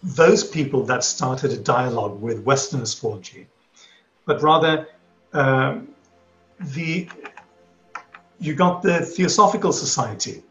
those 0.04 0.44
people 0.44 0.84
that 0.84 1.04
started 1.04 1.52
a 1.52 1.58
dialogue 1.58 2.22
with 2.22 2.44
Western 2.44 2.82
astrology, 2.82 3.48
but 4.26 4.42
rather 4.42 4.88
um, 5.34 5.88
the 6.60 7.08
you 8.40 8.54
got 8.54 8.82
the 8.82 9.00
Theosophical 9.00 9.72
Society 9.72 10.44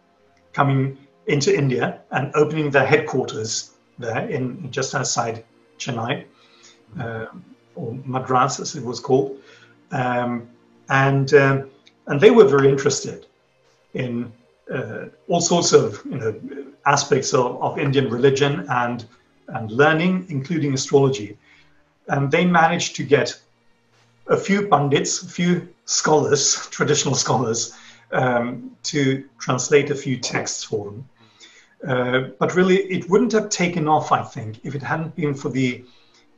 coming 0.53 0.97
into 1.27 1.57
India 1.57 2.01
and 2.11 2.31
opening 2.35 2.71
their 2.71 2.87
headquarters 2.87 3.73
there 3.99 4.29
in 4.29 4.71
just 4.71 4.95
outside 4.95 5.45
Chennai, 5.79 6.25
uh, 6.99 7.27
or 7.75 7.99
Madras 8.05 8.61
as 8.61 8.75
it 8.75 8.85
was 8.85 9.01
called, 9.01 9.39
um, 9.91 10.49
and 10.89 11.35
um, 11.35 11.71
and 12.07 12.21
they 12.21 12.31
were 12.31 12.47
very 12.47 12.69
interested 12.69 13.27
in 13.95 14.33
uh, 14.73 15.07
all 15.29 15.41
sorts 15.41 15.73
of 15.73 16.01
you 16.05 16.19
know 16.19 16.35
aspects 16.87 17.33
of, 17.35 17.63
of 17.63 17.79
Indian 17.79 18.09
religion 18.09 18.67
and 18.69 19.07
and 19.49 19.71
learning, 19.71 20.27
including 20.29 20.73
astrology, 20.73 21.37
and 22.09 22.31
they 22.31 22.45
managed 22.47 22.97
to 22.97 23.05
get 23.05 23.39
a 24.29 24.37
few 24.37 24.69
pundits, 24.69 25.23
a 25.23 25.29
few 25.29 25.69
scholars, 25.85 26.67
traditional 26.71 27.15
scholars, 27.15 27.75
um, 28.13 28.75
to 28.83 29.25
translate 29.39 29.91
a 29.91 29.95
few 29.95 30.17
texts 30.17 30.65
for 30.65 30.87
them. 30.87 31.09
Uh, 31.87 32.31
but 32.39 32.55
really, 32.55 32.79
it 32.85 33.09
wouldn't 33.11 33.33
have 33.33 33.51
taken 33.51 33.87
off, 33.87 34.13
I 34.13 34.23
think, 34.23 34.61
if 34.65 34.75
it 34.75 34.83
hadn't 34.83 35.15
been 35.15 35.35
for 35.35 35.51
the 35.51 35.85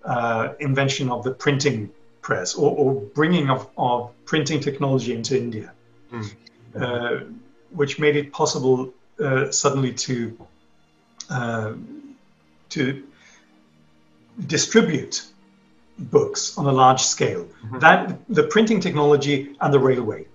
uh, 0.04 0.54
invention 0.58 1.08
of 1.10 1.22
the 1.22 1.30
printing 1.30 1.90
press 2.26 2.56
or, 2.56 2.70
or 2.80 2.94
bringing 3.18 3.48
of, 3.48 3.68
of 3.78 4.10
printing 4.24 4.58
technology 4.60 5.12
into 5.14 5.38
India, 5.38 5.72
mm. 6.12 6.28
uh, 6.74 7.24
which 7.70 8.00
made 8.00 8.16
it 8.16 8.32
possible 8.32 8.92
uh, 9.20 9.50
suddenly 9.62 9.92
to 9.92 10.14
uh, 11.30 11.72
to 12.68 12.82
distribute 14.54 15.14
books 15.98 16.58
on 16.58 16.66
a 16.66 16.72
large 16.72 17.02
scale. 17.14 17.44
Mm-hmm. 17.44 17.78
That 17.78 17.98
the 18.28 18.42
printing 18.54 18.80
technology 18.80 19.36
and 19.60 19.72
the 19.72 19.78
railway, 19.78 20.26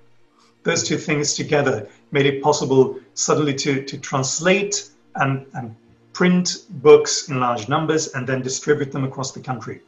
those 0.64 0.82
two 0.88 0.98
things 0.98 1.34
together 1.42 1.76
made 2.12 2.26
it 2.26 2.42
possible 2.42 2.84
suddenly 3.14 3.56
to, 3.66 3.84
to 3.84 3.98
translate 3.98 4.90
and, 5.16 5.46
and 5.54 5.76
print 6.14 6.46
books 6.70 7.30
in 7.30 7.40
large 7.40 7.68
numbers 7.68 8.14
and 8.16 8.26
then 8.26 8.42
distribute 8.42 8.92
them 8.92 9.04
across 9.04 9.32
the 9.34 9.42
country. 9.42 9.82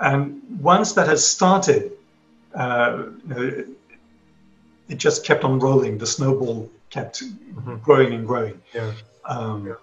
And 0.00 0.42
once 0.60 0.92
that 0.94 1.06
has 1.08 1.26
started, 1.26 1.92
uh, 2.54 3.04
it 4.88 4.96
just 4.96 5.24
kept 5.24 5.44
on 5.44 5.58
rolling. 5.58 5.98
The 5.98 6.06
snowball 6.06 6.70
kept 6.90 7.22
mm-hmm. 7.22 7.76
growing 7.76 8.12
and 8.12 8.26
growing. 8.26 8.60
Yeah. 8.72 8.92
Um, 9.24 9.66
yeah. 9.66 9.74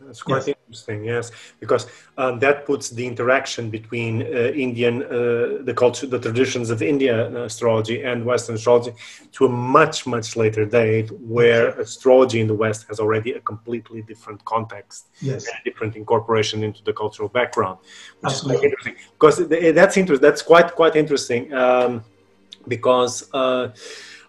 That's 0.00 0.22
quite 0.22 0.46
yes. 0.46 0.53
Interesting, 0.74 1.04
yes, 1.04 1.30
because 1.60 1.86
um, 2.18 2.38
that 2.40 2.66
puts 2.66 2.90
the 2.90 3.06
interaction 3.06 3.70
between 3.70 4.22
uh, 4.22 4.50
Indian, 4.66 5.02
uh, 5.04 5.62
the 5.62 5.74
culture, 5.76 6.06
the 6.06 6.18
traditions 6.18 6.70
of 6.70 6.82
Indian 6.82 7.36
astrology 7.36 8.02
and 8.02 8.24
Western 8.24 8.56
astrology 8.56 8.92
to 9.32 9.46
a 9.46 9.48
much, 9.48 10.06
much 10.06 10.36
later 10.36 10.64
date, 10.64 11.10
where 11.20 11.68
astrology 11.80 12.40
in 12.40 12.48
the 12.48 12.54
West 12.54 12.86
has 12.88 12.98
already 12.98 13.32
a 13.32 13.40
completely 13.40 14.02
different 14.02 14.44
context, 14.44 15.08
yes, 15.20 15.46
and 15.46 15.56
different 15.64 15.94
incorporation 15.96 16.64
into 16.64 16.82
the 16.82 16.92
cultural 16.92 17.28
background, 17.28 17.78
which 18.20 18.32
Absolutely. 18.32 18.54
is 18.54 18.60
quite 18.60 18.64
interesting. 18.64 18.96
Because 19.16 19.74
that's 19.74 19.96
interesting. 19.96 20.22
That's 20.28 20.42
quite 20.42 20.74
quite 20.74 20.96
interesting 20.96 21.52
um, 21.52 22.04
because. 22.66 23.14
Uh, 23.32 23.68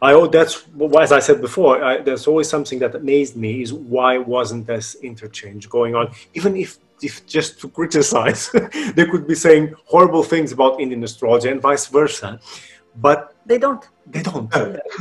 I 0.01 0.13
oh, 0.13 0.27
that's 0.27 0.65
as 0.99 1.11
I 1.11 1.19
said 1.19 1.41
before. 1.41 1.83
I, 1.83 2.01
there's 2.01 2.27
always 2.27 2.49
something 2.49 2.79
that 2.79 2.95
amazed 2.95 3.35
me 3.35 3.61
is 3.61 3.73
why 3.73 4.17
wasn't 4.17 4.67
this 4.67 4.95
interchange 4.95 5.69
going 5.69 5.95
on? 5.95 6.11
Even 6.33 6.55
if, 6.57 6.79
if 7.01 7.25
just 7.25 7.59
to 7.61 7.69
criticize, 7.69 8.49
they 8.95 9.05
could 9.05 9.27
be 9.27 9.35
saying 9.35 9.73
horrible 9.85 10.23
things 10.23 10.51
about 10.51 10.79
Indian 10.81 11.03
astrology 11.03 11.49
and 11.49 11.61
vice 11.61 11.87
versa, 11.87 12.39
but 12.97 13.34
they 13.45 13.57
don't. 13.57 13.87
They 14.07 14.21
don't. 14.21 14.51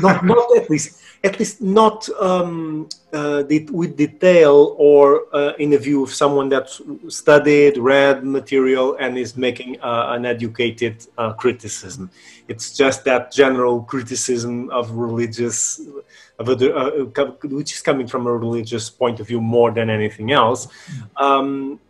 not, 0.01 0.25
not 0.25 0.57
at 0.57 0.69
least 0.71 1.01
at 1.25 1.39
least 1.39 1.63
not 1.63 2.07
um, 2.21 2.89
uh, 3.13 3.43
with 3.73 3.97
detail 3.97 4.77
or 4.79 5.25
uh, 5.35 5.55
in 5.59 5.71
the 5.71 5.79
view 5.79 6.03
of 6.03 6.13
someone 6.13 6.51
that 6.51 6.69
studied, 7.09 7.79
read 7.79 8.25
material, 8.25 8.97
and 9.01 9.17
is 9.17 9.35
making 9.37 9.81
uh, 9.81 10.09
an 10.11 10.27
educated 10.27 11.07
uh, 11.17 11.33
criticism. 11.33 12.11
It's 12.47 12.77
just 12.77 13.05
that 13.07 13.33
general 13.33 13.83
criticism 13.83 14.69
of 14.71 14.91
religious, 14.91 15.81
of 16.39 16.49
a, 16.51 16.75
uh, 16.77 17.05
which 17.45 17.73
is 17.73 17.81
coming 17.81 18.07
from 18.07 18.27
a 18.27 18.33
religious 18.33 18.91
point 18.91 19.19
of 19.19 19.27
view 19.27 19.41
more 19.41 19.71
than 19.71 19.89
anything 19.89 20.33
else. 20.33 20.69
Um, 21.17 21.81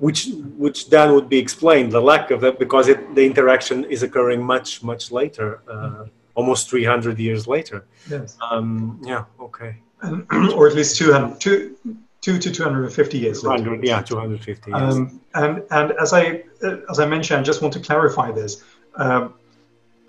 which 0.00 0.28
which 0.56 0.88
then 0.88 1.12
would 1.14 1.28
be 1.28 1.38
explained 1.38 1.92
the 1.92 2.00
lack 2.00 2.30
of 2.30 2.40
that 2.40 2.58
because 2.58 2.88
it, 2.88 3.14
the 3.14 3.24
interaction 3.24 3.84
is 3.84 4.02
occurring 4.02 4.42
much 4.42 4.82
much 4.82 5.12
later 5.12 5.60
uh, 5.68 6.04
almost 6.34 6.70
300 6.70 7.18
years 7.18 7.46
later. 7.46 7.84
Yes. 8.08 8.36
Um, 8.50 9.00
yeah. 9.04 9.24
Okay. 9.38 9.76
And, 10.02 10.26
or 10.54 10.66
at 10.68 10.74
least 10.74 10.96
200, 10.96 11.38
two, 11.38 11.76
two 12.22 12.38
to 12.38 12.50
250 12.50 13.18
years 13.18 13.42
200, 13.42 13.70
later. 13.70 13.84
Yeah, 13.84 14.02
250 14.02 14.70
years. 14.70 14.96
Um, 14.96 15.20
and 15.34 15.62
and 15.70 15.92
as 15.92 16.12
I 16.12 16.42
as 16.90 16.98
I 16.98 17.06
mentioned, 17.06 17.40
I 17.40 17.42
just 17.42 17.60
want 17.62 17.74
to 17.74 17.80
clarify 17.80 18.32
this. 18.32 18.64
Um, 18.96 19.34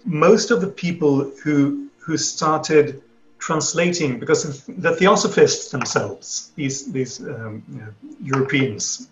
most 0.05 0.51
of 0.51 0.61
the 0.61 0.67
people 0.67 1.31
who 1.43 1.89
who 1.99 2.17
started 2.17 3.01
translating 3.39 4.19
because 4.19 4.63
the 4.65 4.95
theosophists 4.95 5.71
themselves, 5.71 6.51
these 6.55 6.91
these 6.91 7.19
um, 7.19 7.63
you 7.73 7.79
know, 7.81 7.93
Europeans, 8.21 9.09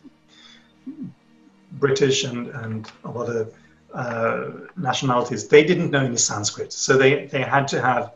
British 1.73 2.23
and 2.23 2.47
and 2.47 2.91
other 3.03 3.47
uh, 3.93 4.51
nationalities, 4.77 5.47
they 5.47 5.63
didn't 5.63 5.91
know 5.91 6.05
any 6.05 6.17
Sanskrit. 6.17 6.71
So 6.71 6.97
they, 6.97 7.25
they 7.25 7.41
had 7.41 7.67
to 7.69 7.81
have 7.81 8.13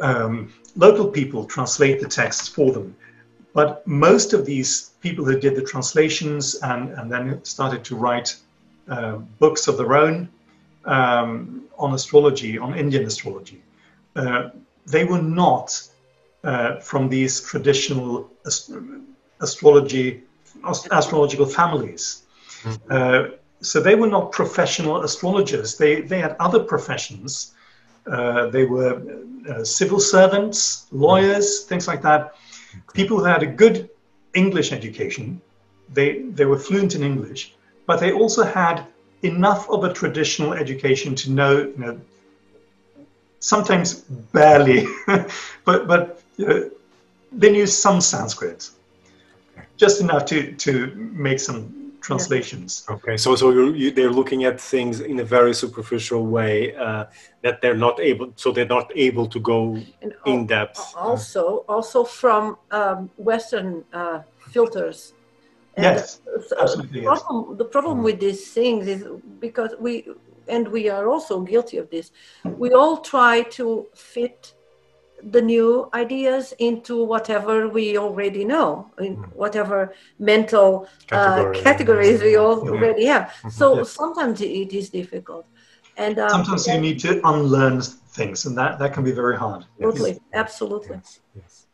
um, 0.00 0.52
local 0.76 1.06
people 1.08 1.44
translate 1.44 2.00
the 2.00 2.08
texts 2.08 2.48
for 2.48 2.72
them. 2.72 2.96
But 3.54 3.86
most 3.86 4.32
of 4.32 4.44
these 4.44 4.90
people 5.00 5.24
who 5.24 5.38
did 5.38 5.54
the 5.54 5.62
translations 5.62 6.56
and, 6.56 6.90
and 6.90 7.10
then 7.10 7.42
started 7.44 7.84
to 7.84 7.96
write 7.96 8.36
uh, 8.88 9.16
books 9.38 9.68
of 9.68 9.78
their 9.78 9.94
own 9.94 10.28
um, 10.84 11.64
on 11.78 11.94
astrology, 11.94 12.58
on 12.58 12.74
Indian 12.74 13.06
astrology, 13.06 13.62
uh, 14.16 14.50
they 14.86 15.04
were 15.04 15.22
not 15.22 15.88
uh, 16.42 16.80
from 16.80 17.08
these 17.08 17.40
traditional 17.40 18.30
ast- 18.44 18.72
astrology 19.40 20.22
astrological 20.62 21.46
families. 21.46 22.22
Mm-hmm 22.62 23.34
so 23.64 23.80
they 23.80 23.94
were 23.94 24.06
not 24.06 24.32
professional 24.32 25.02
astrologers. 25.02 25.76
They, 25.76 26.02
they 26.02 26.20
had 26.20 26.36
other 26.38 26.60
professions. 26.60 27.54
Uh, 28.06 28.48
they 28.48 28.64
were 28.64 29.02
uh, 29.48 29.64
civil 29.64 29.98
servants, 29.98 30.86
lawyers, 30.92 31.64
things 31.64 31.88
like 31.88 32.02
that. 32.02 32.34
People 32.92 33.18
who 33.18 33.24
had 33.24 33.42
a 33.42 33.46
good 33.46 33.88
English 34.34 34.72
education. 34.72 35.40
They, 35.92 36.22
they 36.22 36.44
were 36.44 36.58
fluent 36.58 36.94
in 36.94 37.02
English, 37.02 37.54
but 37.86 38.00
they 38.00 38.12
also 38.12 38.42
had 38.42 38.86
enough 39.22 39.68
of 39.70 39.84
a 39.84 39.92
traditional 39.92 40.52
education 40.52 41.14
to 41.14 41.30
know, 41.30 41.58
you 41.58 41.74
know 41.78 42.00
sometimes 43.38 43.94
barely, 44.32 44.86
but, 45.64 45.86
but 45.86 46.22
you 46.36 46.46
know, 46.46 46.70
they 47.30 47.50
knew 47.52 47.66
some 47.66 48.00
Sanskrit, 48.00 48.70
just 49.76 50.00
enough 50.00 50.24
to, 50.26 50.52
to 50.52 50.92
make 50.96 51.40
some 51.40 51.84
translations. 52.00 52.84
Okay, 52.88 53.16
so 53.16 53.34
so 53.34 53.50
you, 53.50 53.90
they're 53.90 54.16
looking 54.20 54.44
at 54.44 54.60
things 54.60 55.00
in 55.00 55.18
a 55.20 55.24
very 55.24 55.54
superficial 55.54 56.26
way 56.26 56.74
uh, 56.76 57.04
that 57.42 57.60
they're 57.60 57.76
not 57.76 57.98
able, 57.98 58.32
so 58.36 58.52
they're 58.52 58.74
not 58.78 58.92
able 58.94 59.26
to 59.26 59.40
go 59.40 59.58
and 60.02 60.14
in 60.26 60.46
depth. 60.46 60.80
Also, 60.96 61.64
also 61.68 62.04
from 62.04 62.56
um, 62.70 63.10
Western 63.16 63.84
uh, 63.92 64.20
filters. 64.50 65.14
And 65.76 65.84
yes, 65.84 66.20
absolutely. 66.60 67.00
The 67.00 67.06
problem, 67.06 67.46
yes. 67.48 67.58
the 67.58 67.64
problem 67.64 68.02
with 68.02 68.20
these 68.20 68.52
things 68.52 68.86
is 68.86 69.04
because 69.40 69.72
we, 69.80 70.06
and 70.46 70.68
we 70.68 70.88
are 70.88 71.08
also 71.08 71.40
guilty 71.40 71.78
of 71.78 71.90
this. 71.90 72.12
We 72.44 72.72
all 72.72 72.98
try 72.98 73.42
to 73.58 73.86
fit 73.94 74.54
the 75.30 75.40
new 75.40 75.88
ideas 75.94 76.52
into 76.58 77.02
whatever 77.02 77.68
we 77.68 77.96
already 77.96 78.44
know, 78.44 78.90
in 78.98 79.16
mm. 79.16 79.34
whatever 79.34 79.94
mental 80.18 80.88
Category. 81.06 81.58
uh, 81.58 81.62
categories 81.62 82.22
we 82.22 82.36
already 82.36 83.06
have. 83.06 83.24
Mm-hmm. 83.28 83.48
So 83.50 83.78
yes. 83.78 83.90
sometimes 83.90 84.40
it 84.40 84.72
is 84.72 84.90
difficult. 84.90 85.46
And 85.96 86.18
um, 86.18 86.30
sometimes 86.30 86.66
you 86.66 86.80
need 86.80 86.98
to 87.00 87.20
unlearn 87.26 87.80
things, 87.80 88.46
and 88.46 88.58
that, 88.58 88.78
that 88.80 88.92
can 88.92 89.04
be 89.04 89.12
very 89.12 89.36
hard. 89.36 89.64
Absolutely, 89.80 90.10
yes. 90.10 90.20
absolutely. 90.34 90.96
Yes. 90.96 91.20
yes. 91.36 91.66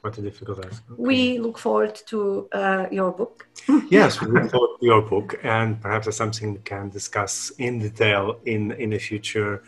Quite 0.00 0.18
a 0.18 0.22
difficult 0.22 0.62
task. 0.62 0.82
Okay. 0.90 1.02
We 1.02 1.38
look 1.38 1.58
forward 1.58 1.94
to 2.06 2.48
uh, 2.52 2.86
your 2.90 3.12
book. 3.12 3.48
yes, 3.88 4.20
we 4.20 4.26
look 4.28 4.50
forward 4.50 4.78
to 4.80 4.86
your 4.86 5.02
book, 5.02 5.38
and 5.42 5.80
perhaps 5.80 6.06
that's 6.06 6.16
something 6.16 6.54
we 6.54 6.60
can 6.60 6.90
discuss 6.90 7.50
in 7.58 7.78
detail 7.78 8.38
in 8.44 8.72
in 8.72 8.90
the 8.90 8.98
future 8.98 9.62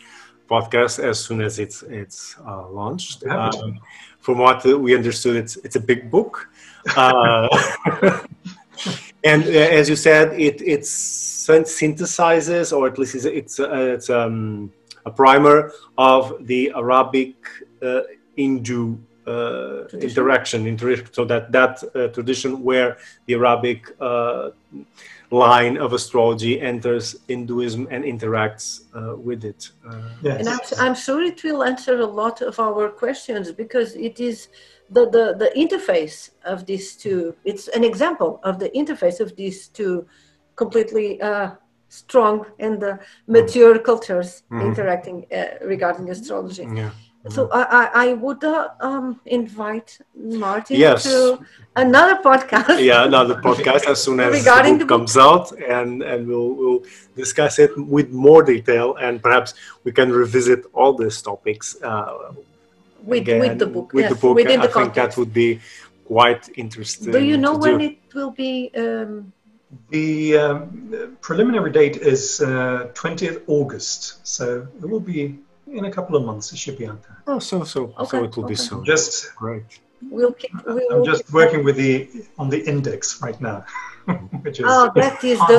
podcast 0.49 1.03
as 1.03 1.25
soon 1.25 1.41
as 1.41 1.59
it's 1.59 1.83
it's 1.83 2.37
uh, 2.47 2.69
launched. 2.69 3.25
Um, 3.27 3.81
from 4.21 4.39
what 4.39 4.65
we 4.65 4.95
understood, 4.95 5.37
it's 5.37 5.57
it's 5.57 5.77
a 5.77 5.81
big 5.81 6.11
book, 6.11 6.49
uh, 6.97 7.49
and 9.25 9.45
uh, 9.45 9.79
as 9.79 9.89
you 9.89 9.97
said, 9.97 10.39
it 10.39 10.61
it 10.63 10.81
synthesizes, 10.81 12.77
or 12.77 12.87
at 12.87 12.99
least 12.99 13.15
it's 13.15 13.25
it's, 13.25 13.61
uh, 13.61 13.95
it's 13.95 14.11
um, 14.11 14.73
a 15.07 15.11
primer 15.11 15.73
of 15.97 16.47
the 16.47 16.73
Arabic 16.75 17.35
uh, 17.83 18.01
Hindu 18.37 18.97
uh, 19.27 19.87
interaction, 20.01 20.67
interaction, 20.67 21.13
so 21.13 21.25
that 21.25 21.53
that 21.53 21.83
uh, 21.95 22.09
tradition 22.09 22.63
where 22.63 22.97
the 23.27 23.35
Arabic 23.35 23.95
uh, 24.01 24.51
line 25.31 25.77
of 25.77 25.93
astrology 25.93 26.61
enters 26.61 27.17
Hinduism 27.29 27.89
and 27.91 28.05
interacts 28.05 28.85
uh, 28.95 29.17
with 29.17 29.45
it. 29.45 29.71
Uh, 29.87 30.01
yes. 30.23 30.39
And 30.41 30.49
I'm, 30.49 30.61
I'm, 30.79 30.95
sure 30.95 31.23
it 31.23 31.43
will 31.45 31.63
answer 31.63 32.01
a 32.01 32.07
lot 32.07 32.41
of 32.41 32.59
our 32.59 32.89
questions 32.89 33.53
because 33.53 33.95
it 33.95 34.21
is 34.21 34.49
the, 34.91 35.09
the, 35.11 35.35
the 35.37 35.53
interface 35.55 36.31
of 36.45 36.65
these 36.65 36.97
two, 36.97 37.35
it's 37.45 37.69
an 37.69 37.85
example 37.85 38.41
of 38.43 38.59
the 38.59 38.71
interface 38.71 39.21
of 39.21 39.37
these 39.37 39.69
two 39.69 40.07
completely 40.57 41.21
uh, 41.21 41.51
strong 41.89 42.47
and 42.59 42.83
uh, 42.83 42.97
mature 43.27 43.79
cultures 43.79 44.43
mm-hmm. 44.51 44.67
interacting 44.67 45.27
uh, 45.35 45.65
regarding 45.67 46.09
astrology. 46.11 46.67
Yeah. 46.75 46.91
So 47.29 47.49
I, 47.53 47.91
I 48.07 48.13
would 48.15 48.43
uh, 48.45 48.69
um, 48.81 49.21
invite 49.27 49.99
Martin 50.15 50.77
Yes. 50.77 51.03
to 51.03 51.39
another 51.77 52.23
podcast. 52.23 52.83
yeah, 52.83 53.05
another 53.05 53.35
podcast 53.35 53.87
as 53.87 54.03
soon 54.03 54.21
as 54.21 54.33
Regarding 54.33 54.79
the 54.79 54.85
the 54.85 54.89
book 54.89 54.99
comes 54.99 55.17
out, 55.17 55.53
and 55.59 56.03
and 56.03 56.27
we'll 56.29 56.55
we'll 56.55 56.83
discuss 57.17 57.59
it 57.59 57.73
with 57.77 58.11
more 58.13 58.43
detail, 58.43 58.97
and 58.97 59.21
perhaps 59.23 59.55
we 59.85 59.93
can 59.93 60.11
revisit 60.13 60.65
all 60.73 60.93
these 60.95 61.21
topics 61.21 61.77
uh, 61.83 62.33
with, 63.05 63.23
again 63.23 63.41
with 63.41 63.59
the 63.59 63.67
book. 63.67 63.93
With 63.93 64.05
yes, 64.05 64.13
the 64.15 64.19
book, 64.21 64.37
within 64.37 64.61
I 64.61 64.67
the 64.67 64.73
think 64.73 64.95
that 64.95 65.13
context. 65.13 65.19
would 65.19 65.33
be 65.35 65.61
quite 66.07 66.49
interesting. 66.57 67.13
Do 67.13 67.23
you 67.23 67.37
know 67.37 67.57
when 67.57 67.79
do. 67.79 67.85
it 67.87 67.99
will 68.15 68.31
be? 68.31 68.71
Um, 68.77 69.33
The 69.91 70.37
um, 70.39 71.19
preliminary 71.21 71.71
date 71.71 71.97
is 71.99 72.41
uh, 72.41 72.89
20th 72.95 73.43
August, 73.47 74.27
so 74.27 74.67
it 74.83 74.87
will 74.89 75.05
be 75.15 75.39
in 75.73 75.85
a 75.85 75.91
couple 75.91 76.17
of 76.17 76.25
months. 76.25 76.53
It 76.53 76.59
should 76.59 76.79
be 76.79 76.87
out 76.87 77.03
there. 77.03 77.19
Oh, 77.27 77.39
so 77.39 77.65
so 77.65 77.93
Okay, 77.99 78.19
so 78.19 78.25
it 78.25 78.37
will 78.37 78.45
be 78.49 78.55
soon. 78.55 78.85
Just 78.85 79.35
Great. 79.37 79.81
we'll 80.11 80.33
keep. 80.33 80.53
We 80.67 80.75
will 80.75 80.93
I'm 81.01 81.05
just 81.05 81.27
keep- 81.27 81.35
working 81.35 81.65
with 81.65 81.77
the 81.77 82.09
on 82.39 82.49
the 82.49 82.61
index 82.73 83.21
right 83.23 83.39
now, 83.41 83.65
which 84.45 84.59
is 84.61 84.65
Oh, 84.69 84.91
that 84.95 85.23
is 85.25 85.39
the 85.51 85.59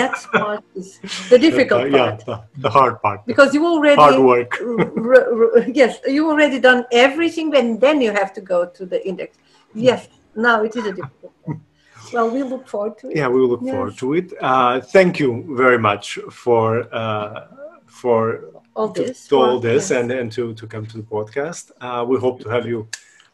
that's 0.00 0.26
part 0.26 0.64
is 0.74 0.98
the 1.30 1.38
difficult 1.38 1.90
yeah, 1.90 2.16
part 2.16 2.24
the, 2.26 2.36
the 2.66 2.70
hard 2.70 3.00
part. 3.02 3.20
because 3.26 3.54
you 3.54 3.64
already 3.66 4.00
hard 4.04 4.18
work. 4.32 4.52
r- 4.60 5.28
r- 5.40 5.68
yes 5.80 5.92
you 6.16 6.22
already 6.32 6.58
done 6.58 6.80
everything 7.06 7.54
and 7.58 7.80
then 7.84 8.00
you 8.00 8.10
have 8.20 8.32
to 8.38 8.40
go 8.40 8.58
to 8.78 8.82
the 8.92 8.98
index 9.10 9.30
yes 9.74 10.08
now 10.34 10.56
it 10.66 10.74
is 10.76 10.84
a 10.86 10.92
difficult 10.98 11.32
part. 11.44 11.58
well 12.14 12.28
we 12.36 12.42
look 12.42 12.64
forward 12.72 12.94
to 13.00 13.04
it 13.10 13.16
Yeah, 13.20 13.28
we 13.34 13.38
will 13.40 13.52
look 13.54 13.64
Yes. 13.64 13.74
forward 13.74 13.96
to 14.02 14.06
it. 14.20 14.26
Uh, 14.40 14.80
thank 14.96 15.12
you 15.22 15.30
very 15.62 15.78
much 15.88 16.06
for 16.42 16.66
uh, 17.02 17.46
for 18.02 18.22
all 18.74 18.90
to, 18.92 19.02
this 19.02 19.28
to 19.28 19.36
all 19.36 19.58
this 19.58 19.90
and, 19.90 20.10
and 20.10 20.32
to, 20.32 20.54
to 20.54 20.66
come 20.66 20.86
to 20.86 20.96
the 20.96 21.02
podcast. 21.02 21.70
Uh, 21.80 22.04
we 22.04 22.18
hope 22.18 22.40
to 22.40 22.48
have 22.48 22.66
you 22.66 22.88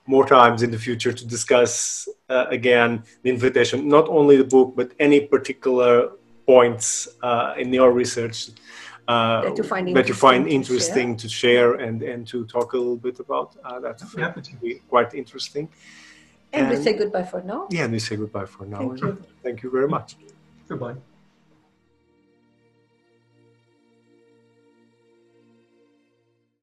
more 0.07 0.27
times 0.27 0.63
in 0.63 0.71
the 0.71 0.79
future 0.79 1.13
to 1.13 1.27
discuss 1.27 2.09
uh, 2.29 2.47
again 2.51 3.03
the 3.23 3.31
invitation, 3.31 3.89
not 3.89 4.09
only 4.09 4.37
the 4.37 4.45
book, 4.45 4.75
but 4.77 4.93
any 4.99 5.21
particular 5.21 6.11
points 6.47 7.09
uh, 7.23 7.55
in 7.57 7.73
your 7.73 7.93
research 7.93 8.51
uh, 9.11 9.43
That 9.43 9.57
you 9.59 9.65
find 9.65 9.97
that 9.97 10.09
you 10.09 10.15
find 10.15 10.47
interesting 10.47 11.09
interesting 11.11 11.17
to 11.17 11.29
share 11.29 11.69
and, 11.87 12.03
and 12.03 12.21
to 12.29 12.45
talk 12.47 12.69
a 12.75 12.77
little 12.77 13.03
bit 13.09 13.19
about. 13.19 13.57
Uh, 13.65 13.81
that 13.81 13.97
I'm 14.03 14.43
to. 14.43 14.57
be 14.57 14.75
quite 14.89 15.15
interesting. 15.15 15.69
and 16.53 16.69
we 16.71 16.77
say 16.77 16.93
goodbye 17.03 17.29
for 17.33 17.41
now 17.43 17.61
Yeah, 17.71 17.85
and 17.85 17.93
we 17.93 18.01
say 18.09 18.17
goodbye 18.17 18.47
for 18.47 18.65
now. 18.67 18.79
Thank 18.79 19.01
you. 19.01 19.23
Thank 19.45 19.63
you 19.63 19.71
very 19.71 19.89
much. 19.89 20.17
Goodbye. 20.69 20.97